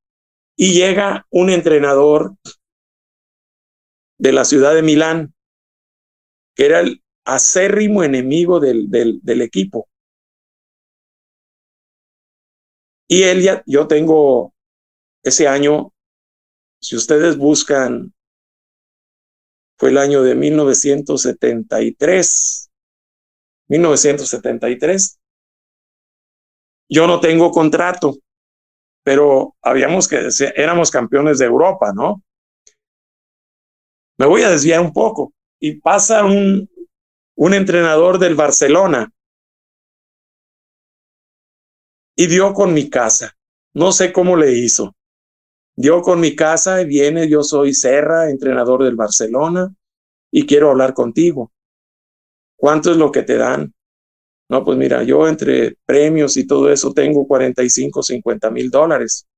[0.56, 2.36] Y llega un entrenador
[4.18, 5.34] de la ciudad de Milán,
[6.54, 9.88] que era el acérrimo enemigo del, del, del equipo.
[13.08, 14.54] Y él ya, yo tengo
[15.22, 15.92] ese año,
[16.80, 18.14] si ustedes buscan,
[19.78, 22.70] fue el año de 1973,
[23.68, 25.18] 1973.
[26.88, 28.16] Yo no tengo contrato,
[29.02, 32.22] pero habíamos que, éramos campeones de Europa, ¿no?
[34.18, 35.32] Me voy a desviar un poco.
[35.64, 36.68] Y pasa un,
[37.36, 39.08] un entrenador del Barcelona
[42.16, 43.36] y dio con mi casa.
[43.72, 44.96] No sé cómo le hizo.
[45.76, 49.72] Dio con mi casa y viene, yo soy Serra, entrenador del Barcelona,
[50.32, 51.52] y quiero hablar contigo.
[52.56, 53.72] ¿Cuánto es lo que te dan?
[54.50, 59.28] No, pues mira, yo entre premios y todo eso tengo 45, 50 mil dólares.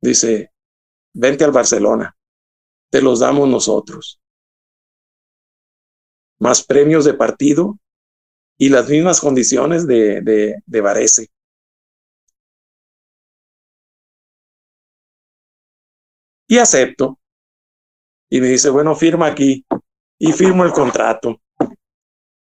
[0.00, 0.52] Dice,
[1.12, 2.16] vente al Barcelona,
[2.90, 4.20] te los damos nosotros.
[6.38, 7.78] Más premios de partido
[8.58, 11.28] y las mismas condiciones de, de, de Varese.
[16.48, 17.18] Y acepto.
[18.28, 19.64] Y me dice, bueno, firma aquí.
[20.18, 21.40] Y firmo el contrato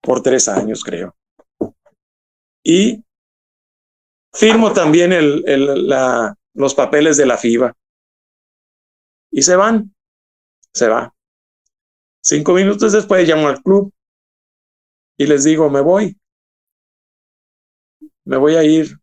[0.03, 1.17] por tres años, creo.
[2.63, 3.03] Y
[4.33, 7.73] firmo también el, el, la, los papeles de la FIBA
[9.31, 9.94] y se van.
[10.75, 11.15] Se va.
[12.21, 13.93] Cinco minutos después llamo al club
[15.17, 16.19] y les digo, me voy.
[18.25, 18.99] Me voy a ir.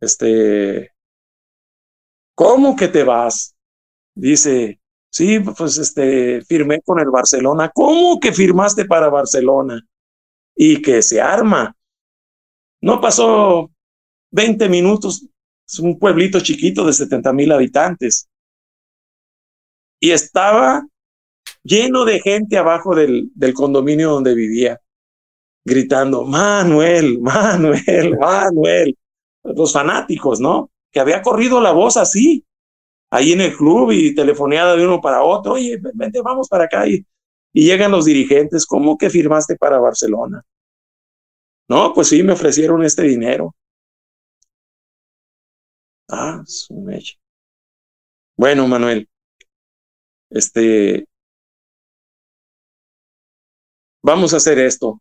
[0.00, 0.92] Este,
[2.34, 3.56] ¿cómo que te vas?
[4.14, 4.80] Dice,
[5.10, 7.70] sí, pues este, firmé con el Barcelona.
[7.74, 9.82] ¿Cómo que firmaste para Barcelona?
[10.54, 11.74] Y que se arma.
[12.80, 13.70] No pasó
[14.30, 15.26] 20 minutos,
[15.66, 18.29] es un pueblito chiquito de 70 mil habitantes
[20.00, 20.86] y estaba
[21.64, 24.80] lleno de gente abajo del, del condominio donde vivía.
[25.64, 28.96] gritando, Manuel, Manuel, Manuel.
[29.44, 30.70] Los fanáticos, ¿no?
[30.92, 32.44] Que había corrido la voz así,
[33.10, 36.86] ahí en el club y telefoneada de uno para otro, oye, vente, vamos para acá.
[36.88, 37.06] Y,
[37.52, 40.42] y llegan los dirigentes, ¿cómo que firmaste para Barcelona?
[41.70, 43.54] No, pues sí, me ofrecieron este dinero.
[46.10, 47.16] Ah, su mecha.
[48.36, 49.08] Bueno, Manuel,
[50.30, 51.06] este,
[54.02, 55.00] vamos a hacer esto.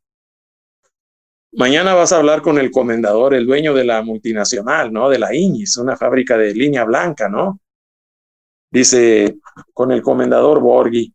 [1.52, 5.10] Mañana vas a hablar con el comendador, el dueño de la multinacional, ¿no?
[5.10, 7.60] De la Iñis, una fábrica de línea blanca, ¿no?
[8.72, 9.40] Dice,
[9.74, 11.14] con el comendador Borghi.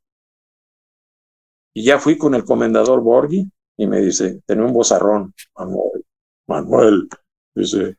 [1.73, 5.35] Y ya fui con el comendador Borghi y me dice, tenía un bozarrón.
[5.57, 6.05] Manuel,
[6.49, 7.09] Manuel,
[7.55, 7.97] dice,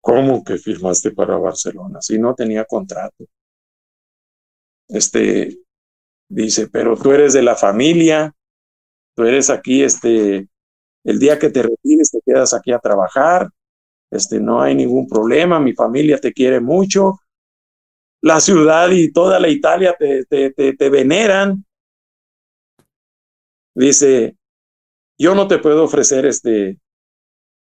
[0.00, 2.00] ¿cómo que firmaste para Barcelona?
[2.00, 3.24] Si no tenía contrato.
[4.88, 5.58] Este,
[6.28, 8.34] dice, pero tú eres de la familia,
[9.16, 10.48] tú eres aquí, este,
[11.04, 13.48] el día que te retires te quedas aquí a trabajar,
[14.10, 17.20] este, no hay ningún problema, mi familia te quiere mucho,
[18.24, 21.62] la ciudad y toda la Italia te, te, te, veneran.
[23.74, 24.38] Dice,
[25.18, 26.80] yo no te puedo ofrecer este,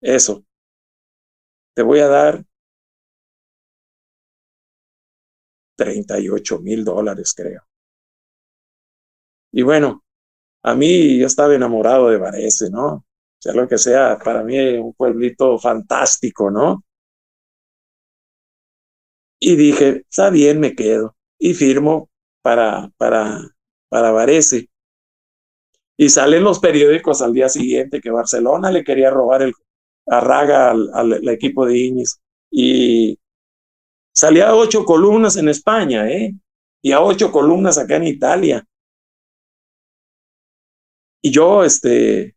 [0.01, 0.47] eso.
[1.75, 2.45] Te voy a dar
[5.79, 7.63] 38 mil dólares, creo.
[9.53, 10.05] Y bueno,
[10.63, 13.05] a mí yo estaba enamorado de Varese, ¿no?
[13.39, 16.83] sea lo que sea, para mí un pueblito fantástico, ¿no?
[19.41, 21.17] Y dije, está bien, me quedo.
[21.39, 22.11] Y firmo
[22.43, 23.41] para, para,
[23.89, 24.69] para Varese.
[25.97, 29.53] Y salen los periódicos al día siguiente que Barcelona le quería robar el,
[30.09, 32.21] a Raga al, al, equipo de Iñiz.
[32.51, 33.19] Y
[34.19, 36.35] salía a ocho columnas en España, ¿eh?
[36.83, 38.67] Y a ocho columnas acá en Italia.
[41.23, 42.35] Y yo, este,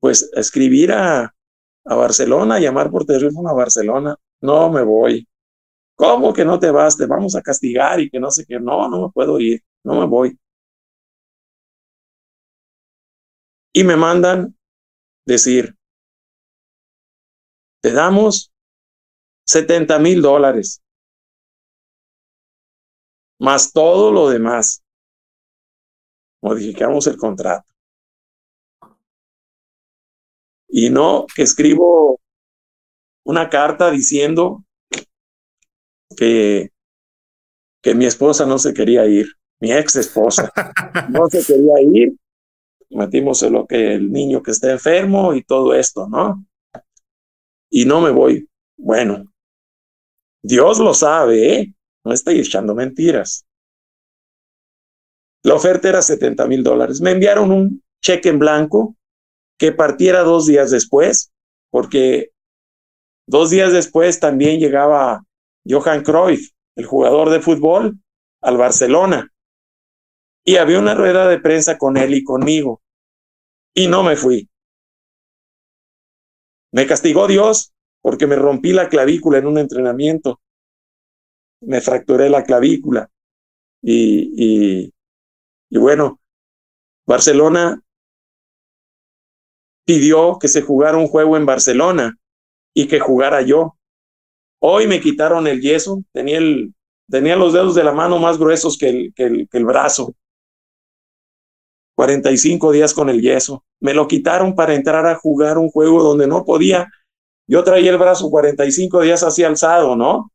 [0.00, 1.34] pues escribir a,
[1.84, 5.26] a Barcelona, llamar por teléfono a Barcelona, no me voy.
[5.96, 6.96] ¿Cómo que no te vas?
[6.96, 8.60] Te vamos a castigar y que no sé qué.
[8.60, 10.38] No, no me puedo ir, no me voy.
[13.72, 14.56] Y me mandan
[15.26, 15.76] decir,
[17.82, 18.53] te damos
[19.46, 20.82] 70 mil dólares,
[23.38, 24.82] más todo lo demás.
[26.42, 27.74] Modificamos el contrato
[30.76, 32.20] y no que escribo
[33.24, 34.64] una carta diciendo
[36.16, 36.72] que,
[37.80, 39.28] que mi esposa no se quería ir,
[39.60, 40.52] mi ex esposa
[41.10, 42.16] no se quería ir,
[42.90, 46.44] metimos lo que el niño que está enfermo y todo esto, ¿no?
[47.70, 48.48] Y no me voy.
[48.76, 49.32] Bueno,
[50.44, 51.74] Dios lo sabe, ¿eh?
[52.04, 53.46] No estoy echando mentiras.
[55.42, 57.00] La oferta era 70 mil dólares.
[57.00, 58.94] Me enviaron un cheque en blanco
[59.58, 61.32] que partiera dos días después,
[61.70, 62.30] porque
[63.26, 65.24] dos días después también llegaba
[65.66, 67.98] Johan Cruyff, el jugador de fútbol,
[68.42, 69.32] al Barcelona.
[70.44, 72.82] Y había una rueda de prensa con él y conmigo.
[73.74, 74.50] Y no me fui.
[76.70, 77.73] Me castigó Dios
[78.04, 80.38] porque me rompí la clavícula en un entrenamiento.
[81.62, 83.08] Me fracturé la clavícula.
[83.80, 84.92] Y,
[85.70, 86.20] y, bueno,
[87.06, 87.80] Barcelona
[89.86, 92.18] pidió que se jugara un juego en Barcelona
[92.74, 93.78] y que jugara yo.
[94.60, 96.74] Hoy me quitaron el yeso, tenía, el,
[97.08, 100.14] tenía los dedos de la mano más gruesos que el, que el, que el brazo.
[101.96, 103.64] 45 días con el yeso.
[103.80, 106.90] Me lo quitaron para entrar a jugar un juego donde no podía.
[107.46, 110.30] Yo traía el brazo 45 días así alzado, ¿no?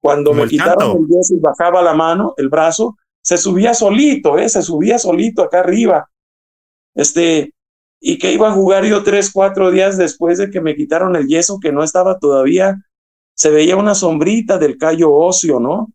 [0.00, 4.48] Cuando me quitaron el yeso y bajaba la mano, el brazo, se subía solito, ¿eh?
[4.48, 6.10] Se subía solito acá arriba.
[6.94, 7.52] Este,
[8.00, 11.28] y que iba a jugar yo tres, cuatro días después de que me quitaron el
[11.28, 12.82] yeso, que no estaba todavía,
[13.34, 15.88] se veía una sombrita del callo óseo, ¿no?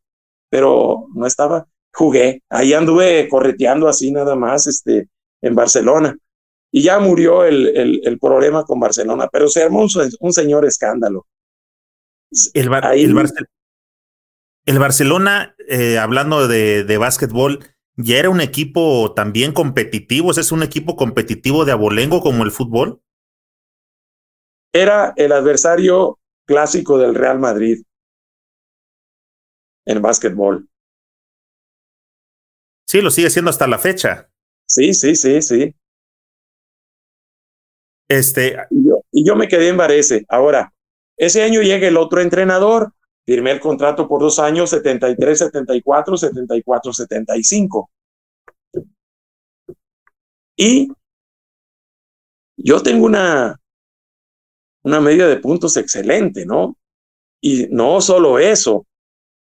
[0.50, 5.10] Pero no estaba, jugué, ahí anduve correteando así nada más, este,
[5.42, 6.18] en Barcelona.
[6.78, 11.26] Y ya murió el, el, el problema con Barcelona, pero se armó un, señor escándalo.
[12.54, 12.70] El,
[14.66, 20.62] el, Barcelona, eh, hablando de, de básquetbol, ya era un equipo también competitivo, ¿es un
[20.62, 23.02] equipo competitivo de abolengo como el fútbol?
[24.72, 27.82] Era el adversario clásico del Real Madrid
[29.88, 30.70] en básquetbol.
[32.86, 34.30] Sí, lo sigue siendo hasta la fecha.
[34.68, 35.74] Sí, sí, sí, sí.
[38.08, 38.56] Este.
[39.12, 40.26] Y yo, me quedé en Varese.
[40.30, 40.74] Ahora,
[41.18, 42.94] ese año llega el otro entrenador,
[43.26, 47.90] firmé el contrato por dos años, 73, 74, 74, 75.
[50.56, 50.90] Y
[52.58, 53.60] yo tengo una,
[54.84, 56.78] una media de puntos excelente, ¿no?
[57.42, 58.88] Y no solo eso,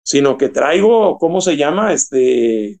[0.02, 1.92] sino que traigo, ¿cómo se llama?
[1.92, 2.80] Este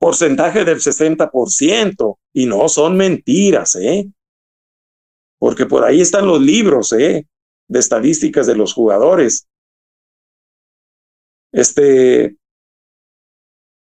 [0.00, 4.10] porcentaje del 60%, y no son mentiras, ¿eh?
[5.38, 7.26] Porque por ahí están los libros, ¿eh?
[7.68, 9.46] De estadísticas de los jugadores.
[11.52, 12.34] Este,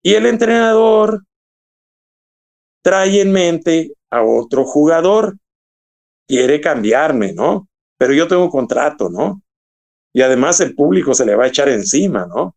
[0.01, 1.23] y el entrenador
[2.81, 5.37] trae en mente a otro jugador,
[6.25, 7.67] quiere cambiarme, ¿no?
[7.97, 9.41] Pero yo tengo contrato, ¿no?
[10.13, 12.55] Y además el público se le va a echar encima, ¿no?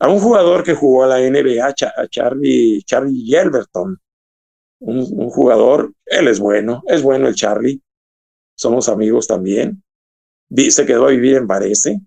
[0.00, 4.00] A un jugador que jugó a la NBA, a Charlie, Charlie Yelverton,
[4.80, 7.82] un, jugador, él es bueno, es bueno el Charlie,
[8.56, 9.82] somos amigos también.
[10.70, 12.00] Se quedó a vivir en Varese,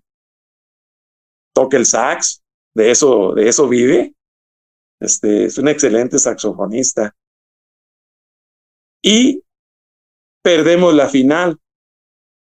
[1.54, 2.42] toca el sax,
[2.74, 4.12] de eso, de eso vive.
[5.00, 7.14] Este, es un excelente saxofonista.
[9.02, 9.42] Y
[10.42, 11.58] perdemos la final.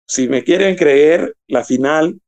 [0.05, 2.19] Si me quieren creer, la final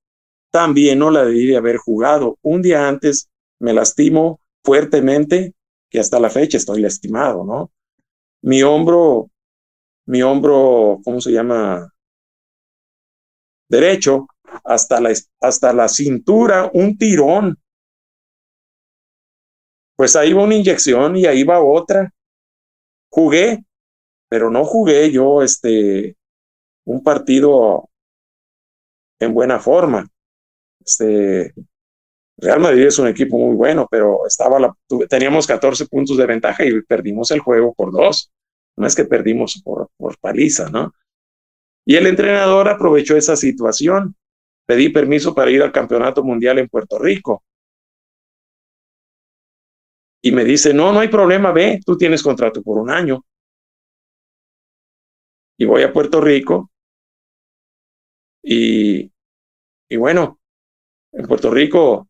[0.52, 2.38] también no la debí de haber jugado.
[2.42, 5.54] Un día antes me lastimo fuertemente,
[5.90, 7.72] que hasta la fecha estoy lastimado, ¿no?
[8.42, 9.30] Mi hombro,
[10.06, 11.92] mi hombro, ¿cómo se llama?
[13.70, 14.28] Derecho,
[14.64, 17.58] hasta la, hasta la cintura, un tirón.
[19.96, 22.12] Pues ahí va una inyección y ahí va otra.
[23.12, 23.66] Jugué,
[24.30, 26.16] pero no jugué yo este,
[26.86, 27.90] un partido
[29.20, 30.08] en buena forma.
[30.90, 31.54] Este,
[32.38, 34.76] Real Madrid es un equipo muy bueno, pero estaba
[35.08, 38.32] teníamos 14 puntos de ventaja y perdimos el juego por dos.
[38.76, 40.94] No es que perdimos por, por paliza, ¿no?
[41.86, 44.16] Y el entrenador aprovechó esa situación
[44.66, 47.44] pedí permiso para ir al campeonato mundial en Puerto Rico.
[50.22, 53.26] Y me dice, no, no hay problema, ve, tú tienes contrato por un año.
[55.58, 56.70] Y voy a Puerto Rico.
[58.44, 59.12] Y,
[59.90, 60.40] y bueno,
[61.12, 62.08] en Puerto Rico,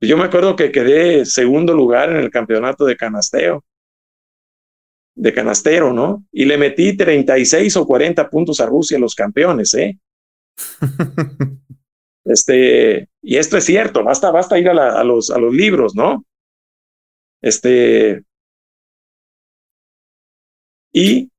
[0.00, 3.64] yo me acuerdo que quedé segundo lugar en el campeonato de canasteo
[5.14, 6.24] de canastero, ¿no?
[6.32, 9.98] Y le metí 36 o 40 puntos a Rusia, los campeones, ¿eh?
[12.24, 16.24] este, y esto es cierto, basta, basta ir a, los, a los libros, ¿no?
[17.42, 18.24] Este,
[20.92, 21.30] y,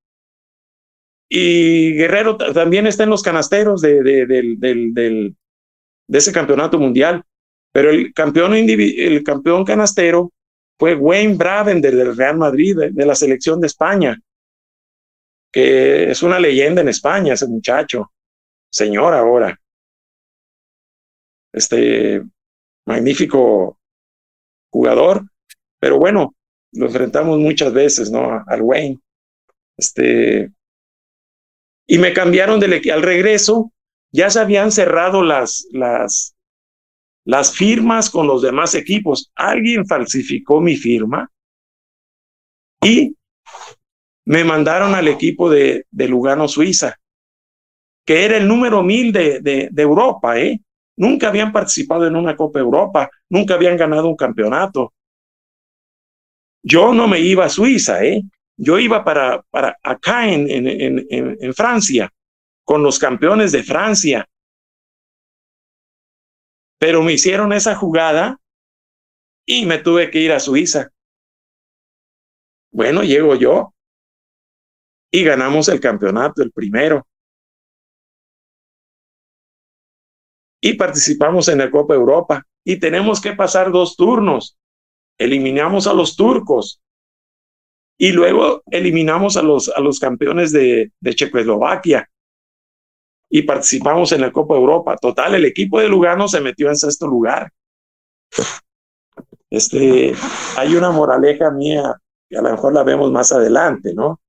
[1.35, 7.23] y Guerrero también está en los canasteros de, de, de ese campeonato mundial,
[7.71, 10.31] pero el campeón, el campeón canastero
[10.77, 14.21] fue Wayne Bravender del Real Madrid, de, la selección de España,
[15.51, 18.11] que es una leyenda en España, ese muchacho,
[18.69, 19.59] señor ahora.
[21.51, 22.21] Este
[22.85, 23.79] magnífico
[24.71, 25.23] jugador,
[25.79, 26.35] pero bueno,
[26.73, 28.43] lo enfrentamos muchas veces, ¿no?
[28.45, 28.99] Al Wayne.
[29.75, 30.51] Este,
[31.87, 33.71] y me cambiaron del al regreso,
[34.11, 36.35] ya se habían cerrado las, las,
[37.55, 39.31] firmas con los demás equipos.
[39.35, 41.29] Alguien falsificó mi firma
[42.81, 43.15] y
[44.25, 46.97] me mandaron al equipo de, de Lugano, Suiza,
[48.05, 50.61] que era el número mil de, de, de, Europa, ¿eh?
[50.95, 54.93] Nunca habían participado en una Copa Europa, nunca habían ganado un campeonato.
[56.61, 58.23] Yo no me iba a Suiza, ¿eh?
[58.57, 62.09] Yo iba para, para acá en, en, en, en Francia,
[62.63, 64.29] con los campeones de Francia,
[66.79, 68.39] pero me hicieron esa jugada
[69.45, 70.89] y me tuve que ir a Suiza.
[72.71, 73.73] Bueno, llego yo
[75.11, 77.07] y ganamos el campeonato, el primero.
[80.61, 84.57] Y participamos en la Copa Europa y tenemos que pasar dos turnos.
[85.17, 86.82] Eliminamos a los turcos
[88.03, 92.09] y luego eliminamos a los, a los campeones de, Checoslovaquia
[93.29, 94.97] y participamos en la Copa Europa.
[94.97, 97.49] Total, el equipo de Lugano se metió en sexto lugar.
[99.49, 100.13] Este,
[100.57, 101.95] hay una moraleja mía
[102.27, 104.19] que a lo mejor la vemos más adelante, ¿no?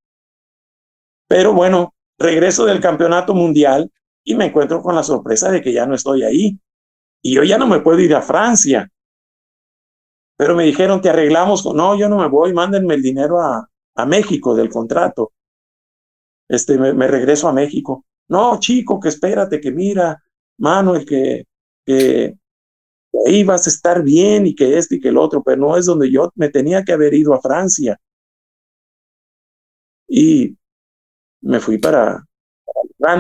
[1.26, 3.90] Pero bueno, regreso del campeonato mundial
[4.22, 6.56] y me encuentro con la sorpresa de que ya no estoy ahí.
[7.20, 8.88] Y yo ya no me puedo ir a Francia.
[10.36, 11.64] Pero me dijeron, te arreglamos.
[11.74, 15.32] No, yo no me voy, mándenme el dinero a, a México del contrato.
[16.48, 18.04] Este, me regreso a México.
[18.28, 20.22] No, chico, que espérate, que mira,
[20.58, 21.44] Manuel, que,
[21.84, 22.34] que
[23.26, 25.86] ahí vas a estar bien y que este y que el otro, pero no es
[25.86, 27.98] donde yo me tenía que haber ido a Francia.
[30.08, 30.56] Y
[31.42, 32.24] me fui para,
[32.98, 33.16] para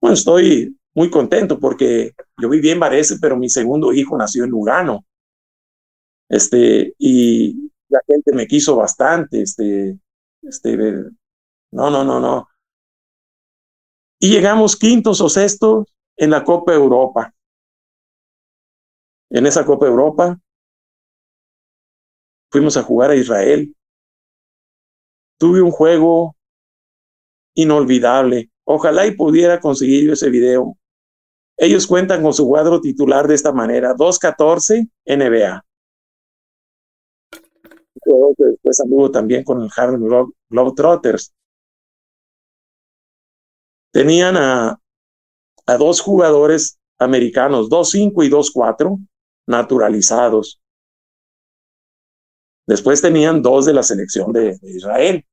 [0.00, 4.50] Bueno, estoy muy contento porque yo viví en Varese, pero mi segundo hijo nació en
[4.50, 5.04] Lugano.
[6.30, 9.98] Este, y la gente me quiso bastante, este,
[10.42, 10.76] este,
[11.72, 12.48] no, no, no, no.
[14.20, 17.34] Y llegamos quintos o sextos en la Copa Europa.
[19.28, 20.38] En esa Copa Europa
[22.50, 23.74] fuimos a jugar a Israel.
[25.36, 26.36] Tuve un juego
[27.54, 28.50] inolvidable.
[28.64, 30.76] Ojalá y pudiera conseguir ese video.
[31.56, 35.64] Ellos cuentan con su cuadro titular de esta manera, 2-14 NBA.
[38.04, 40.02] Después anduvo también con el Harlem
[40.48, 41.32] Globetrotters.
[43.92, 44.80] Tenían a,
[45.66, 48.98] a dos jugadores americanos, 2-5 y 2-4,
[49.46, 50.60] naturalizados.
[52.66, 55.24] Después tenían dos de la selección de, Israel.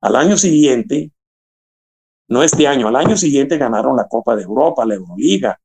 [0.00, 1.12] Al año siguiente,
[2.28, 5.60] no este año, al año siguiente ganaron la Copa de Europa, la Euroliga.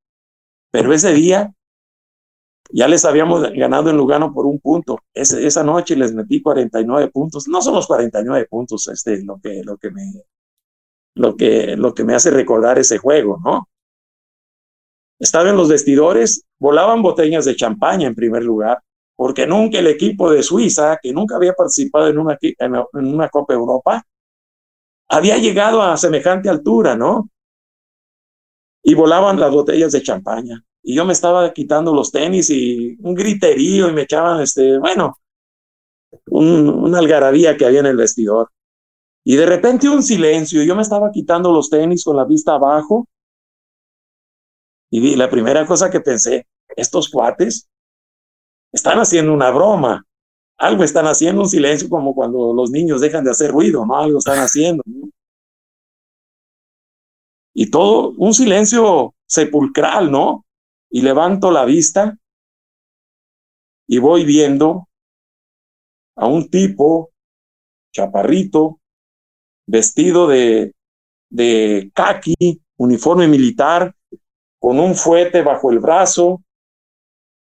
[0.70, 1.52] Pero ese día
[2.72, 5.00] ya les habíamos ganado en Lugano por un punto.
[5.14, 7.48] esa noche les metí 49 puntos.
[7.48, 10.04] No son los 49 puntos este, lo, que, lo, que me,
[11.16, 13.70] lo, que, lo que me hace recordar ese juego, ¿no?
[15.20, 18.82] Estaba en los vestidores, volaban botellas de champaña en primer lugar
[19.18, 23.56] porque nunca el equipo de Suiza, que nunca había participado en una, en una Copa
[23.56, 24.06] Europa,
[25.10, 27.28] había llegado a semejante altura, ¿no?
[28.84, 30.64] Y volaban las botellas de champaña.
[30.88, 35.18] Y yo me estaba quitando los tenis y un griterío y me echaban, este, bueno,
[36.28, 38.50] un, una algarabía que había en el vestidor.
[39.26, 40.64] Y de repente un silencio.
[40.64, 43.06] Yo me estaba quitando los tenis con la vista abajo.
[44.90, 46.48] Y la primera cosa que pensé,
[46.78, 47.68] estos cuates
[48.72, 50.06] están haciendo una broma,
[50.58, 53.98] algo están haciendo, un silencio como cuando los niños dejan de hacer ruido, ¿no?
[53.98, 54.84] Algo están haciendo.
[57.54, 60.46] Y todo, un silencio sepulcral, ¿no?
[60.90, 62.18] Y levanto la vista
[63.88, 64.88] y voy viendo
[66.16, 67.12] a un tipo
[67.94, 68.80] chaparrito,
[69.66, 70.74] vestido de,
[71.30, 73.94] de khaki, uniforme militar,
[74.60, 76.44] con un fuete bajo el brazo,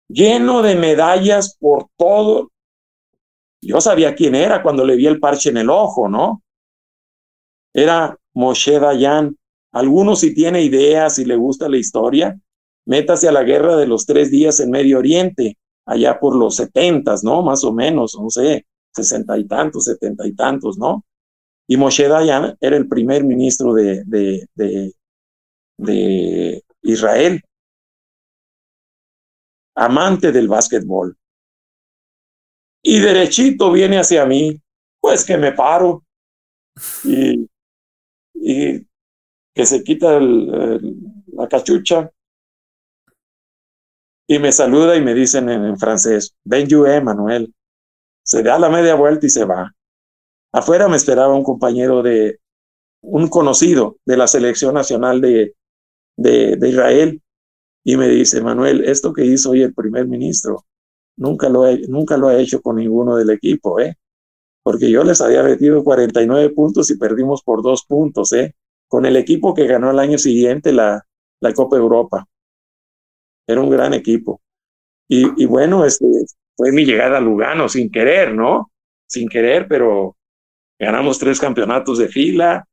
[0.08, 2.50] lleno de medallas por todo.
[3.60, 6.42] Yo sabía quién era cuando le vi el parche en el ojo, ¿no?
[7.72, 9.36] Era Moshe Dayan.
[9.72, 12.38] Algunos si tiene ideas, si le gusta la historia,
[12.86, 15.56] métase a la guerra de los tres días en Medio Oriente,
[15.86, 17.42] allá por los setentas, ¿no?
[17.42, 21.04] Más o menos, no sé, sesenta y tantos, setenta y tantos, ¿no?
[21.66, 24.46] Y Moshe Dayan era el primer ministro de, de,
[25.76, 27.40] de, Israel
[29.74, 31.16] amante del básquetbol.
[32.82, 34.60] Y derechito viene hacia mí,
[35.00, 36.04] pues que me paro
[37.04, 37.48] y,
[38.34, 38.86] y
[39.54, 42.10] que se quita la cachucha
[44.26, 47.54] y me saluda y me dicen en, francés, Benjue, Manuel.
[48.22, 49.72] Se da la media vuelta y se va.
[50.52, 52.38] Afuera me esperaba un compañero de,
[53.02, 55.54] un conocido de la selección nacional de,
[56.16, 57.22] de, de Israel,
[57.84, 60.64] y me dice, Manuel, esto que hizo hoy el primer ministro,
[61.16, 63.98] nunca lo, nunca lo ha hecho con ninguno del equipo, ¿eh?
[64.62, 68.54] Porque yo les había metido 49 puntos y perdimos por dos puntos, ¿eh?
[68.88, 71.06] Con el equipo que ganó el año siguiente la,
[71.40, 72.26] la Copa Europa.
[73.46, 74.40] Era un gran equipo.
[75.08, 76.06] Y, bueno, este,
[76.56, 78.72] fue mi llegada a Lugano sin querer, ¿no?
[79.06, 80.16] Sin querer, pero
[80.78, 82.66] ganamos tres campeonatos de fila,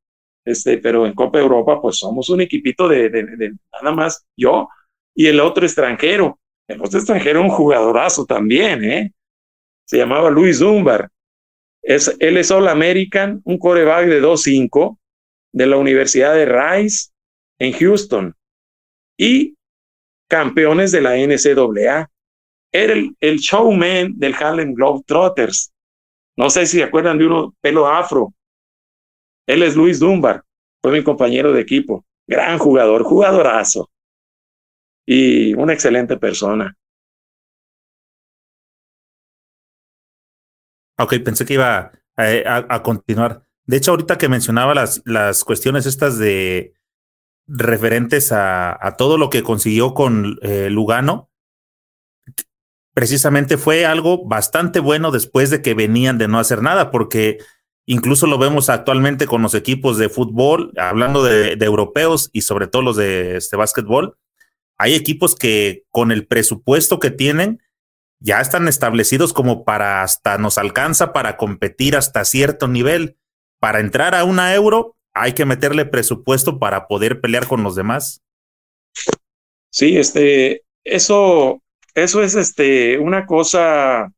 [0.45, 4.69] este, pero en Copa Europa, pues somos un equipito de nada más yo
[5.14, 6.39] y el otro extranjero.
[6.68, 9.14] El otro extranjero un jugadorazo también, ¿eh?
[9.85, 11.10] Se llamaba Luis Dunbar.
[11.81, 14.98] Es, él es All American, un coreback de 2-5
[15.52, 17.10] de la Universidad de Rice
[17.60, 18.35] en Houston
[19.18, 19.56] y
[20.31, 22.09] campeones de la NCAA.
[22.71, 25.73] Era el, showman del Harlem Globetrotters.
[26.37, 28.33] No sé si se acuerdan de uno pelo afro.
[29.45, 30.41] Él es Luis Dunbar,
[30.81, 32.05] fue mi compañero de equipo.
[32.25, 33.91] Gran jugador, jugadorazo
[35.05, 36.77] y una excelente persona.
[40.97, 43.43] Ok, pensé que iba a, continuar.
[43.65, 46.73] De hecho, ahorita que mencionaba las, las cuestiones estas de
[47.52, 51.30] referentes a, todo lo que consiguió con eh, Lugano,
[52.94, 57.40] precisamente fue algo bastante bueno después de que venían de no hacer nada, porque
[57.86, 62.68] incluso lo vemos actualmente con los equipos de fútbol, hablando de, de europeos y sobre
[62.68, 64.18] todo los de este básquetbol,
[64.78, 67.61] hay equipos que con el presupuesto que tienen
[68.22, 73.18] ya están establecidos como para hasta nos alcanza para competir hasta cierto nivel.
[73.60, 78.21] Para entrar a una euro hay que meterle presupuesto para poder pelear con los demás.
[79.69, 81.61] Sí, este, eso
[81.93, 84.11] eso es este, una cosa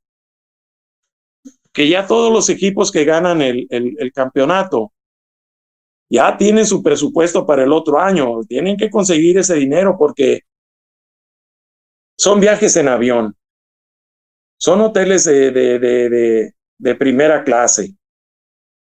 [1.72, 4.94] que ya todos los equipos que ganan el, el, campeonato
[6.08, 10.42] ya tienen su presupuesto para el otro año, tienen que conseguir ese dinero porque
[12.16, 13.36] son viajes en avión,
[14.60, 17.96] son hoteles de, de, de, de, primera clase,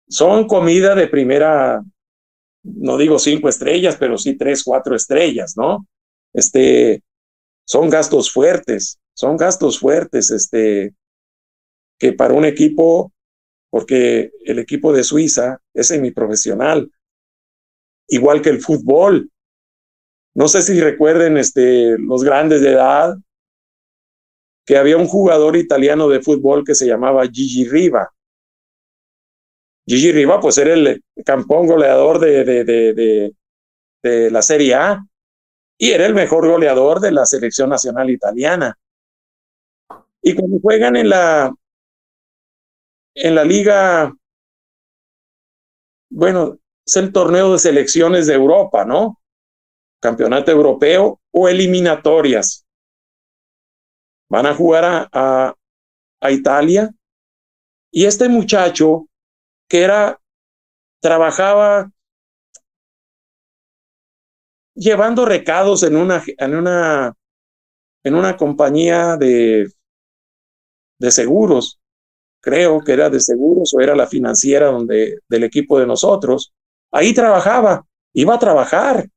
[0.10, 1.82] son comida de primera,
[2.64, 5.88] no digo cinco estrellas, pero sí tres, cuatro estrellas, ¿no?
[6.34, 7.04] Este,
[7.66, 10.94] son gastos fuertes, son gastos fuertes, este,
[12.00, 13.12] que para un equipo,
[13.70, 16.92] porque el equipo de Suiza es semiprofesional,
[18.08, 19.30] igual que el fútbol.
[20.36, 23.16] No sé si recuerden este, los grandes de edad,
[24.66, 28.10] que había un jugador italiano de fútbol que se llamaba Gigi Riva.
[29.86, 33.36] Gigi Riva, pues era el campeón goleador de, de, de,
[34.02, 35.06] de la Serie A
[35.78, 38.78] y era el mejor goleador de la selección nacional italiana.
[40.22, 41.54] Y cuando juegan en la,
[43.16, 44.14] en la liga,
[46.10, 49.20] bueno, es el torneo de selecciones de Europa, ¿no?
[50.02, 52.66] Campeonato europeo o eliminatorias.
[54.30, 55.56] Van a jugar a, a,
[56.22, 56.90] a Italia
[57.92, 59.08] y este muchacho
[59.74, 60.22] que era,
[61.02, 61.92] trabajaba
[64.76, 67.16] llevando recados en una, en una,
[68.04, 69.68] en una compañía de,
[71.00, 71.80] de seguros,
[72.40, 76.54] creo que era de seguros o era la financiera donde, del equipo de nosotros.
[76.92, 77.84] Ahí trabajaba,
[78.14, 79.10] iba a trabajar.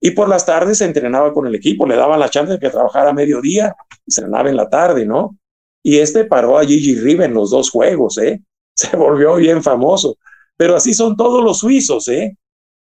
[0.00, 2.70] Y por las tardes se entrenaba con el equipo, le daban la chance de que
[2.70, 5.38] trabajara a mediodía y se entrenaba en la tarde, ¿no?
[5.84, 8.42] Y este paró a Gigi Riva en los dos juegos, ¿eh?
[8.74, 10.16] Se volvió bien famoso.
[10.56, 12.36] Pero así son todos los suizos, ¿eh?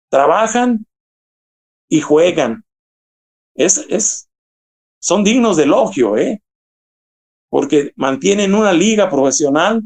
[0.09, 0.85] Trabajan
[1.89, 2.63] y juegan.
[3.55, 4.29] Es, es,
[4.99, 6.41] son dignos de elogio, ¿eh?
[7.49, 9.83] Porque mantienen una liga profesional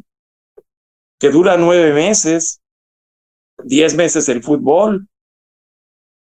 [1.20, 2.62] que dura nueve meses,
[3.64, 5.08] diez meses el fútbol,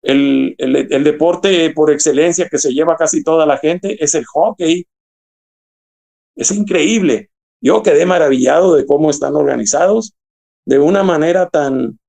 [0.02, 4.26] el, el, el, deporte por excelencia que se lleva casi toda la gente es el
[4.26, 4.88] hockey.
[6.36, 7.30] Es increíble.
[7.62, 10.14] Yo quedé maravillado de cómo están organizados
[10.66, 12.00] de una manera tan,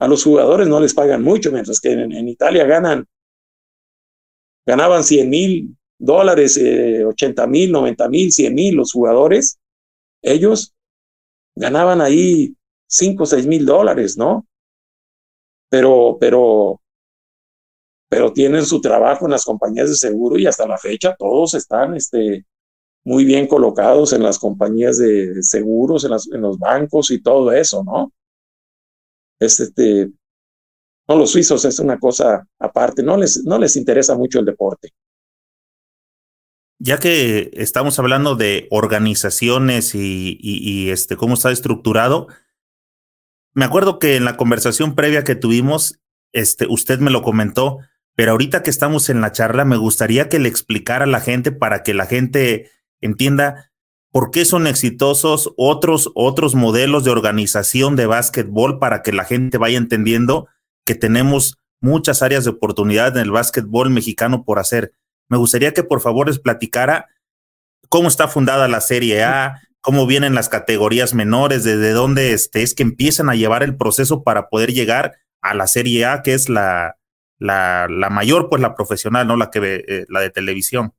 [0.00, 3.06] a los jugadores no les pagan mucho, mientras que en, Italia ganan,
[4.66, 9.60] ganaban 100 mil dólares, 80 eh, mil, 90 mil, 100 mil los jugadores.
[10.22, 10.74] Ellos
[11.54, 12.54] ganaban ahí
[12.88, 14.46] 5 o 6 mil dólares, ¿no?
[15.70, 16.80] Pero, pero,
[18.08, 21.94] pero tienen su trabajo en las compañías de seguro y hasta la fecha todos están
[21.94, 22.44] este,
[23.04, 27.52] muy bien colocados en las compañías de seguros, en, las, en los bancos y todo
[27.52, 28.12] eso, ¿no?
[29.40, 30.10] este,
[31.08, 34.90] no, los suizos es una cosa aparte, no les, no les interesa mucho el deporte.
[36.78, 42.28] Ya que estamos hablando de organizaciones y, y, este, cómo está estructurado,
[43.52, 46.00] me acuerdo que en la conversación previa que tuvimos,
[46.32, 47.78] este, usted me lo comentó,
[48.14, 51.52] pero ahorita que estamos en la charla, me gustaría que le explicara a la gente
[51.52, 52.70] para que la gente
[53.00, 53.70] entienda
[54.12, 59.56] ¿Por qué son exitosos otros, otros modelos de organización de básquetbol para que la gente
[59.56, 60.48] vaya entendiendo
[60.84, 64.92] que tenemos muchas áreas de oportunidad en el básquetbol mexicano por hacer?
[65.28, 67.06] Me gustaría que por favor les platicara
[67.88, 72.74] cómo está fundada la Serie A, cómo vienen las categorías menores, desde dónde este, es
[72.74, 76.48] que empiezan a llevar el proceso para poder llegar a la Serie A, que es
[76.48, 76.96] la,
[77.38, 80.94] la, la mayor, pues la profesional, no la que eh, la de televisión.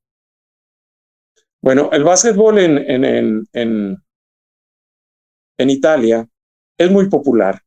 [1.64, 3.98] Bueno, el básquetbol en, en, en,
[5.60, 6.28] en, Italia
[6.78, 7.62] es muy popular.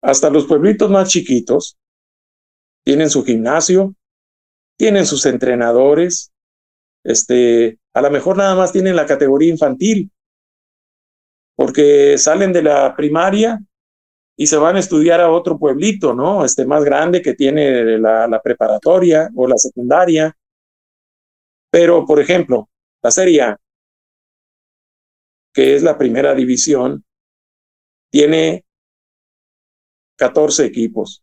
[0.00, 1.76] Hasta los pueblitos más chiquitos
[2.84, 3.96] tienen su gimnasio,
[4.78, 6.32] tienen sus entrenadores,
[7.04, 10.12] este, a lo mejor nada más tienen la categoría infantil,
[11.56, 13.60] porque salen de la primaria
[14.36, 16.44] y se van a estudiar a otro pueblito, ¿no?
[16.44, 20.34] Este más grande que tiene la, la preparatoria o la secundaria
[21.70, 22.68] pero, por ejemplo,
[23.02, 23.60] la Serie A,
[25.52, 27.04] que es la primera división,
[28.10, 28.64] tiene
[30.16, 31.22] 14 equipos.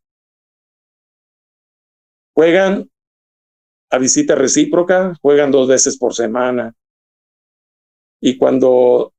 [2.33, 2.89] Juegan
[3.89, 6.73] a visita recíproca, juegan dos veces por semana.
[8.21, 9.13] Y cuando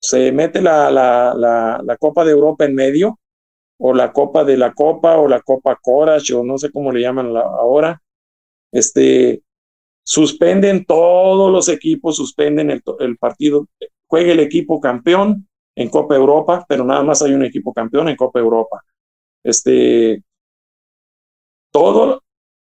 [0.00, 3.18] se mete la, la, la, Copa de Europa en medio,
[3.78, 7.00] o la Copa de la Copa, o la Copa Courage, o no sé cómo le
[7.00, 8.00] llaman ahora,
[8.72, 9.42] este,
[10.06, 13.66] suspenden todos los equipos, suspenden el, el, partido,
[14.06, 18.16] juega el equipo campeón en Copa Europa, pero nada más hay un equipo campeón en
[18.16, 18.82] Copa Europa.
[19.42, 20.22] Este,
[21.72, 22.22] todo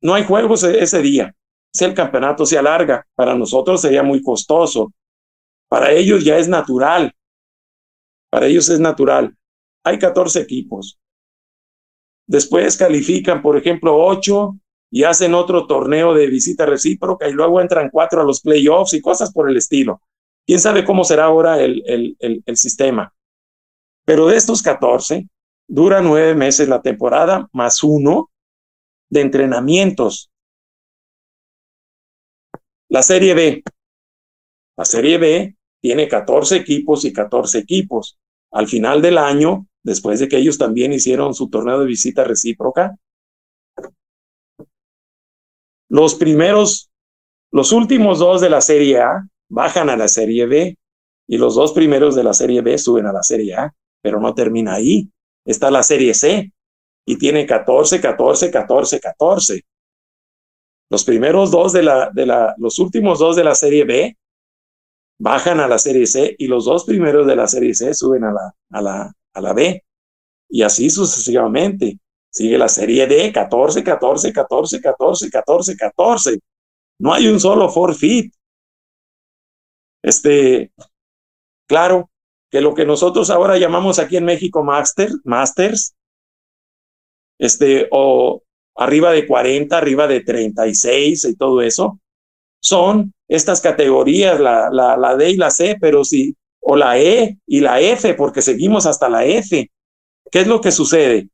[0.02, 1.34] no hay juegos e-, ese día.
[1.74, 4.92] Si el campeonato se alarga, para nosotros sería muy costoso.
[5.70, 7.16] Para ellos ya es natural.
[8.30, 9.34] Para ellos es natural.
[9.86, 11.00] Hay 14 equipos.
[12.28, 14.58] Después califican, por ejemplo, 8
[14.92, 19.02] y hacen otro torneo de visita recíproca y luego entran 4 a los playoffs y
[19.02, 20.02] cosas por el estilo.
[20.46, 23.14] ¿Quién sabe cómo será ahora el, el, el, el sistema?
[24.06, 25.30] Pero de estos 14,
[25.68, 28.30] dura nueve meses la temporada más uno
[29.10, 30.30] de entrenamientos.
[32.90, 33.64] La Serie B.
[34.78, 38.18] La Serie B tiene 14 equipos y 14 equipos.
[38.52, 42.98] Al final del año, después de que ellos también hicieron su torneo de visita recíproca,
[45.92, 46.90] los primeros,
[47.52, 50.78] los últimos dos de la Serie A bajan a la Serie B
[51.28, 54.34] y los dos primeros de la Serie B suben a la Serie A, pero no
[54.34, 55.12] termina ahí.
[55.44, 56.54] Está la Serie C
[57.06, 59.62] y tiene 14, 14, 14, 14.
[60.90, 64.18] Los primeros dos de la, de la, los últimos dos de la serie B
[65.20, 68.32] bajan a la serie C y los dos primeros de la serie C suben a
[68.32, 69.84] la, a la, a la B.
[70.50, 72.00] Y así sucesivamente.
[72.32, 76.40] Sigue la serie D, 14, 14, 14, 14, 14, 14.
[77.00, 78.34] No hay un solo forfeit.
[80.02, 80.72] Este,
[81.68, 82.10] claro,
[82.50, 85.94] que lo que nosotros ahora llamamos aquí en México master, masters,
[87.38, 88.42] este, o
[88.76, 92.00] arriba de 40, arriba de 36 y todo eso,
[92.62, 97.40] son estas categorías, la, la, la D y la C, pero si, o la E
[97.46, 99.70] y la F, porque seguimos hasta la F.
[100.32, 101.30] ¿Qué es lo que sucede?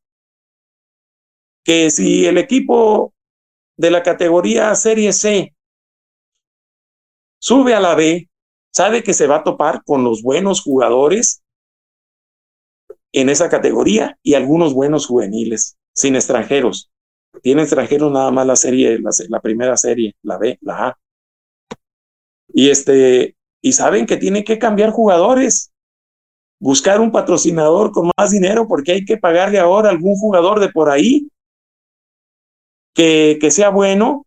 [1.68, 3.14] Que si el equipo
[3.76, 5.54] de la categoría Serie C
[7.42, 8.30] sube a la B,
[8.74, 11.44] sabe que se va a topar con los buenos jugadores
[13.12, 16.90] en esa categoría y algunos buenos juveniles, sin extranjeros.
[17.42, 20.98] Tiene extranjeros nada más la serie, la, primera serie, la B, la A.
[22.48, 25.74] Y este, y saben que tienen que cambiar jugadores,
[26.62, 30.70] buscar un patrocinador con más dinero porque hay que pagarle ahora a algún jugador de
[30.70, 31.28] por ahí
[32.94, 34.26] que, sea bueno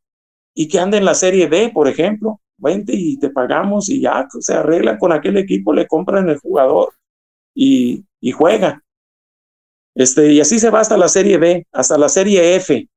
[0.54, 2.40] y que ande en la serie B, por ejemplo.
[2.56, 6.92] Vente y te pagamos y ya se arregla con aquel equipo, le compran el jugador
[7.54, 8.82] y, y juega.
[9.94, 12.88] Este, y así se va hasta la serie B, hasta la serie F.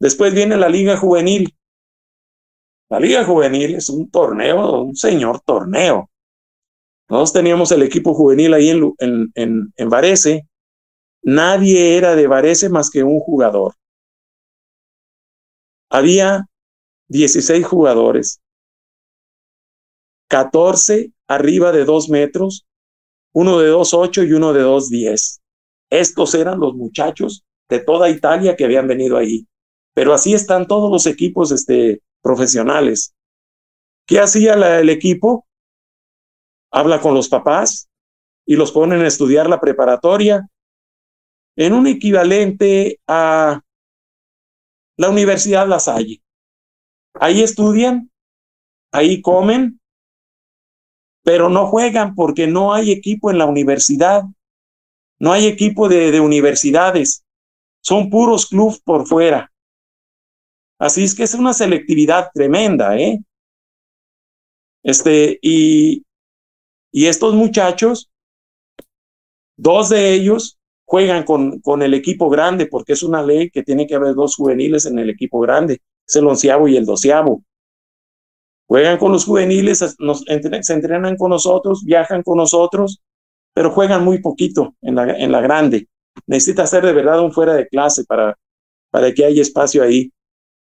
[0.00, 1.54] Después viene la Liga Juvenil.
[2.90, 6.10] La Liga Juvenil es un torneo, un señor torneo.
[7.08, 10.48] Nosotros teníamos el equipo juvenil ahí en, en, en, en Varese.
[11.22, 13.74] Nadie era de Varese más que un jugador.
[15.94, 16.48] Había
[17.08, 18.40] 16 jugadores,
[20.30, 22.66] 14 arriba de 2 metros,
[23.34, 25.40] uno de 2.8 y uno de 2.10.
[25.90, 29.46] Estos eran los muchachos de toda Italia que habían venido ahí.
[29.92, 33.14] Pero así están todos los equipos este, profesionales.
[34.06, 35.46] ¿Qué hacía el equipo?
[36.70, 37.90] Habla con los papás
[38.46, 40.48] y los ponen a estudiar la preparatoria
[41.54, 43.60] en un equivalente a
[45.02, 46.22] la Universidad La Salle.
[47.14, 48.08] Ahí estudian,
[48.92, 49.80] ahí comen,
[51.24, 54.22] pero no juegan porque no hay equipo en la universidad,
[55.18, 57.24] no hay equipo de, de universidades,
[57.82, 59.52] son puros clubes por fuera.
[60.78, 63.18] Así es que es una selectividad tremenda, ¿eh?
[64.84, 66.04] Este, y,
[66.92, 68.08] y estos muchachos,
[69.56, 70.60] dos de ellos
[70.92, 74.36] juegan con, con el equipo grande, porque es una ley que tiene que haber dos
[74.36, 77.42] juveniles en el equipo grande, es el onceavo y el doceavo.
[78.68, 83.00] Juegan con los juveniles, se entrenan con nosotros, viajan con nosotros,
[83.54, 85.88] pero juegan muy poquito en la, en la grande.
[86.26, 88.36] Necesita ser de verdad un fuera de clase para,
[88.90, 90.12] para que haya espacio ahí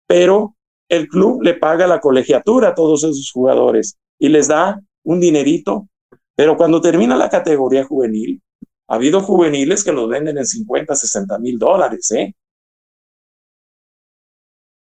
[0.07, 0.55] pero
[0.89, 5.87] el club le paga la colegiatura a todos esos jugadores y les da un dinerito,
[6.35, 8.41] pero cuando termina la categoría juvenil,
[8.87, 12.35] ha habido juveniles que los venden en 50, 60 mil dólares, ¿eh?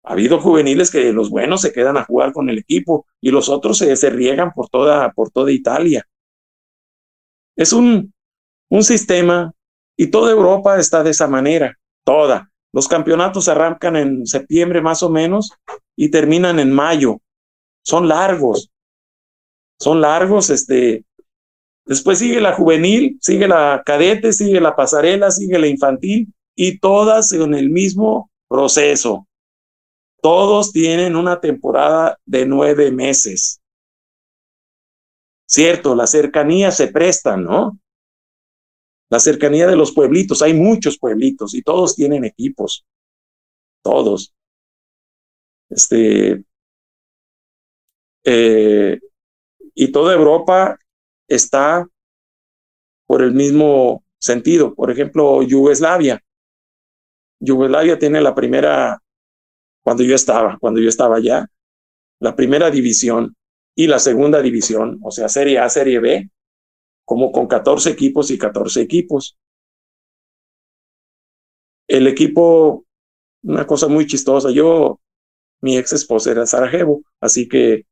[0.04, 3.48] Ha habido juveniles que los buenos se quedan a jugar con el equipo y los
[3.48, 6.06] otros se, se riegan por toda, por toda Italia.
[7.56, 8.12] Es un,
[8.70, 9.52] un sistema
[9.96, 12.50] y toda Europa está de esa manera, toda.
[12.72, 15.52] Los campeonatos arrancan en septiembre más o menos
[15.96, 17.22] y terminan en mayo.
[17.82, 18.70] Son largos.
[19.80, 21.05] Son largos, este.
[21.86, 27.32] Después sigue la juvenil, sigue la cadete, sigue la pasarela, sigue la infantil y todas
[27.32, 29.26] en el mismo proceso.
[30.20, 33.60] Todos tienen una temporada de nueve meses.
[35.48, 37.78] Cierto, la cercanía se presta, ¿no?
[39.08, 40.42] la cercanía de los pueblitos.
[40.42, 42.84] Hay muchos pueblitos y todos tienen equipos.
[43.82, 44.34] Todos.
[45.68, 46.44] Este,
[48.24, 49.00] eh,
[49.74, 50.78] y toda Europa
[51.28, 51.86] está
[53.06, 54.74] por el mismo sentido.
[54.74, 56.22] Por ejemplo, Yugoslavia.
[57.40, 59.02] Yugoslavia tiene la primera,
[59.82, 61.46] cuando yo estaba, cuando yo estaba allá,
[62.20, 63.36] la primera división
[63.74, 66.30] y la segunda división, o sea, Serie A, Serie B,
[67.04, 69.36] como con 14 equipos y 14 equipos.
[71.86, 72.84] El equipo,
[73.42, 75.00] una cosa muy chistosa, yo,
[75.60, 77.84] mi ex esposa era Sarajevo, así que,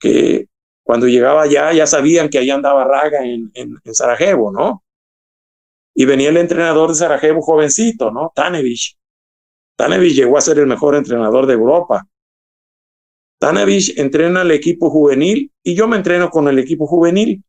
[0.00, 0.48] que
[0.84, 4.84] cuando llegaba allá ya sabían que ahí andaba Raga en, en, Sarajevo, ¿no?
[5.94, 8.30] Y venía el entrenador de Sarajevo jovencito, ¿no?
[8.34, 8.96] Tanevich.
[9.76, 12.06] Tanevich llegó a ser el mejor entrenador de Europa.
[13.40, 17.42] Tanevich entrena al equipo juvenil y yo me entreno con el equipo juvenil.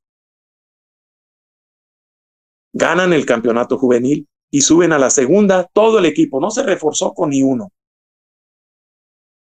[2.74, 7.14] Ganan el campeonato juvenil y suben a la segunda todo el equipo, no se reforzó
[7.14, 7.72] con ni uno.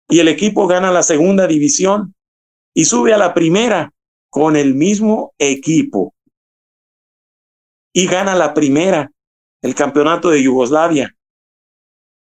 [0.09, 2.13] Y el equipo gana la segunda división
[2.73, 3.91] y sube a la primera
[4.29, 6.13] con el mismo equipo.
[7.93, 9.11] Y gana la primera,
[9.61, 11.15] el campeonato de Yugoslavia.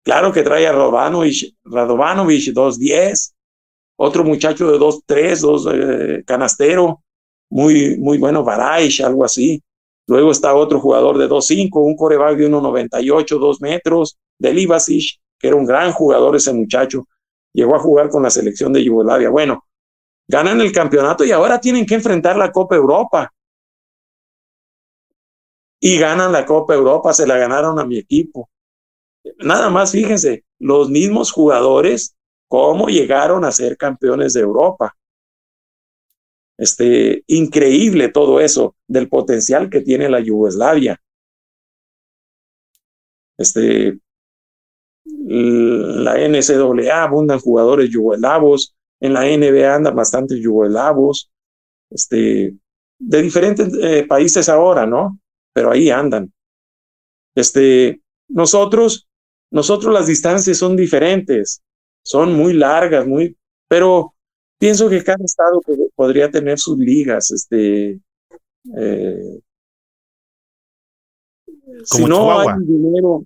[0.03, 3.33] Claro que trae a Radovanovic, Radovanovic 2-10,
[3.97, 7.03] otro muchacho de 2-3, 2 eh, canastero,
[7.51, 9.63] muy, muy bueno, Baraish, algo así.
[10.07, 15.49] Luego está otro jugador de 2-5, un coreback de 1.98, 2 metros, de Livasic, que
[15.49, 17.07] era un gran jugador ese muchacho.
[17.53, 19.31] Llegó a jugar con la selección de Yugoslavia.
[19.31, 19.65] Bueno,
[20.31, 23.33] ganan el campeonato y ahora tienen que enfrentar la Copa Europa.
[25.81, 28.49] Y ganan la Copa Europa, se la ganaron a mi equipo.
[29.39, 32.15] Nada más, fíjense, los mismos jugadores,
[32.49, 34.97] cómo llegaron a ser campeones de Europa.
[36.57, 41.01] Este, increíble todo eso, del potencial que tiene la Yugoslavia.
[43.37, 43.99] Este,
[45.07, 51.31] la NCAA abundan jugadores yugoslavos, en la NBA andan bastantes yugoslavos,
[51.91, 52.55] este,
[52.99, 55.19] de diferentes eh, países ahora, ¿no?
[55.53, 56.33] Pero ahí andan.
[57.35, 59.09] Este, nosotros,
[59.51, 61.63] nosotros las distancias son diferentes,
[62.05, 63.37] son muy largas, muy,
[63.69, 64.15] pero
[64.59, 65.61] pienso que cada estado
[65.95, 67.99] podría tener sus ligas, este,
[68.77, 69.41] eh,
[71.85, 73.25] si no hay dinero,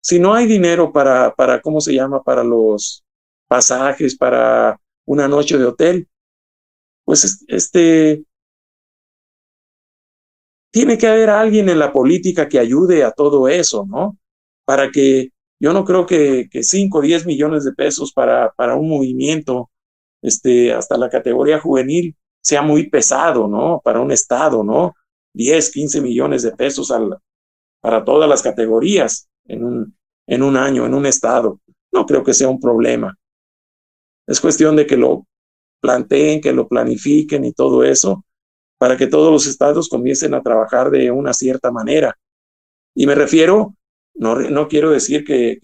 [0.00, 2.22] si no hay dinero para, para, ¿cómo se llama?
[2.22, 3.02] Para los
[3.48, 4.78] pasajes, para
[5.08, 6.08] una noche de hotel.
[7.04, 8.24] Pues este,
[10.70, 14.18] tiene que haber alguien en la política que ayude a todo eso, ¿no?
[14.66, 18.76] Para que yo no creo que, que 5 o 10 millones de pesos para, para
[18.76, 19.70] un movimiento,
[20.22, 23.80] este, hasta la categoría juvenil, sea muy pesado, ¿no?
[23.82, 24.94] Para un estado, ¿no?
[25.32, 27.16] 10, 15 millones de pesos al,
[27.80, 31.60] para todas las categorías en un, en un año, en un estado.
[31.92, 33.16] No creo que sea un problema.
[34.28, 35.26] Es cuestión de que lo
[35.80, 38.24] planteen, que lo planifiquen y todo eso,
[38.78, 42.14] para que todos los estados comiencen a trabajar de una cierta manera.
[42.94, 43.74] Y me refiero,
[44.14, 45.58] no, no quiero decir que,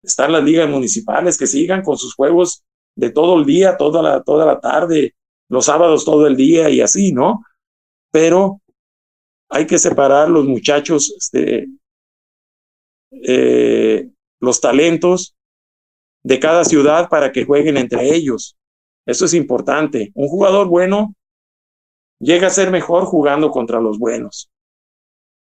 [0.00, 2.62] están las ligas municipales, que sigan con sus juegos
[2.94, 5.16] de todo el día, toda la, toda la tarde,
[5.48, 7.42] los sábados todo el día y así, ¿no?
[8.12, 8.62] Pero
[9.50, 11.66] hay que separar los muchachos, este,
[13.10, 14.08] eh,
[14.40, 15.34] los talentos
[16.28, 18.54] de cada ciudad para que jueguen entre ellos.
[19.06, 20.12] Eso es importante.
[20.14, 21.14] Un jugador bueno
[22.20, 24.50] llega a ser mejor jugando contra los buenos.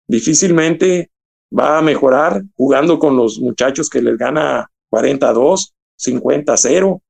[0.07, 1.11] Difícilmente
[1.55, 7.01] va a mejorar jugando con los muchachos que les gana 42, 50, 0.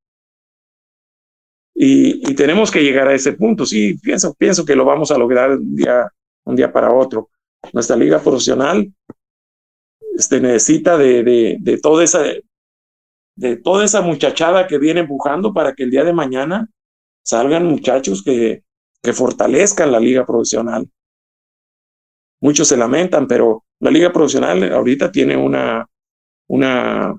[1.76, 3.66] Y, y, tenemos que llegar a ese punto.
[3.66, 6.12] Sí, pienso, pienso que lo vamos a lograr un día,
[6.44, 7.30] un día para otro.
[7.72, 8.94] Nuestra liga profesional
[10.18, 12.24] este, necesita de, de, de, toda esa,
[13.36, 16.70] de toda esa muchachada que viene empujando para que el día de mañana
[17.24, 18.64] salgan muchachos que,
[19.02, 20.90] que fortalezcan la liga profesional.
[22.42, 25.88] Muchos se lamentan, pero la liga profesional ahorita tiene una,
[26.48, 27.16] una,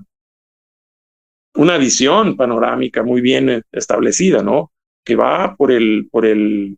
[1.55, 4.71] una visión panorámica muy bien establecida, ¿no?
[5.03, 6.77] Que va por el, por el,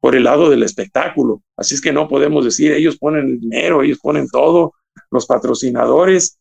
[0.00, 1.42] por el lado del espectáculo.
[1.56, 4.74] Así es que no podemos decir, ellos ponen el dinero, ellos ponen todo,
[5.10, 6.38] los patrocinadores,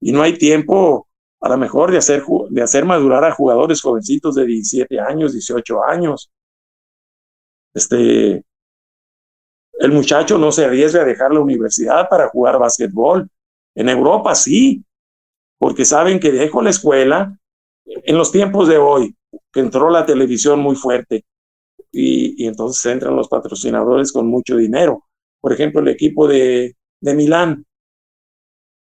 [0.00, 1.07] y no hay tiempo
[1.40, 5.84] a lo mejor de hacer, de hacer madurar a jugadores jovencitos de 17 años, 18
[5.84, 6.30] años.
[7.74, 8.44] Este,
[9.74, 13.28] el muchacho no se arriesga a dejar la universidad para jugar básquetbol.
[13.74, 14.84] En Europa sí,
[15.58, 17.38] porque saben que dejo la escuela
[17.84, 19.14] en los tiempos de hoy,
[19.52, 21.24] que entró la televisión muy fuerte
[21.92, 25.04] y, y entonces entran los patrocinadores con mucho dinero.
[25.40, 27.64] Por ejemplo, el equipo de, de Milán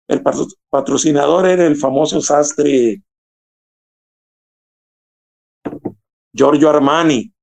[0.08, 0.24] el
[0.70, 3.02] patrocinador era el famoso sastre
[6.34, 7.34] Giorgio Armani.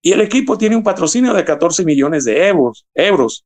[0.00, 3.44] Y el equipo tiene un patrocinio de 14 millones de euros.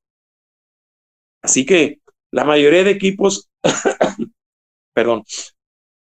[1.40, 2.00] Así que
[2.30, 3.50] la mayoría de equipos,
[4.94, 5.24] perdón,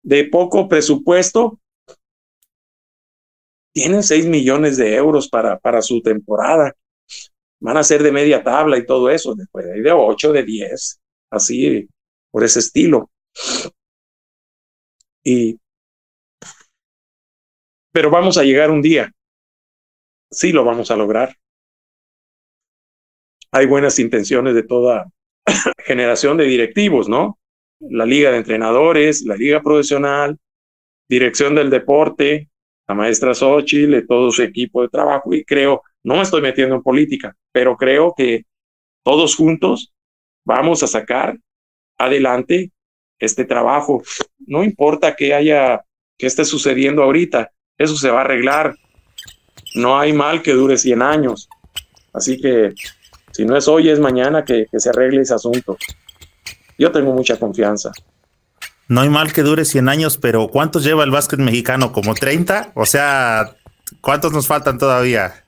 [0.03, 1.59] de poco presupuesto,
[3.73, 6.73] tienen 6 millones de euros para, para su temporada.
[7.59, 11.00] Van a ser de media tabla y todo eso, después de 8, de 10,
[11.31, 11.87] así,
[12.29, 13.09] por ese estilo.
[15.23, 15.59] Y,
[17.91, 19.11] pero vamos a llegar un día.
[20.29, 21.35] Sí lo vamos a lograr.
[23.51, 25.07] Hay buenas intenciones de toda
[25.85, 27.37] generación de directivos, ¿no?
[27.79, 30.37] La liga de entrenadores, la liga profesional,
[31.09, 32.49] dirección del deporte,
[32.87, 36.83] la maestra Xochitl, todo su equipo de trabajo y creo, no me estoy metiendo en
[36.83, 38.45] política, pero creo que
[39.03, 39.90] todos juntos
[40.45, 41.37] vamos a sacar
[41.97, 42.71] adelante
[43.19, 44.03] este trabajo.
[44.39, 45.83] No importa que haya,
[46.17, 48.75] que esté sucediendo ahorita, eso se va a arreglar.
[49.75, 51.47] No hay mal que dure 100 años.
[52.13, 52.73] Así que
[53.31, 55.77] si no es hoy, es mañana que, se arregle ese asunto.
[56.77, 57.91] Yo tengo mucha confianza.
[58.87, 61.93] No hay mal que dure 100 años, pero ¿cuántos lleva el básquet mexicano?
[61.93, 62.73] ¿Como 30?
[62.75, 63.55] O sea,
[64.01, 65.45] ¿cuántos nos faltan todavía?